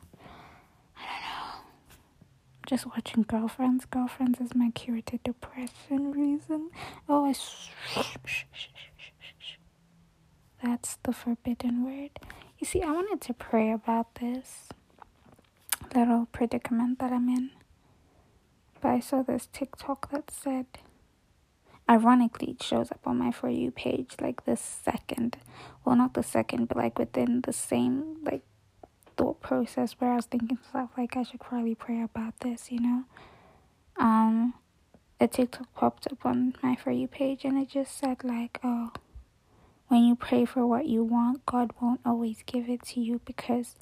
[0.97, 1.60] I don't know.
[2.66, 3.84] Just watching Girlfriends.
[3.84, 6.70] Girlfriends is my cure to depression reason.
[7.06, 7.34] Oh, I.
[10.64, 12.18] That's the forbidden word.
[12.59, 14.70] You see, I wanted to pray about this
[15.94, 17.51] little predicament that I'm in.
[18.80, 20.64] But I saw this TikTok that said,
[21.91, 25.37] ironically, it shows up on my For You page like the second.
[25.85, 28.43] Well, not the second, but like within the same, like,
[29.17, 32.81] thought process where I was thinking stuff like I should probably pray about this, you
[32.81, 33.05] know?
[33.99, 34.55] Um,
[35.21, 38.93] a TikTok popped up on my For You page and it just said, like, oh,
[39.89, 43.75] when you pray for what you want, God won't always give it to you because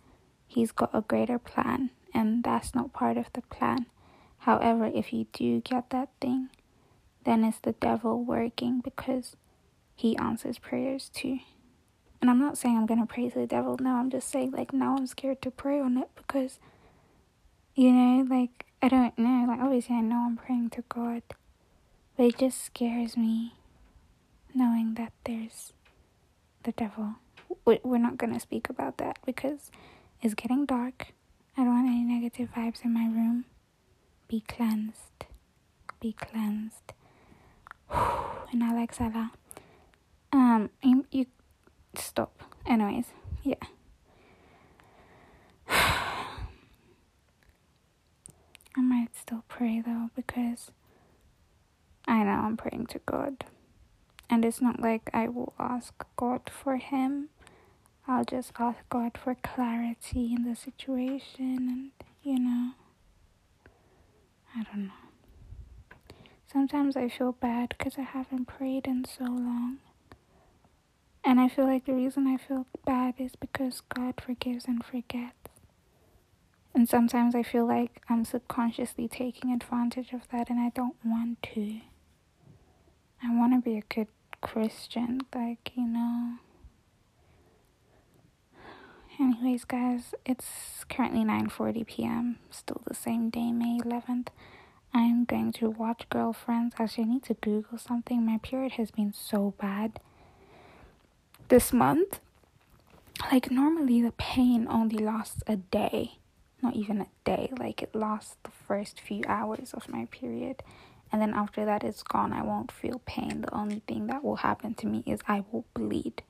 [0.47, 3.85] He's got a greater plan, and that's not part of the plan.
[4.39, 6.49] However, if you do get that thing,
[7.25, 9.37] then it's the devil working because
[9.95, 11.39] he answers prayers too.
[12.21, 13.77] And I'm not saying I'm gonna pray to the devil.
[13.81, 16.59] No, I'm just saying like now I'm scared to pray on it because
[17.75, 19.45] you know, like I don't know.
[19.49, 21.23] Like obviously I know I'm praying to God.
[22.17, 23.55] But it just scares me
[24.55, 25.73] knowing that there's
[26.65, 27.15] the devil.
[27.65, 29.71] We're not going to speak about that because
[30.21, 31.13] it's getting dark.
[31.57, 33.45] I don't want any negative vibes in my room.
[34.27, 35.27] Be cleansed.
[36.01, 36.93] Be cleansed.
[38.51, 39.33] And I like Salah.
[40.33, 41.27] Um, you, you
[41.95, 42.43] stop.
[42.67, 43.07] Anyways,
[43.43, 43.55] yeah.
[45.69, 46.27] I
[48.81, 50.71] might still pray though because
[52.07, 53.45] I know I'm praying to God.
[54.31, 57.29] And it's not like I will ask God for Him.
[58.07, 61.91] I'll just ask God for clarity in the situation, and
[62.23, 62.73] you know,
[64.57, 65.08] I don't know.
[66.51, 69.79] Sometimes I feel bad because I haven't prayed in so long.
[71.23, 75.35] And I feel like the reason I feel bad is because God forgives and forgets.
[76.75, 81.43] And sometimes I feel like I'm subconsciously taking advantage of that and I don't want
[81.55, 81.81] to.
[83.23, 84.09] I want to be a good
[84.41, 86.37] Christian, like, you know.
[89.21, 92.39] Anyways, guys, it's currently 9:40 p.m.
[92.51, 94.29] Still the same day, May 11th.
[94.93, 96.75] I'm going to watch Girlfriends.
[96.79, 98.25] Actually, I need to Google something.
[98.25, 100.01] My period has been so bad
[101.49, 102.21] this month.
[103.31, 106.19] Like normally the pain only lasts a day.
[106.63, 107.53] Not even a day.
[107.59, 110.63] Like it lasts the first few hours of my period
[111.13, 114.37] and then after that it's gone i won't feel pain the only thing that will
[114.37, 116.23] happen to me is i will bleed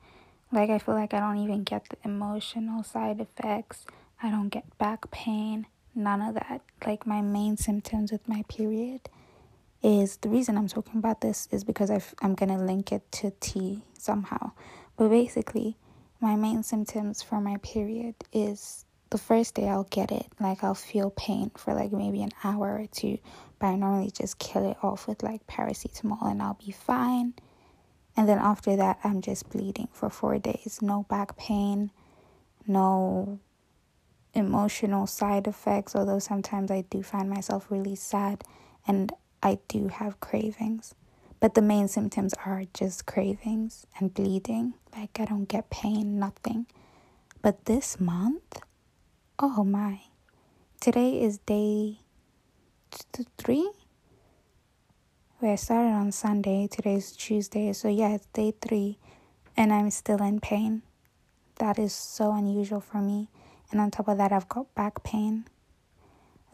[0.51, 3.85] like i feel like i don't even get the emotional side effects
[4.23, 5.65] i don't get back pain
[5.95, 9.01] none of that like my main symptoms with my period
[9.81, 13.09] is the reason i'm talking about this is because i i'm going to link it
[13.11, 14.51] to T somehow
[14.97, 15.77] but basically
[16.21, 20.75] my main symptoms for my period is the first day I'll get it, like I'll
[20.75, 23.17] feel pain for like maybe an hour or two,
[23.57, 27.33] but I normally just kill it off with like paracetamol and I'll be fine.
[28.15, 30.79] And then after that, I'm just bleeding for four days.
[30.81, 31.91] No back pain,
[32.67, 33.39] no
[34.33, 38.43] emotional side effects, although sometimes I do find myself really sad
[38.87, 39.11] and
[39.41, 40.95] I do have cravings.
[41.39, 44.73] But the main symptoms are just cravings and bleeding.
[44.95, 46.65] Like I don't get pain, nothing.
[47.41, 48.59] But this month,
[49.41, 50.01] Oh my.
[50.81, 51.99] Today is day
[53.37, 53.71] three?
[55.39, 56.67] Wait, I started on Sunday.
[56.67, 57.71] Today's Tuesday.
[57.71, 58.97] So, yeah, it's day three.
[59.55, 60.81] And I'm still in pain.
[61.59, 63.29] That is so unusual for me.
[63.71, 65.45] And on top of that, I've got back pain.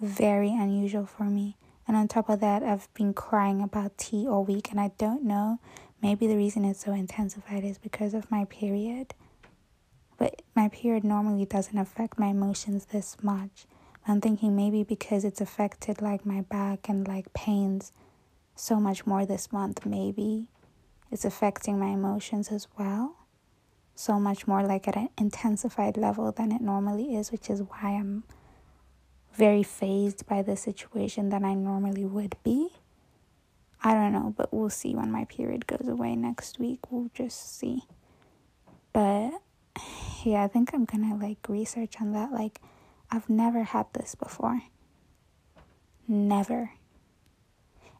[0.01, 1.57] Very unusual for me.
[1.87, 4.71] And on top of that, I've been crying about T all week.
[4.71, 5.59] And I don't know.
[6.01, 9.13] Maybe the reason it's so intensified is because of my period.
[10.17, 13.65] But my period normally doesn't affect my emotions this much.
[14.07, 17.91] I'm thinking maybe because it's affected like my back and like pains
[18.55, 20.47] so much more this month, maybe
[21.11, 23.24] it's affecting my emotions as well.
[23.95, 27.91] So much more like at an intensified level than it normally is, which is why
[27.91, 28.23] I'm
[29.33, 32.69] very fazed by the situation than I normally would be.
[33.83, 36.91] I don't know, but we'll see when my period goes away next week.
[36.91, 37.83] We'll just see.
[38.93, 39.31] But
[40.23, 42.31] yeah, I think I'm gonna like research on that.
[42.31, 42.61] Like,
[43.11, 44.61] I've never had this before.
[46.07, 46.71] Never.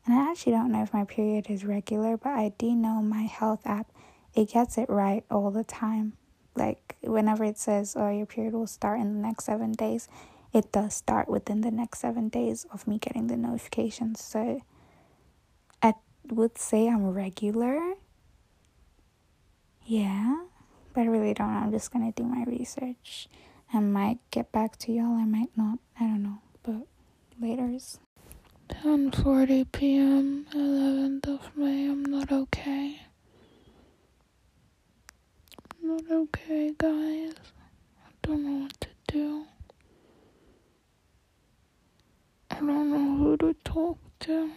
[0.06, 3.24] And I actually don't know if my period is regular, but I do know my
[3.24, 3.92] health app,
[4.36, 6.14] it gets it right all the time.
[6.56, 10.08] Like whenever it says, oh, your period will start in the next seven days,
[10.54, 14.24] it does start within the next seven days of me getting the notifications.
[14.24, 14.62] So
[15.82, 15.94] I
[16.30, 17.96] would say I'm regular.
[19.86, 20.38] Yeah,
[20.94, 21.50] but I really don't.
[21.50, 23.28] I'm just gonna do my research.
[23.74, 25.16] I might get back to y'all.
[25.18, 25.80] I might not.
[26.00, 26.40] I don't know.
[26.64, 26.88] But
[27.40, 28.00] later's.
[28.70, 30.46] 10:40 p.m.
[30.54, 31.88] 11th of May.
[31.90, 33.02] I'm not okay.
[35.82, 37.34] I'm not okay, guys.
[38.06, 39.46] I don't know what to do.
[42.52, 44.52] I don't know who to talk to.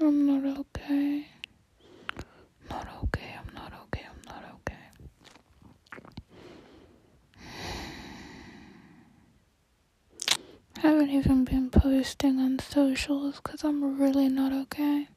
[0.00, 1.26] I'm not okay.
[2.70, 3.36] Not okay.
[3.38, 4.06] I'm not okay.
[4.08, 4.78] I'm not okay.
[10.76, 11.70] I haven't even been
[12.04, 15.08] posting on socials because I'm really not okay.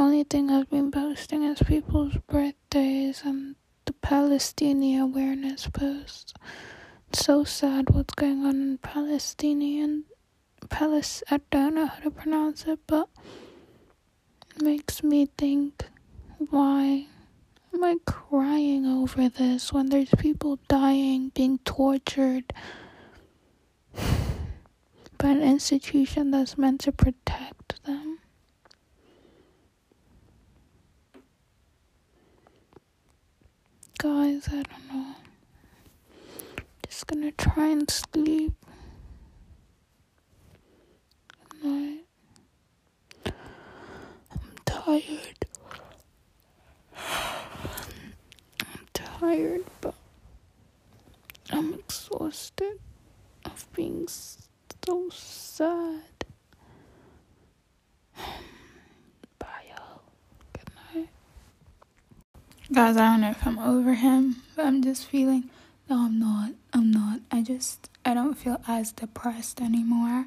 [0.00, 6.32] Only thing I've been posting is people's birthdays and the Palestinian awareness posts.
[7.10, 10.04] It's so sad what's going on in Palestinian
[10.70, 13.10] Palis I don't know how to pronounce it, but
[14.56, 15.84] it makes me think
[16.38, 17.06] why
[17.74, 22.54] am I crying over this when there's people dying, being tortured
[25.26, 28.20] by an institution that's meant to protect them?
[33.98, 35.14] Guys, I don't know.
[36.86, 38.52] Just gonna try and sleep.
[41.60, 42.04] Night.
[43.26, 43.32] I'm
[44.64, 45.46] tired.
[46.96, 49.96] I'm tired, but
[51.50, 52.78] I'm exhausted
[53.44, 54.06] of being
[54.86, 56.02] so sad.
[59.38, 60.02] Bye, y'all.
[60.52, 61.08] Good night.
[62.72, 65.50] Guys, I don't know if I'm over him, but I'm just feeling.
[65.88, 66.52] No, I'm not.
[66.72, 67.20] I'm not.
[67.30, 67.90] I just.
[68.04, 70.26] I don't feel as depressed anymore.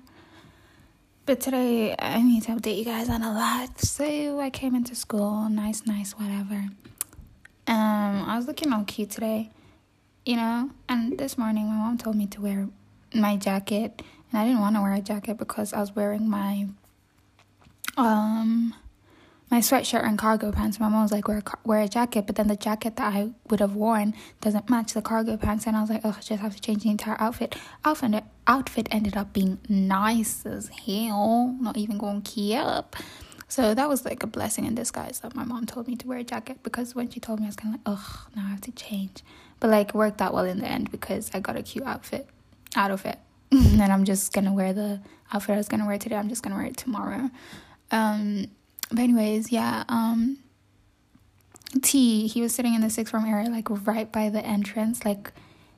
[1.26, 3.80] But today, I need to update you guys on a lot.
[3.80, 5.48] So, I came into school.
[5.48, 6.66] Nice, nice, whatever.
[7.68, 9.52] Um, I was looking all cute today,
[10.26, 10.72] you know.
[10.90, 12.68] And this morning, my mom told me to wear
[13.14, 16.68] my jacket, and I didn't want to wear a jacket because I was wearing my
[17.98, 18.74] um
[19.50, 20.80] my sweatshirt and cargo pants.
[20.80, 23.32] My mom was like, wear a, wear a jacket, but then the jacket that I
[23.50, 26.42] would have worn doesn't match the cargo pants, and I was like, oh, I just
[26.42, 27.56] have to change the entire outfit.
[27.84, 32.96] Outfit outfit ended up being nice as hell, not even going key up.
[33.48, 36.20] So that was like a blessing in disguise that my mom told me to wear
[36.20, 38.50] a jacket because when she told me, I was kind of like, ugh, now I
[38.50, 39.24] have to change.
[39.60, 42.30] But like, worked out well in the end because I got a cute outfit
[42.76, 43.18] out of it.
[43.52, 45.02] and I'm just gonna wear the
[45.34, 46.16] outfit I was gonna wear today.
[46.16, 47.30] I'm just gonna wear it tomorrow.
[47.92, 48.48] Um,
[48.90, 49.84] but anyways, yeah.
[49.90, 50.40] Um,
[51.82, 55.32] T, he was sitting in the sixth form area, like right by the entrance, like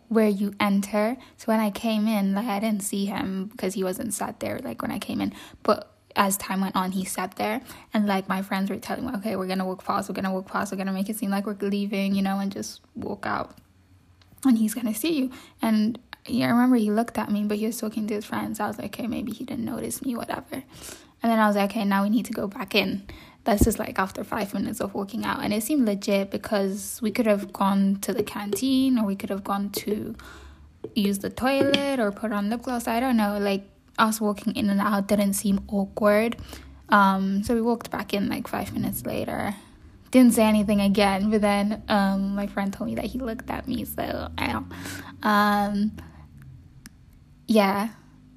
[0.07, 1.17] where you enter.
[1.37, 4.59] So when I came in, like I didn't see him because he wasn't sat there,
[4.59, 5.33] like when I came in.
[5.63, 7.61] But as time went on, he sat there,
[7.93, 10.49] and like my friends were telling me, okay, we're gonna walk fast, we're gonna walk
[10.49, 13.57] fast, we're gonna make it seem like we're leaving, you know, and just walk out,
[14.45, 15.31] and he's gonna see you.
[15.61, 18.59] And yeah, I remember he looked at me, but he was talking to his friends.
[18.59, 20.63] I was like, okay, maybe he didn't notice me, whatever.
[21.23, 23.03] And then I was like, okay, now we need to go back in.
[23.43, 25.43] This is like after five minutes of walking out.
[25.43, 29.29] And it seemed legit because we could have gone to the canteen or we could
[29.29, 30.15] have gone to
[30.95, 32.87] use the toilet or put on lip gloss.
[32.87, 33.39] I don't know.
[33.39, 33.63] Like
[33.97, 36.37] us walking in and out didn't seem awkward.
[36.89, 39.55] Um, so we walked back in like five minutes later.
[40.11, 43.67] Didn't say anything again, but then um, my friend told me that he looked at
[43.67, 43.85] me.
[43.85, 44.29] So,
[45.23, 45.91] um,
[47.51, 47.89] yeah,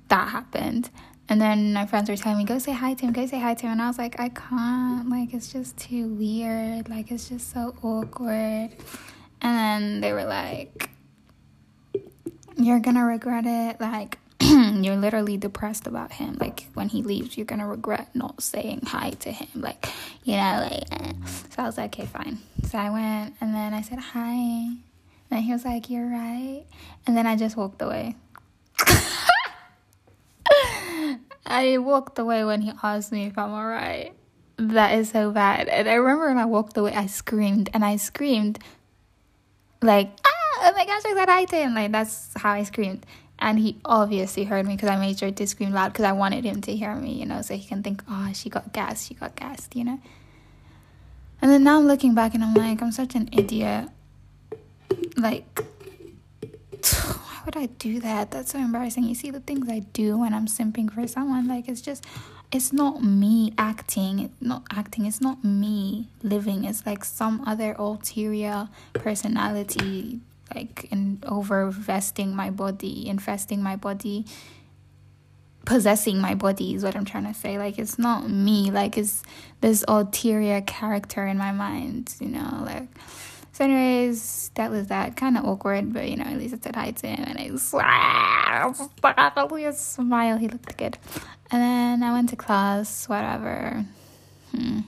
[0.09, 0.91] that happened.
[1.29, 3.55] And then my friends were telling me, go say hi to him, go say hi
[3.55, 3.73] to him.
[3.73, 5.09] And I was like, I can't.
[5.09, 6.89] Like, it's just too weird.
[6.89, 8.71] Like, it's just so awkward.
[9.41, 10.91] And then they were like,
[12.57, 13.81] you're gonna regret it.
[13.81, 16.37] Like, you're literally depressed about him.
[16.41, 19.49] Like, when he leaves, you're gonna regret not saying hi to him.
[19.55, 19.87] Like,
[20.25, 21.13] you know, like, eh.
[21.51, 22.39] so I was like, okay, fine.
[22.69, 24.75] So I went and then I said hi.
[25.31, 26.65] And he was like, you're right.
[27.07, 28.17] And then I just walked away.
[31.47, 34.15] I walked away when he asked me if I'm alright.
[34.57, 35.69] That is so bad.
[35.69, 38.59] And I remember when I walked away, I screamed and I screamed
[39.83, 40.31] like, ah,
[40.63, 41.75] oh my gosh, I to him.
[41.75, 43.05] Like, that's how I screamed.
[43.39, 46.45] And he obviously heard me because I made sure to scream loud because I wanted
[46.45, 49.15] him to hear me, you know, so he can think, oh, she got gassed, she
[49.15, 50.01] got gassed, you know.
[51.43, 53.89] And then now I'm looking back and I'm like, I'm such an idiot.
[55.17, 55.63] Like,
[57.45, 58.31] would I do that?
[58.31, 59.05] That's so embarrassing.
[59.05, 62.05] You see the things I do when I'm simping for someone, like it's just
[62.53, 66.65] it's not me acting, it's not acting, it's not me living.
[66.65, 70.21] It's like some other ulterior personality
[70.55, 74.27] like in over vesting my body, infesting my body,
[75.65, 77.59] possessing my body is what I'm trying to say.
[77.59, 79.23] Like it's not me, like it's
[79.61, 82.89] this ulterior character in my mind, you know, like
[83.55, 85.17] so anyways, that was that.
[85.17, 87.57] Kind of awkward, but you know, at least I said hi to him and I
[89.79, 90.39] smile.
[90.39, 90.99] He looked good.
[91.53, 93.85] And then I went to class, whatever.
[94.51, 94.81] Hmm.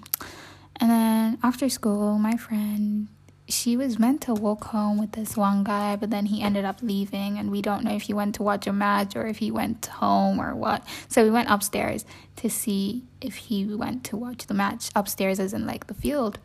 [0.81, 3.07] And then after school, my friend,
[3.49, 6.83] she was meant to walk home with this one guy, but then he ended up
[6.83, 9.53] leaving, and we don't know if he went to watch a match or if he
[9.53, 10.85] went home or what.
[11.07, 12.05] So we went upstairs
[12.37, 14.91] to see if he went to watch the match.
[14.97, 16.41] Upstairs, as in like the field.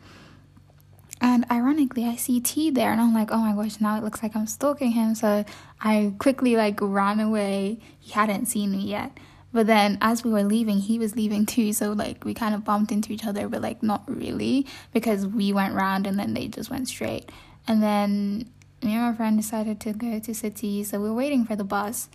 [1.22, 4.24] And ironically, I see T there, and I'm like, oh my gosh, now it looks
[4.24, 5.14] like I'm stalking him.
[5.14, 5.44] So
[5.80, 7.78] I quickly like ran away.
[8.00, 9.16] He hadn't seen me yet.
[9.52, 11.72] But then as we were leaving, he was leaving too.
[11.72, 15.52] So like we kind of bumped into each other, but like not really because we
[15.52, 17.30] went round and then they just went straight.
[17.68, 18.50] And then
[18.82, 20.82] me and my friend decided to go to city.
[20.82, 22.08] So we were waiting for the bus.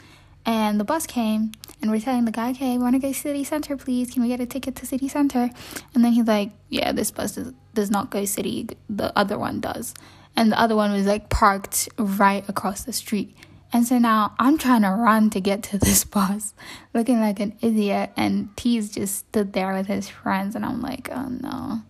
[0.48, 1.52] And the bus came,
[1.82, 4.11] and we're telling the guy, okay, we want to go to city center, please.
[4.11, 5.49] Can we get a ticket to city center?
[5.94, 8.69] And then he's like, yeah, this bus does, does not go city.
[8.90, 9.94] The other one does.
[10.38, 13.36] And the other one was like parked right across the street.
[13.74, 16.53] And so now I'm trying to run to get to this bus,
[16.94, 18.11] looking like an idiot.
[18.15, 20.56] And T's just stood there with his friends.
[20.56, 21.82] And I'm like, oh no,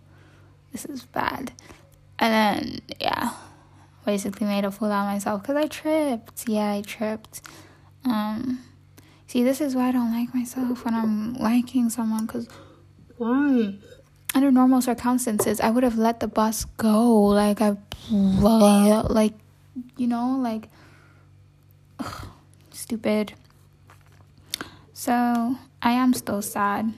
[0.72, 1.52] this is bad.
[2.18, 3.34] And then, yeah,
[4.04, 6.48] basically made a fool out of myself because I tripped.
[6.48, 7.40] Yeah, I tripped.
[8.10, 8.64] Um,
[9.26, 12.26] see, this is why I don't like myself when I'm liking someone.
[12.26, 12.48] Cause
[13.16, 13.74] why?
[14.34, 17.14] Under normal circumstances, I would have let the bus go.
[17.24, 17.76] Like I,
[18.10, 19.34] like,
[19.96, 20.68] you know, like,
[21.98, 22.26] ugh,
[22.70, 23.34] stupid.
[24.92, 26.92] So I am still sad.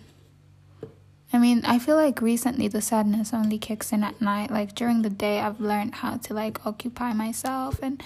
[1.33, 4.51] I mean, I feel like recently the sadness only kicks in at night.
[4.51, 8.03] Like during the day, I've learned how to like occupy myself and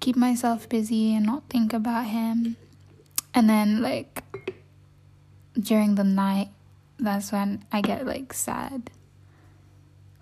[0.00, 2.56] keep myself busy and not think about him.
[3.34, 4.22] And then, like,
[5.58, 6.48] during the night,
[6.98, 8.90] that's when I get like sad.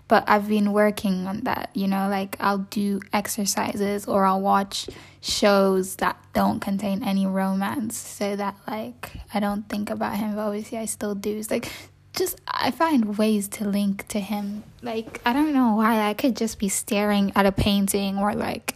[0.09, 4.89] but I've been working on that, you know, like I'll do exercises or I'll watch
[5.21, 10.43] shows that don't contain any romance so that like I don't think about him, but
[10.43, 11.37] obviously I still do.
[11.37, 11.71] It's like
[12.17, 14.65] just I find ways to link to him.
[14.83, 16.09] Like I don't know why.
[16.09, 18.75] I could just be staring at a painting or like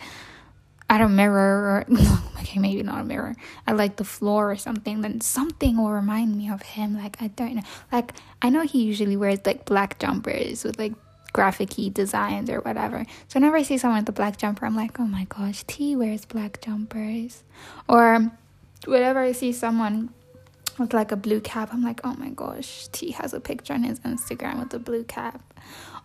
[0.88, 1.96] at a mirror or
[2.40, 3.34] okay maybe not a mirror
[3.66, 5.00] at like the floor or something.
[5.00, 6.96] Then something will remind me of him.
[6.96, 7.62] Like i don't know.
[7.90, 8.12] Like
[8.42, 10.92] i know he usually wears like black jumpers with like
[11.32, 13.04] graphic designs or whatever.
[13.28, 15.96] So whenever i see someone with a black jumper i'm like oh my gosh t
[15.96, 17.42] wears black jumpers.
[17.88, 18.30] Or
[18.84, 20.10] whenever i see someone
[20.80, 21.70] with like a blue cap.
[21.72, 25.04] I'm like, oh my gosh, T has a picture on his Instagram with a blue
[25.04, 25.42] cap.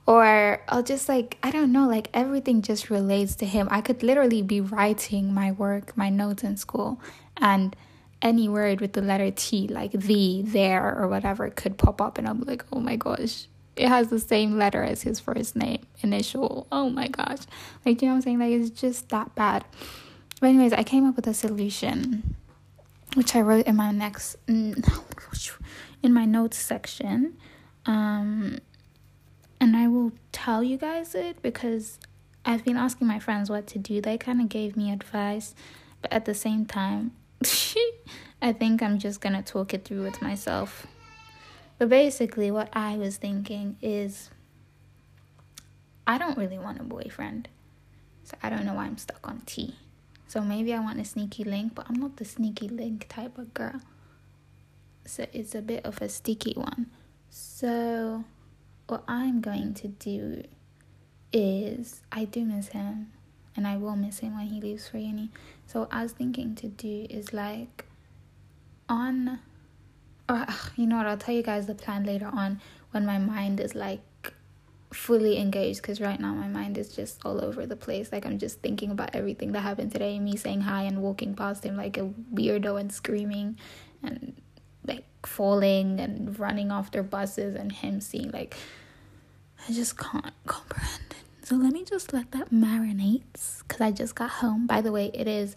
[0.08, 3.68] Or I'll just like, I don't know, like everything just relates to him.
[3.72, 7.02] I could literally be writing my work, my notes in school,
[7.38, 7.76] and
[8.22, 12.18] any word with the letter T, like the, there, or whatever, could pop up.
[12.18, 15.86] And I'm like, oh my gosh, it has the same letter as his first name,
[16.02, 16.68] initial.
[16.72, 17.40] Oh my gosh.
[17.86, 18.40] Like, you know what I'm saying?
[18.40, 19.66] Like, it's just that bad.
[20.40, 22.36] But, anyways, I came up with a solution
[23.16, 24.84] which I wrote in my next in
[26.04, 27.38] my notes section.
[27.86, 28.60] Um,
[29.60, 31.98] and I will tell you guys it because
[32.46, 34.02] I've been asking my friends what to do.
[34.02, 35.56] They kind of gave me advice,
[36.02, 37.14] but at the same time,
[38.42, 40.86] I think I'm just gonna talk it through with myself.
[41.78, 44.30] But basically, what I was thinking is
[46.06, 47.50] I don't really want a boyfriend,
[48.24, 49.76] so I don't know why I'm stuck on T.
[50.28, 53.54] So maybe I want a sneaky link, but I'm not the sneaky link type of
[53.54, 53.82] girl.
[55.06, 56.88] So it's a bit of a sticky one.
[57.30, 58.24] So
[58.88, 60.44] what I'm going to do
[61.32, 63.12] is I do miss him
[63.56, 65.30] and I will miss him when he leaves for uni.
[65.68, 67.86] So what I was thinking to do is like
[68.90, 69.40] on
[70.28, 70.46] or
[70.76, 72.60] you know what I'll tell you guys the plan later on
[72.92, 74.02] when my mind is like
[74.96, 78.12] fully engaged because right now my mind is just all over the place.
[78.12, 81.64] Like I'm just thinking about everything that happened today, me saying hi and walking past
[81.64, 83.58] him like a weirdo and screaming
[84.02, 84.36] and
[84.86, 88.56] like falling and running after buses and him seeing like
[89.68, 91.46] I just can't comprehend it.
[91.46, 93.24] So let me just let that marinate
[93.60, 94.66] because I just got home.
[94.66, 95.56] By the way, it is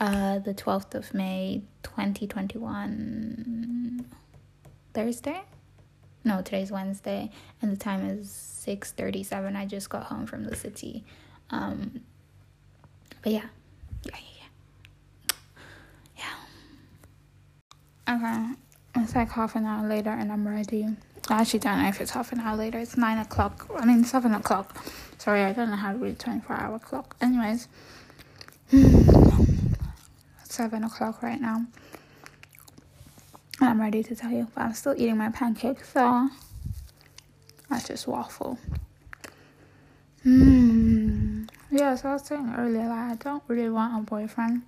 [0.00, 4.04] uh the 12th of May 2021
[4.92, 5.42] Thursday?
[6.24, 7.30] no today's wednesday
[7.62, 8.28] and the time is
[8.66, 11.04] 6.37 i just got home from the city.
[11.50, 12.00] Um
[13.22, 13.46] but yeah.
[14.04, 14.48] Yeah yeah
[16.18, 16.26] yeah,
[18.08, 18.16] yeah.
[18.16, 18.54] okay.
[19.02, 20.86] It's like half an hour later and i'm ready.
[21.28, 22.78] I actually don't know if it's half an hour later.
[22.78, 23.70] It's nine o'clock.
[23.78, 24.84] I mean seven o'clock.
[25.18, 27.16] Sorry i don't know how to read 24 hour clock.
[27.20, 27.68] Anyways.
[30.44, 31.66] Seven o'clock right now.
[33.60, 34.48] I'm ready to tell you.
[34.54, 36.28] But I'm still eating my pancake, so
[37.68, 38.58] that's just waffle.
[40.22, 41.44] Hmm.
[41.70, 44.62] Yeah, so I was saying earlier, like, I don't really want a boyfriend,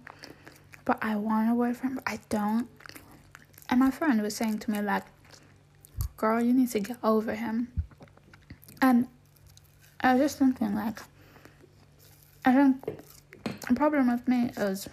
[0.85, 2.69] but I want a boyfriend, but I don't.
[3.69, 5.05] And my friend was saying to me, like,
[6.17, 7.69] girl, you need to get over him.
[8.81, 9.09] And
[10.01, 11.01] I was just thinking, like,
[12.45, 12.85] I think
[13.69, 14.89] the problem with me is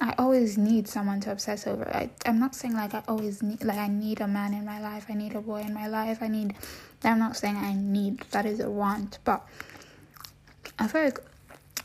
[0.00, 1.88] I always need someone to obsess over.
[1.88, 4.80] I, I'm not saying like I always need, like I need a man in my
[4.80, 5.06] life.
[5.08, 6.18] I need a boy in my life.
[6.20, 6.54] I need.
[7.02, 8.20] I'm not saying I need.
[8.30, 9.46] That is a want, but
[10.78, 11.18] I feel like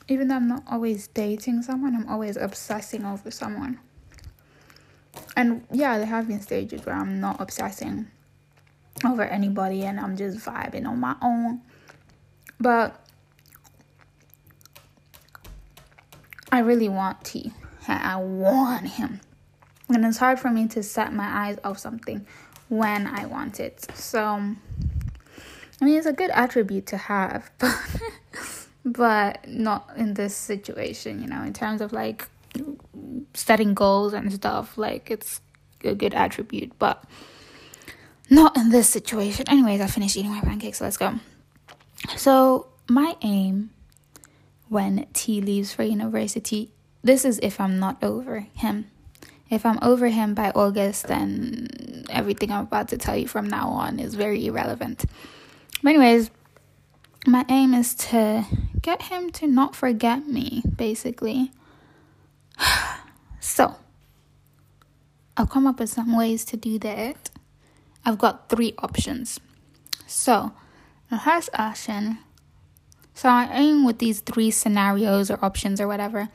[0.08, 3.80] even though I'm not always dating someone, I'm always obsessing over someone.
[5.36, 8.08] And yeah, there have been stages where I'm not obsessing
[9.04, 11.62] over anybody and I'm just vibing on my own.
[12.60, 13.00] But
[16.52, 17.52] I really want T.
[17.88, 19.22] I want him.
[19.90, 22.26] And it's hard for me to set my eyes off something
[22.70, 23.86] when I want it.
[23.96, 27.78] So, I mean, it's a good attribute to have, but,
[28.86, 32.28] but not in this situation, you know, in terms of like
[33.34, 34.78] setting goals and stuff.
[34.78, 35.42] Like, it's
[35.84, 37.04] a good attribute, but
[38.30, 39.48] not in this situation.
[39.50, 41.16] Anyways, I finished eating my pancakes, so let's go.
[42.16, 43.72] So, my aim
[44.70, 46.73] when T leaves for university
[47.04, 48.90] this is if I'm not over him.
[49.50, 53.68] If I'm over him by August, then everything I'm about to tell you from now
[53.70, 55.06] on is very irrelevant.
[55.84, 56.32] But, anyways,
[57.28, 58.46] my aim is to
[58.82, 61.52] get him to not forget me, basically.
[63.40, 63.76] so,
[65.36, 67.30] I've come up with some ways to do that.
[68.06, 69.40] I've got three options.
[70.08, 70.54] So,
[71.12, 72.20] the first option,
[73.14, 76.30] so I aim with these three scenarios or options or whatever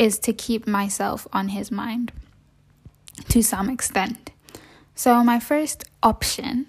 [0.00, 2.10] is to keep myself on his mind
[3.28, 4.30] to some extent.
[4.94, 6.66] So, my first option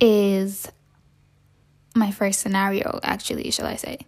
[0.00, 0.70] is
[1.94, 3.98] my first scenario, actually, shall I say,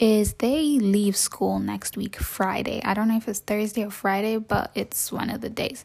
[0.00, 2.82] is they leave school next week, Friday.
[2.84, 5.84] I don't know if it's Thursday or Friday, but it's one of the days.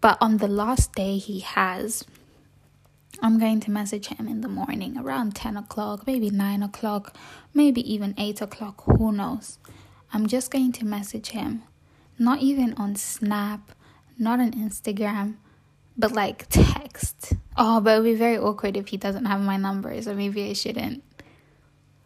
[0.00, 2.04] But on the last day he has,
[3.22, 7.14] I'm going to message him in the morning around 10 o'clock, maybe 9 o'clock,
[7.52, 9.58] maybe even 8 o'clock, who knows.
[10.12, 11.62] I'm just going to message him.
[12.18, 13.72] Not even on Snap,
[14.18, 15.36] not on Instagram,
[15.96, 17.34] but like text.
[17.56, 20.48] Oh, but it would be very awkward if he doesn't have my number, so maybe
[20.48, 21.02] I shouldn't.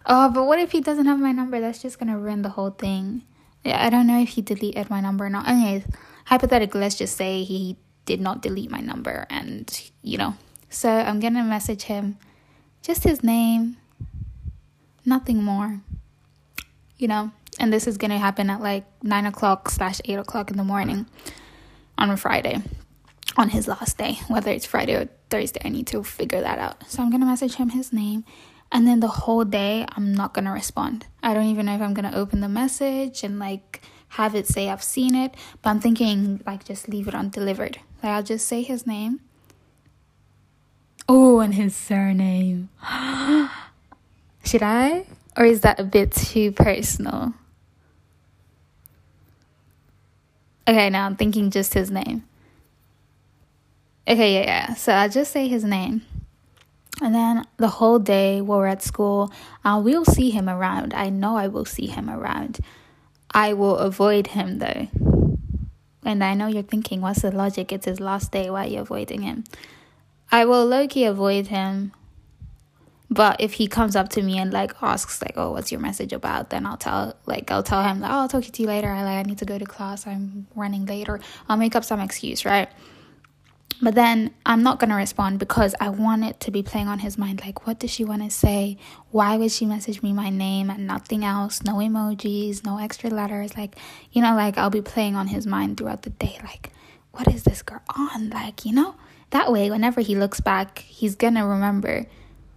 [0.07, 1.61] Oh, but what if he doesn't have my number?
[1.61, 3.23] That's just gonna ruin the whole thing.
[3.65, 5.47] Yeah, I don't know if he deleted my number or not.
[5.47, 5.85] Anyways,
[6.25, 10.35] hypothetically, let's just say he did not delete my number, and you know.
[10.71, 12.17] So I'm gonna message him,
[12.83, 13.77] just his name,
[15.05, 15.81] nothing more.
[16.97, 17.31] You know,
[17.61, 21.07] and this is gonna happen at like nine o'clock slash eight o'clock in the morning
[21.99, 22.63] on a Friday,
[23.37, 24.19] on his last day.
[24.29, 26.83] Whether it's Friday or Thursday, I need to figure that out.
[26.89, 28.25] So I'm gonna message him his name,
[28.73, 31.07] and then the whole day I'm not gonna respond.
[31.23, 33.83] I don't even know if I'm gonna open the message and like
[34.15, 37.79] have it say I've seen it, but I'm thinking like just leave it undelivered.
[38.03, 39.21] Like I'll just say his name.
[41.07, 42.71] Oh, and his surname.
[44.45, 45.07] Should I?
[45.37, 47.35] Or is that a bit too personal?
[50.71, 52.23] Okay, now I'm thinking just his name.
[54.07, 54.75] Okay, yeah, yeah.
[54.75, 56.03] So I'll just say his name.
[57.03, 59.33] And then the whole day while we're at school,
[59.65, 60.95] I uh, will see him around.
[60.95, 62.61] I know I will see him around.
[63.33, 64.87] I will avoid him though.
[66.05, 67.73] And I know you're thinking, what's the logic?
[67.73, 68.49] It's his last day.
[68.49, 69.43] Why are you avoiding him?
[70.31, 71.91] I will low key avoid him
[73.11, 76.13] but if he comes up to me and like asks like, "Oh, what's your message
[76.13, 78.89] about?" then I'll tell like I'll tell him like, "Oh, I'll talk to you later.
[78.89, 80.07] I like I need to go to class.
[80.07, 82.69] I'm running late." Or I'll make up some excuse, right?
[83.83, 87.19] But then I'm not gonna respond because I want it to be playing on his
[87.19, 87.41] mind.
[87.41, 88.77] Like, what does she want to say?
[89.11, 91.65] Why would she message me my name and nothing else?
[91.65, 93.57] No emojis, no extra letters.
[93.57, 93.77] Like,
[94.13, 96.39] you know, like I'll be playing on his mind throughout the day.
[96.45, 96.71] Like,
[97.13, 98.31] what is this girl on?
[98.31, 98.95] Like, you know,
[99.31, 102.07] that way, whenever he looks back, he's gonna remember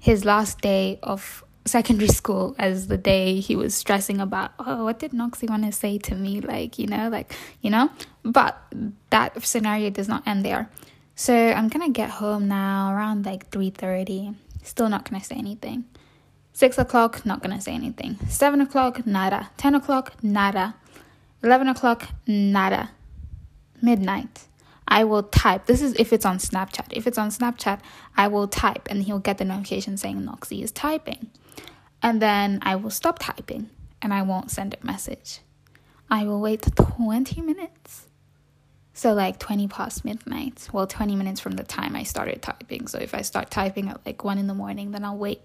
[0.03, 4.99] his last day of secondary school as the day he was stressing about oh what
[4.99, 6.41] did noxie want to say to me?
[6.41, 7.89] Like you know like you know?
[8.21, 8.61] But
[9.11, 10.69] that scenario does not end there.
[11.15, 15.85] So i'm gonna get home now around like 3.30 still not gonna say anything.
[16.51, 18.19] 6 o'clock not gonna say anything.
[18.27, 19.51] 7 o'clock nada.
[19.55, 20.75] 10 o'clock nada.
[21.41, 22.91] 11 o'clock nada.
[23.81, 24.47] Midnight
[24.87, 25.65] I will type.
[25.65, 26.87] This is if it's on Snapchat.
[26.91, 27.79] If it's on Snapchat,
[28.15, 31.29] I will type and he'll get the notification saying Noxie is typing.
[32.01, 33.69] And then I will stop typing
[34.01, 35.39] and I won't send a message.
[36.11, 38.07] I will wait 20 minutes.
[38.93, 40.69] So, like 20 past midnight.
[40.71, 42.87] Well, 20 minutes from the time I started typing.
[42.87, 45.41] So, if I start typing at like 1 in the morning, then I'll wait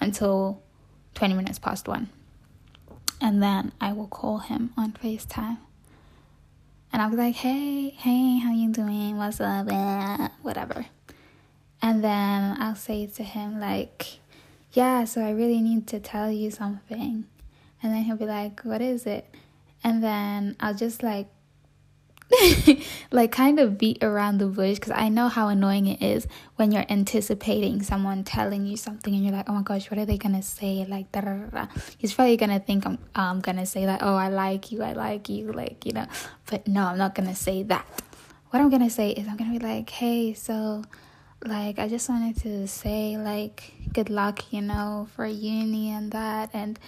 [0.00, 0.62] until
[1.14, 2.10] 20 minutes past 1.
[3.22, 5.58] And then I will call him on FaceTime.
[6.92, 9.16] And I'll be like, hey, hey, how you doing?
[9.16, 9.68] What's up?
[9.70, 10.86] Eh, whatever.
[11.80, 14.18] And then I'll say to him, like,
[14.72, 17.26] yeah, so I really need to tell you something.
[17.82, 19.32] And then he'll be like, what is it?
[19.82, 21.28] And then I'll just like
[23.10, 26.26] like kind of beat around the bush because I know how annoying it is
[26.56, 30.04] when you're anticipating someone telling you something and you're like, oh my gosh, what are
[30.04, 30.86] they gonna say?
[30.88, 31.66] Like, da da da.
[31.98, 35.28] He's probably gonna think I'm um gonna say like, oh, I like you, I like
[35.28, 36.06] you, like you know.
[36.46, 37.86] But no, I'm not gonna say that.
[38.50, 40.84] What I'm gonna say is I'm gonna be like, hey, so
[41.44, 46.50] like I just wanted to say like good luck, you know, for uni and that
[46.52, 46.78] and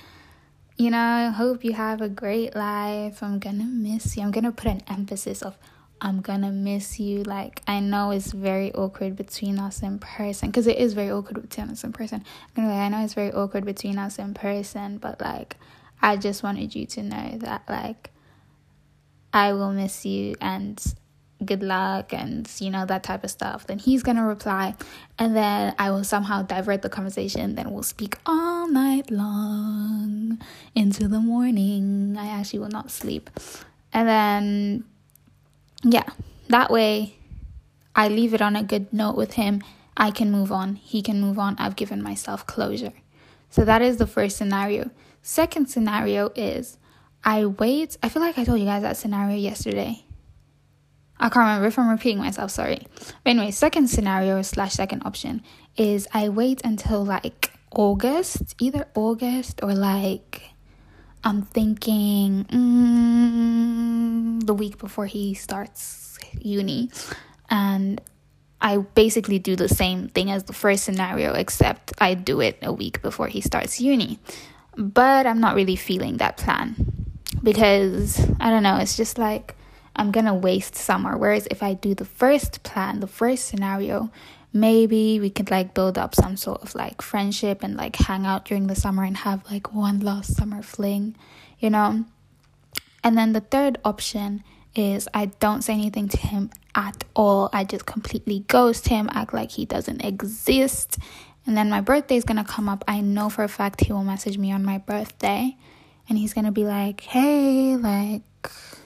[0.77, 3.23] you know, I hope you have a great life.
[3.23, 4.23] I'm gonna miss you.
[4.23, 5.57] I'm gonna put an emphasis of
[6.01, 7.23] I'm gonna miss you.
[7.23, 11.43] Like I know it's very awkward between us in person because it is very awkward
[11.43, 12.25] between us in person.
[12.57, 15.57] Like, I know it's very awkward between us in person, but like
[16.01, 18.11] I just wanted you to know that like
[19.33, 20.83] I will miss you and
[21.47, 24.75] good luck and you know that type of stuff then he's gonna reply.
[25.19, 30.41] And then i will somehow divert the conversation then we'll speak all night long
[30.75, 32.17] into the morning.
[32.19, 33.31] I actually will not sleep.
[33.93, 34.85] And then
[35.85, 36.09] yeah
[36.49, 37.17] that way
[37.97, 39.63] i leave it on a good note with him.
[39.97, 40.77] I can move on.
[40.77, 41.55] He can move on.
[41.59, 42.95] I've given myself closure.
[43.51, 44.91] So that is the first scenario.
[45.23, 46.79] Second scenario is
[47.25, 47.99] i wait.
[48.03, 50.05] I feel like i told you guys that scenario yesterday
[51.23, 52.85] I can't remember if I'm repeating myself, sorry.
[53.23, 55.41] But anyway, second scenario slash second option
[55.77, 60.43] is I wait until like August, either August or like
[61.23, 66.91] I'm thinking mm, the week before he starts uni.
[67.49, 68.01] And
[68.61, 72.73] I basically do the same thing as the first scenario, except I do it a
[72.73, 74.19] week before he starts uni.
[74.77, 76.75] But I'm not really feeling that plan
[77.45, 79.55] because I don't know, it's just like
[79.95, 81.17] I'm gonna waste summer.
[81.17, 84.11] Whereas if I do the first plan, the first scenario,
[84.53, 88.45] maybe we could like build up some sort of like friendship and like hang out
[88.45, 91.17] during the summer and have like one last summer fling,
[91.59, 92.05] you know?
[93.05, 94.45] And then the third option
[94.75, 97.51] is I don't say anything to him at all.
[97.53, 100.99] I just completely ghost him, act like he doesn't exist.
[101.47, 102.85] And then my birthday is gonna come up.
[102.87, 105.57] I know for a fact he will message me on my birthday
[106.09, 108.23] and he's gonna be like, hey, like,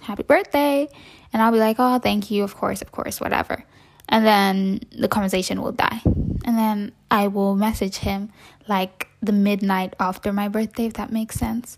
[0.07, 0.89] happy birthday.
[1.33, 3.65] And I'll be like, oh, thank you, of course, of course, whatever.
[4.09, 6.01] And then the conversation will die.
[6.05, 8.31] And then I will message him
[8.69, 11.77] like the midnight after my birthday, if that makes sense.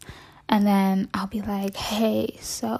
[0.48, 2.78] And then I'll be like, hey, so,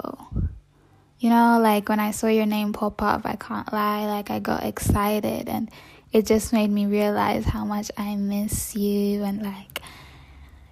[1.18, 4.38] you know, like when I saw your name pop up, I can't lie, like I
[4.38, 5.70] got excited and
[6.12, 9.82] it just made me realize how much I miss you and like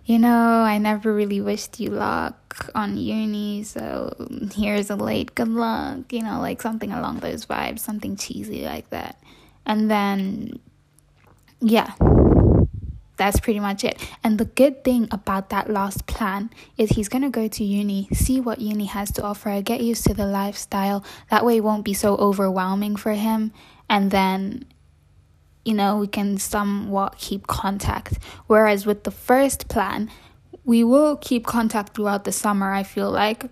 [0.06, 4.14] you know, I never really wished you luck on uni, so
[4.54, 8.88] here's a late good luck, you know, like something along those vibes, something cheesy like
[8.90, 9.20] that.
[9.66, 10.60] And then,
[11.60, 11.94] yeah,
[13.16, 14.00] that's pretty much it.
[14.22, 18.40] And the good thing about that last plan is he's gonna go to uni, see
[18.40, 21.04] what uni has to offer, get used to the lifestyle.
[21.30, 23.52] That way, it won't be so overwhelming for him.
[23.90, 24.66] And then
[25.66, 28.18] you know, we can somewhat keep contact.
[28.46, 30.10] Whereas with the first plan,
[30.64, 33.46] we will keep contact throughout the summer, I feel like.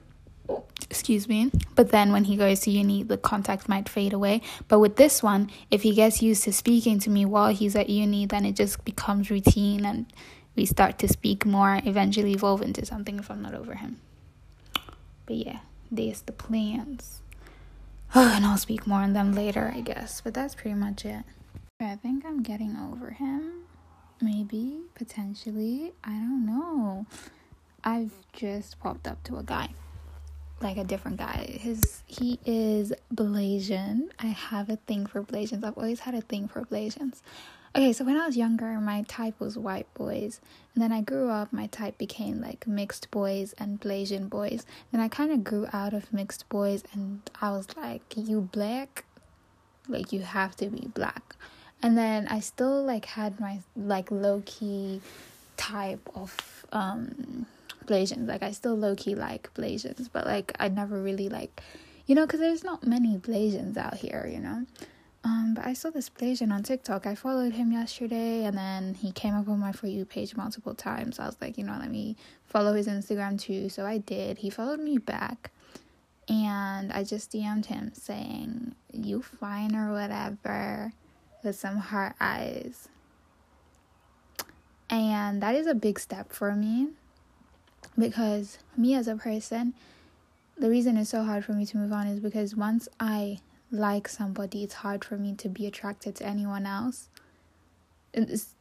[0.89, 1.51] Excuse me.
[1.75, 4.43] But then when he goes to uni, the contact might fade away.
[4.69, 7.91] But with this one, if he gets used to speaking to me while he's at
[7.91, 10.07] uni, then it just becomes routine and
[10.55, 14.01] we start to speak more, eventually evolve into something if I'm not over him.
[15.27, 15.59] But yeah,
[15.91, 17.23] there's the plans.
[18.15, 20.21] Oh, and I'll speak more on them later, I guess.
[20.21, 21.25] But that's pretty much it.
[21.81, 23.65] I think I'm getting over him.
[24.23, 25.93] Maybe, potentially.
[26.05, 27.07] I don't know.
[27.83, 29.71] I've just popped up to a guy.
[30.61, 31.59] Like a different guy.
[31.61, 34.11] His he is Blasian.
[34.21, 35.65] I have a thing for Blasians.
[35.65, 37.23] I've always had a thing for Blasians.
[37.75, 40.41] Okay, so when I was younger, my type was white boys.
[40.75, 44.65] And then I grew up, my type became like mixed boys and Blasian boys.
[44.93, 49.05] Then I kind of grew out of mixed boys and I was like, you black?
[49.89, 51.35] Like, you have to be black
[51.85, 55.03] and then I still like had my like low key
[55.59, 57.45] type of um
[57.85, 58.27] Blasians.
[58.27, 61.61] Like I still low key like Blasians, but like I never really like
[62.07, 64.65] you know, because there's not many Blasians out here, you know.
[65.25, 67.07] Um, but I saw this Blasian on TikTok.
[67.07, 70.75] I followed him yesterday, and then he came up on my for you page multiple
[70.75, 71.19] times.
[71.19, 72.17] I was like, you know, let me
[72.47, 73.69] follow his Instagram too.
[73.69, 74.39] So I did.
[74.39, 75.51] He followed me back,
[76.31, 80.93] and I just DM'd him saying, "You fine or whatever,"
[81.45, 82.89] with some heart eyes.
[84.91, 86.89] And that is a big step for me
[87.99, 89.75] because me as a person,
[90.57, 93.39] the reason it's so hard for me to move on is because once I
[93.71, 97.09] like somebody, it's hard for me to be attracted to anyone else.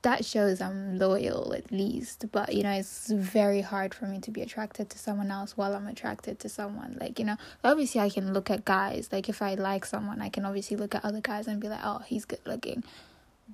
[0.02, 4.32] That shows I'm loyal at least, but you know, it's very hard for me to
[4.32, 6.98] be attracted to someone else while I'm attracted to someone.
[7.00, 9.10] Like, you know, obviously I can look at guys.
[9.12, 11.82] Like, if I like someone, I can obviously look at other guys and be like,
[11.84, 12.84] oh, he's good looking.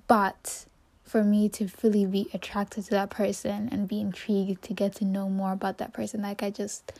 [0.08, 0.66] But
[1.04, 5.04] for me to fully be attracted to that person and be intrigued to get to
[5.04, 6.92] know more about that person, like, I just,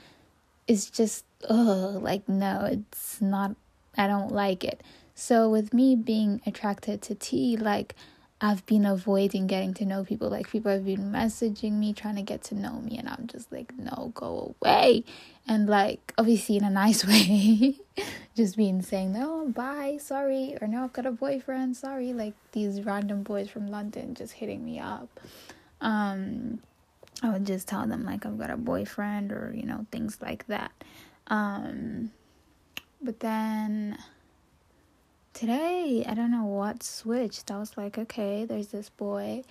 [0.67, 3.57] it's just, oh, like, no, it's not
[3.97, 4.83] I don't like it.
[5.15, 7.95] So with me being attracted to T, like
[8.43, 10.31] I've been avoiding getting to know people.
[10.31, 13.53] Like people have been messaging me trying to get to know me and I'm just
[13.53, 15.05] like, no, go away.
[15.47, 17.77] And like obviously in a nice way.
[18.35, 22.15] just being saying, No, bye, sorry, or no, I've got a boyfriend, sorry.
[22.15, 25.21] Like these random boys from London just hitting me up.
[25.83, 26.61] Um
[27.23, 30.47] I would just tell them like I've got a boyfriend or, you know, things like
[30.47, 30.73] that.
[31.27, 32.13] Um
[33.03, 33.99] but then
[35.33, 37.51] today, I don't know what switched.
[37.51, 39.45] I was like, okay, there's this boy,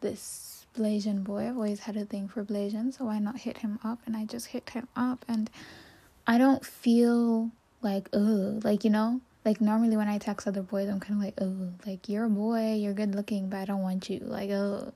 [0.00, 1.48] this Blasian boy.
[1.48, 4.00] I've always had a thing for Blasian, so why not hit him up?
[4.06, 5.50] And I just hit him up, and
[6.26, 7.50] I don't feel
[7.82, 11.24] like, ugh, like, you know, like normally when I text other boys, I'm kind of
[11.24, 14.50] like, oh, like you're a boy, you're good looking, but I don't want you, like,
[14.50, 14.92] oh.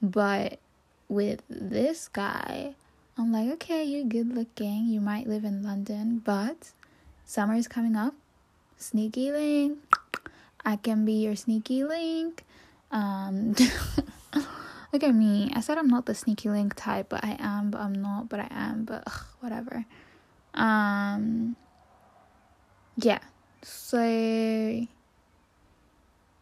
[0.00, 0.60] But
[1.08, 2.74] with this guy,
[3.16, 6.70] I'm like, okay, you're good looking, you might live in London, but
[7.24, 8.14] Summer is coming up.
[8.78, 9.78] Sneaky link.
[10.64, 12.44] I can be your sneaky link.
[12.90, 13.54] Um,
[14.92, 15.50] look at me.
[15.54, 18.40] I said I'm not the sneaky link type, but I am, but I'm not, but
[18.40, 19.84] I am, but ugh, whatever.
[20.54, 21.56] Um,
[22.96, 23.20] yeah.
[23.62, 24.86] So,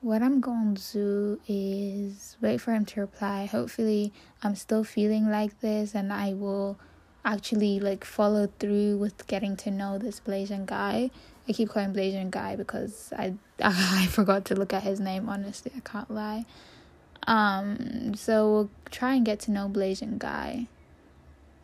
[0.00, 3.46] what I'm going to do is wait for him to reply.
[3.46, 6.78] Hopefully, I'm still feeling like this and I will
[7.24, 11.10] actually like follow through with getting to know this Blasian guy.
[11.48, 15.28] I keep calling Blasian guy because I I forgot to look at his name.
[15.28, 16.44] Honestly, I can't lie.
[17.26, 20.66] Um, so we'll try and get to know Blasian guy.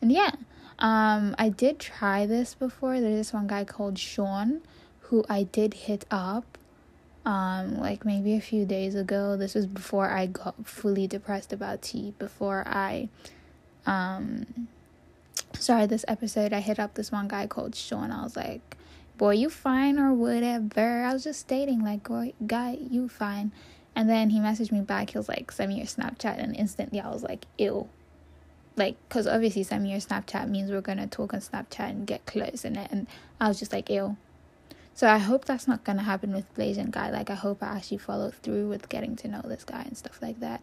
[0.00, 0.32] And yeah,
[0.78, 3.00] um, I did try this before.
[3.00, 4.60] There's this one guy called Sean
[5.00, 6.58] who I did hit up.
[7.24, 9.36] Um, like maybe a few days ago.
[9.36, 12.14] This was before I got fully depressed about T.
[12.18, 13.08] Before I,
[13.86, 14.66] um,
[15.52, 18.10] sorry, this episode, I hit up this one guy called Sean.
[18.10, 18.76] I was like,
[19.18, 21.04] boy, you fine or whatever.
[21.04, 23.52] I was just stating, like, boy, guy, you fine.
[23.94, 25.10] And then he messaged me back.
[25.10, 26.42] He was like, send me your Snapchat.
[26.42, 27.88] And instantly I was like, ew.
[28.74, 32.06] Like, because obviously send me your Snapchat means we're going to talk on Snapchat and
[32.06, 32.90] get close in it.
[32.90, 33.06] And
[33.40, 34.16] I was just like, ew.
[34.94, 37.10] So I hope that's not going to happen with Blasian Guy.
[37.10, 40.20] Like, I hope I actually follow through with getting to know this guy and stuff
[40.22, 40.62] like that.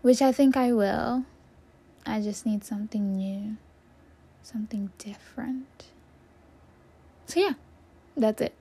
[0.00, 1.24] Which I think I will.
[2.04, 3.56] I just need something new
[4.42, 5.84] something different.
[7.26, 7.52] So, yeah,
[8.16, 8.54] that's it.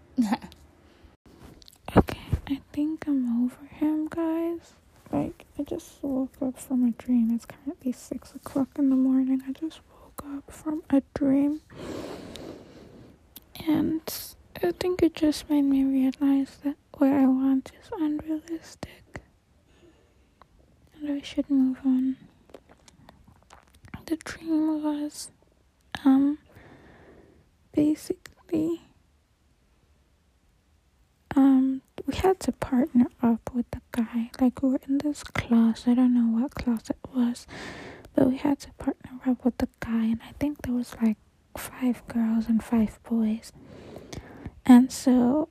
[1.98, 4.74] okay, I think I'm over him, guys.
[5.12, 7.32] Like, I just woke up from a dream.
[7.34, 9.42] It's currently 6 o'clock in the morning.
[9.48, 11.62] I just woke up from a dream.
[13.68, 14.02] And
[14.64, 19.22] I think it just made me realize that what I want is unrealistic.
[20.96, 22.18] And I should move on.
[24.06, 25.32] The dream was
[26.04, 26.38] um
[27.74, 28.34] basically
[31.36, 35.88] um we had to partner up with the guy like we were in this class
[35.88, 37.48] i don't know what class it was
[38.14, 41.18] but we had to partner up with the guy and i think there was like
[41.58, 43.52] five girls and five boys
[44.66, 45.50] and so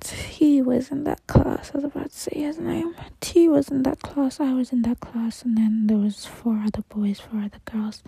[0.00, 1.70] T was in that class.
[1.72, 2.94] I was about to say his name.
[3.20, 4.38] T was in that class.
[4.38, 8.02] I was in that class, and then there was four other boys, four other girls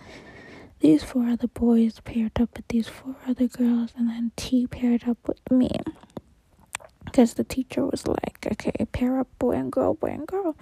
[0.79, 5.07] these four other boys paired up with these four other girls, and then T paired
[5.07, 5.71] up with me.
[7.05, 10.55] Because the teacher was like, okay, pair up boy and girl, boy and girl.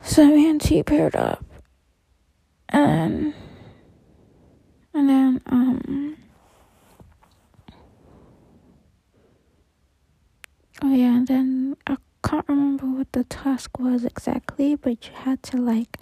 [0.00, 1.44] So me and T paired up.
[2.68, 3.34] And,
[4.94, 6.16] and then, um,
[10.82, 15.42] oh yeah, and then I can't remember what the task was exactly, but you had
[15.44, 15.96] to like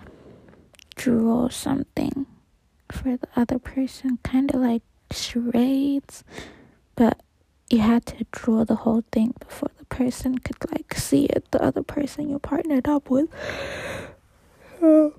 [0.97, 2.27] draw something
[2.93, 6.25] for the other person, kind of like charades,
[6.95, 7.21] but
[7.71, 11.63] you had to draw the whole thing before the person could like see it the
[11.63, 13.29] other person you partnered up with.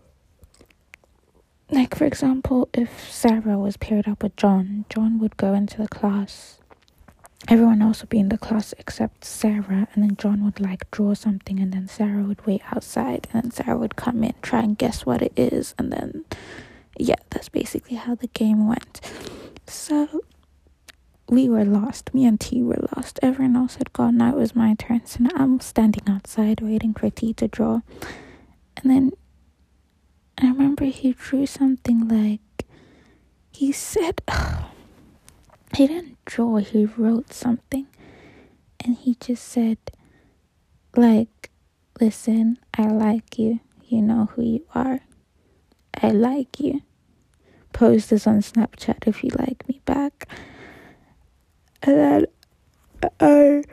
[1.69, 5.89] Like for example if sarah was paired up with john john would go into the
[5.89, 6.59] class.
[7.49, 11.13] Everyone else would be in the class except sarah and then john would like draw
[11.13, 14.77] something and then sarah would wait outside and then sarah would come in try and
[14.77, 16.23] guess what it is and then
[16.99, 19.01] yeah that's basically how the game went
[19.67, 20.21] so
[21.29, 22.13] we were lost.
[22.13, 23.19] Me and T were lost.
[23.21, 24.17] Everyone else had gone.
[24.17, 25.05] Now it was my turn.
[25.05, 27.81] So now I'm standing outside waiting for T to draw.
[28.77, 29.11] And then
[30.37, 32.65] I remember he drew something like
[33.51, 34.21] he said
[35.75, 37.87] he didn't draw, he wrote something.
[38.79, 39.77] And he just said
[40.95, 41.49] like
[41.99, 43.59] listen, I like you.
[43.87, 44.99] You know who you are.
[46.01, 46.81] I like you.
[47.77, 50.27] Post this on Snapchat if you like me back.
[51.83, 52.25] And then
[53.19, 53.63] I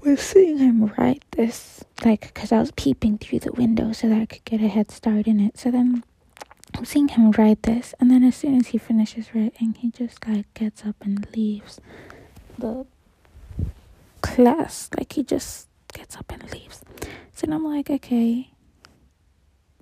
[0.00, 4.20] was seeing him write this, like, because I was peeping through the window so that
[4.20, 5.58] I could get a head start in it.
[5.58, 6.04] So then
[6.76, 10.24] I'm seeing him write this, and then as soon as he finishes writing, he just,
[10.28, 11.80] like, gets up and leaves
[12.56, 12.86] the
[14.20, 14.88] class.
[14.96, 16.84] Like, he just gets up and leaves.
[17.34, 18.51] So I'm like, okay,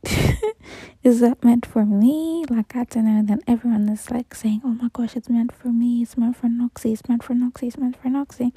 [1.03, 2.45] is that meant for me?
[2.49, 3.23] Like, I don't know.
[3.25, 6.03] Then everyone is like saying, oh my gosh, it's meant for me.
[6.03, 6.93] It's meant for Noxie.
[6.93, 7.69] It's meant for Noxie.
[7.69, 8.53] It's meant for Noxie.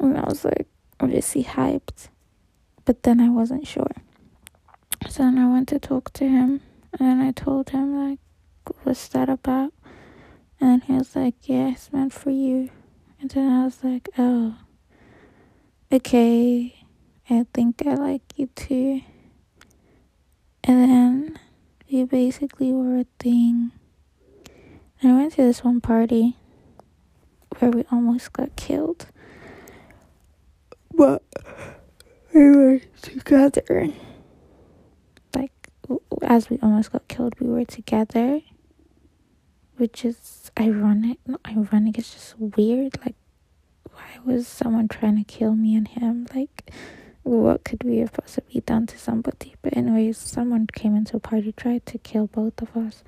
[0.00, 0.66] And I was like,
[0.98, 2.08] obviously hyped.
[2.84, 3.90] But then I wasn't sure.
[5.08, 6.60] So then I went to talk to him.
[6.98, 8.18] And then I told him, like,
[8.82, 9.72] what's that about?
[10.60, 12.70] And he was like, yeah, it's meant for you.
[13.20, 14.56] And then I was like, oh,
[15.92, 16.76] okay.
[17.28, 19.02] I think I like you too.
[20.64, 21.38] And then
[21.90, 23.72] we basically were a thing.
[25.00, 26.36] And I went to this one party
[27.58, 29.06] where we almost got killed.
[30.92, 31.22] But
[32.34, 33.88] we were together.
[35.34, 35.52] Like,
[36.22, 38.40] as we almost got killed, we were together.
[39.76, 41.18] Which is ironic.
[41.26, 42.98] Not ironic, it's just weird.
[43.04, 43.16] Like,
[43.90, 46.26] why was someone trying to kill me and him?
[46.34, 46.70] Like,
[47.22, 49.54] what could we have possibly done to somebody?
[49.62, 53.02] But anyways, someone came into a party, tried to kill both of us,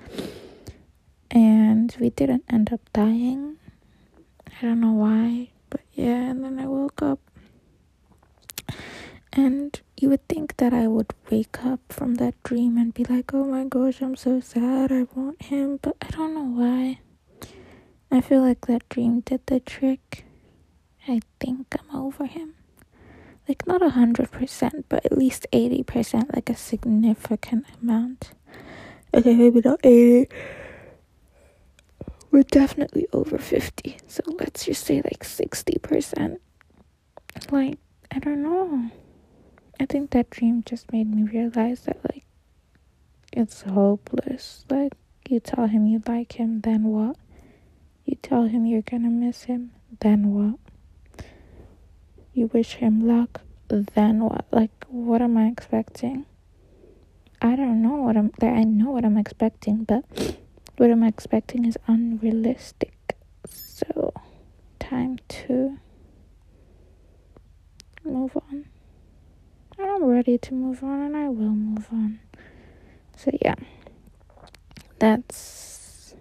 [1.30, 3.56] and we didn't end up dying.
[4.46, 6.30] I don't know why, but yeah.
[6.30, 7.20] And then I woke up,
[9.32, 13.32] and you would think that I would wake up from that dream and be like,
[13.32, 14.92] "Oh my gosh, I'm so sad.
[14.92, 17.00] I want him," but I don't know why.
[18.10, 20.26] I feel like that dream did the trick.
[21.08, 22.54] I think I'm over him
[23.48, 28.32] like not a hundred percent, but at least eighty percent, like a significant amount.
[29.14, 30.28] Okay, maybe not eighty.
[32.30, 36.40] We're definitely over fifty, so let's just say like sixty percent.
[37.50, 37.78] Like
[38.10, 38.90] I don't know.
[39.80, 42.24] I think that dream just made me realize that like
[43.32, 44.64] it's hopeless.
[44.70, 44.92] Like
[45.28, 47.16] you tell him you like him, then what?
[48.04, 50.58] You tell him you're gonna miss him, then what?
[52.34, 54.46] You wish him luck, then what?
[54.50, 56.26] Like, what am I expecting?
[57.40, 58.30] I don't know what I'm.
[58.40, 60.04] I know what I'm expecting, but
[60.76, 63.16] what I'm expecting is unrealistic.
[63.46, 64.12] So,
[64.78, 65.78] time to
[68.04, 68.66] move on.
[69.78, 72.20] I'm ready to move on, and I will move on.
[73.16, 73.54] So yeah,
[74.98, 76.14] that's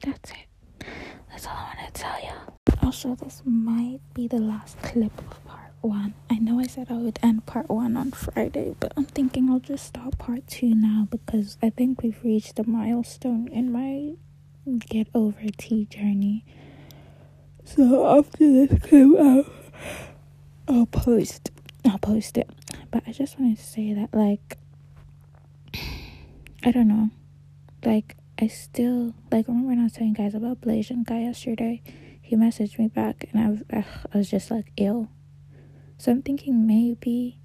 [0.00, 0.86] that's it.
[1.30, 2.55] That's all I want to tell you.
[2.86, 6.14] Also, this might be the last clip of part one.
[6.30, 9.58] I know I said I would end part one on Friday, but I'm thinking I'll
[9.58, 14.14] just start part two now because I think we've reached a milestone in my
[14.78, 16.44] get over T journey.
[17.64, 19.46] So after this clip, I'll,
[20.68, 21.50] I'll post.
[21.84, 22.48] I'll post it.
[22.92, 24.58] But I just wanted to say that, like,
[26.62, 27.10] I don't know.
[27.84, 31.82] Like, I still, like, remember when I was telling guys about Blasian guy yesterday?
[32.26, 35.08] He messaged me back and I, I was just like ill.
[35.98, 37.38] So i'm thinking maybe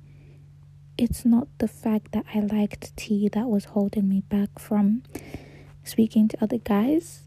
[0.98, 5.03] it's not the fact that i liked T that was holding me back from
[5.84, 7.22] speaking to other guys.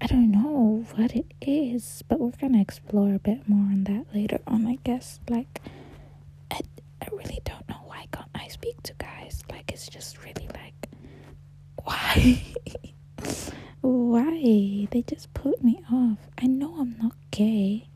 [0.00, 4.06] I don't know what it is but we're gonna explore a bit more on that
[4.14, 5.20] later on i guess.
[5.28, 5.60] Like
[6.50, 6.60] i,
[7.00, 9.42] I really don't know why can't i speak to guys.
[9.50, 10.88] Like it's just really like
[11.84, 12.42] why
[13.80, 14.86] why?
[14.90, 16.18] They just put me off.
[16.38, 17.88] I know I'm not gay.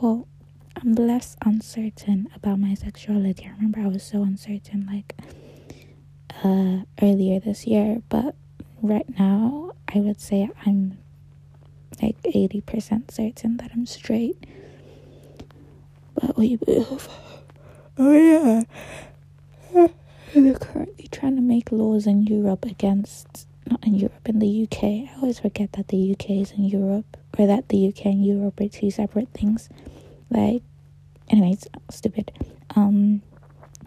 [0.00, 0.26] Well,
[0.76, 3.46] I'm less uncertain about my sexuality.
[3.46, 5.14] I remember I was so uncertain like
[6.44, 8.34] uh earlier this year, but
[8.82, 10.98] right now I would say I'm
[12.02, 14.36] like 80% certain that I'm straight.
[16.14, 17.08] But we move.
[17.98, 18.14] Oh,
[19.74, 19.88] yeah.
[20.34, 24.84] They're currently trying to make laws in Europe against, not in Europe, in the UK.
[24.84, 28.60] I always forget that the UK is in Europe, or that the UK and Europe
[28.60, 29.68] are two separate things.
[30.30, 30.62] Like,
[31.28, 32.32] anyways, stupid.
[32.76, 33.22] Um,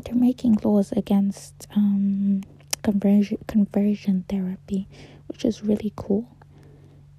[0.04, 2.42] they're making laws against um
[2.82, 4.88] conversion conversion therapy,
[5.28, 6.28] which is really cool.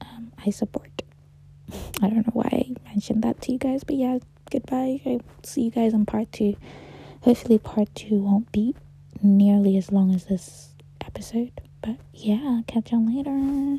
[0.01, 1.03] Um, I support.
[2.03, 4.19] I don't know why I mentioned that to you guys, but yeah,
[4.51, 5.01] goodbye.
[5.07, 6.57] I'll see you guys in part two.
[7.23, 8.75] Hopefully, part two won't be
[9.23, 10.75] nearly as long as this
[11.05, 11.53] episode.
[11.85, 13.79] But yeah, catch y'all later.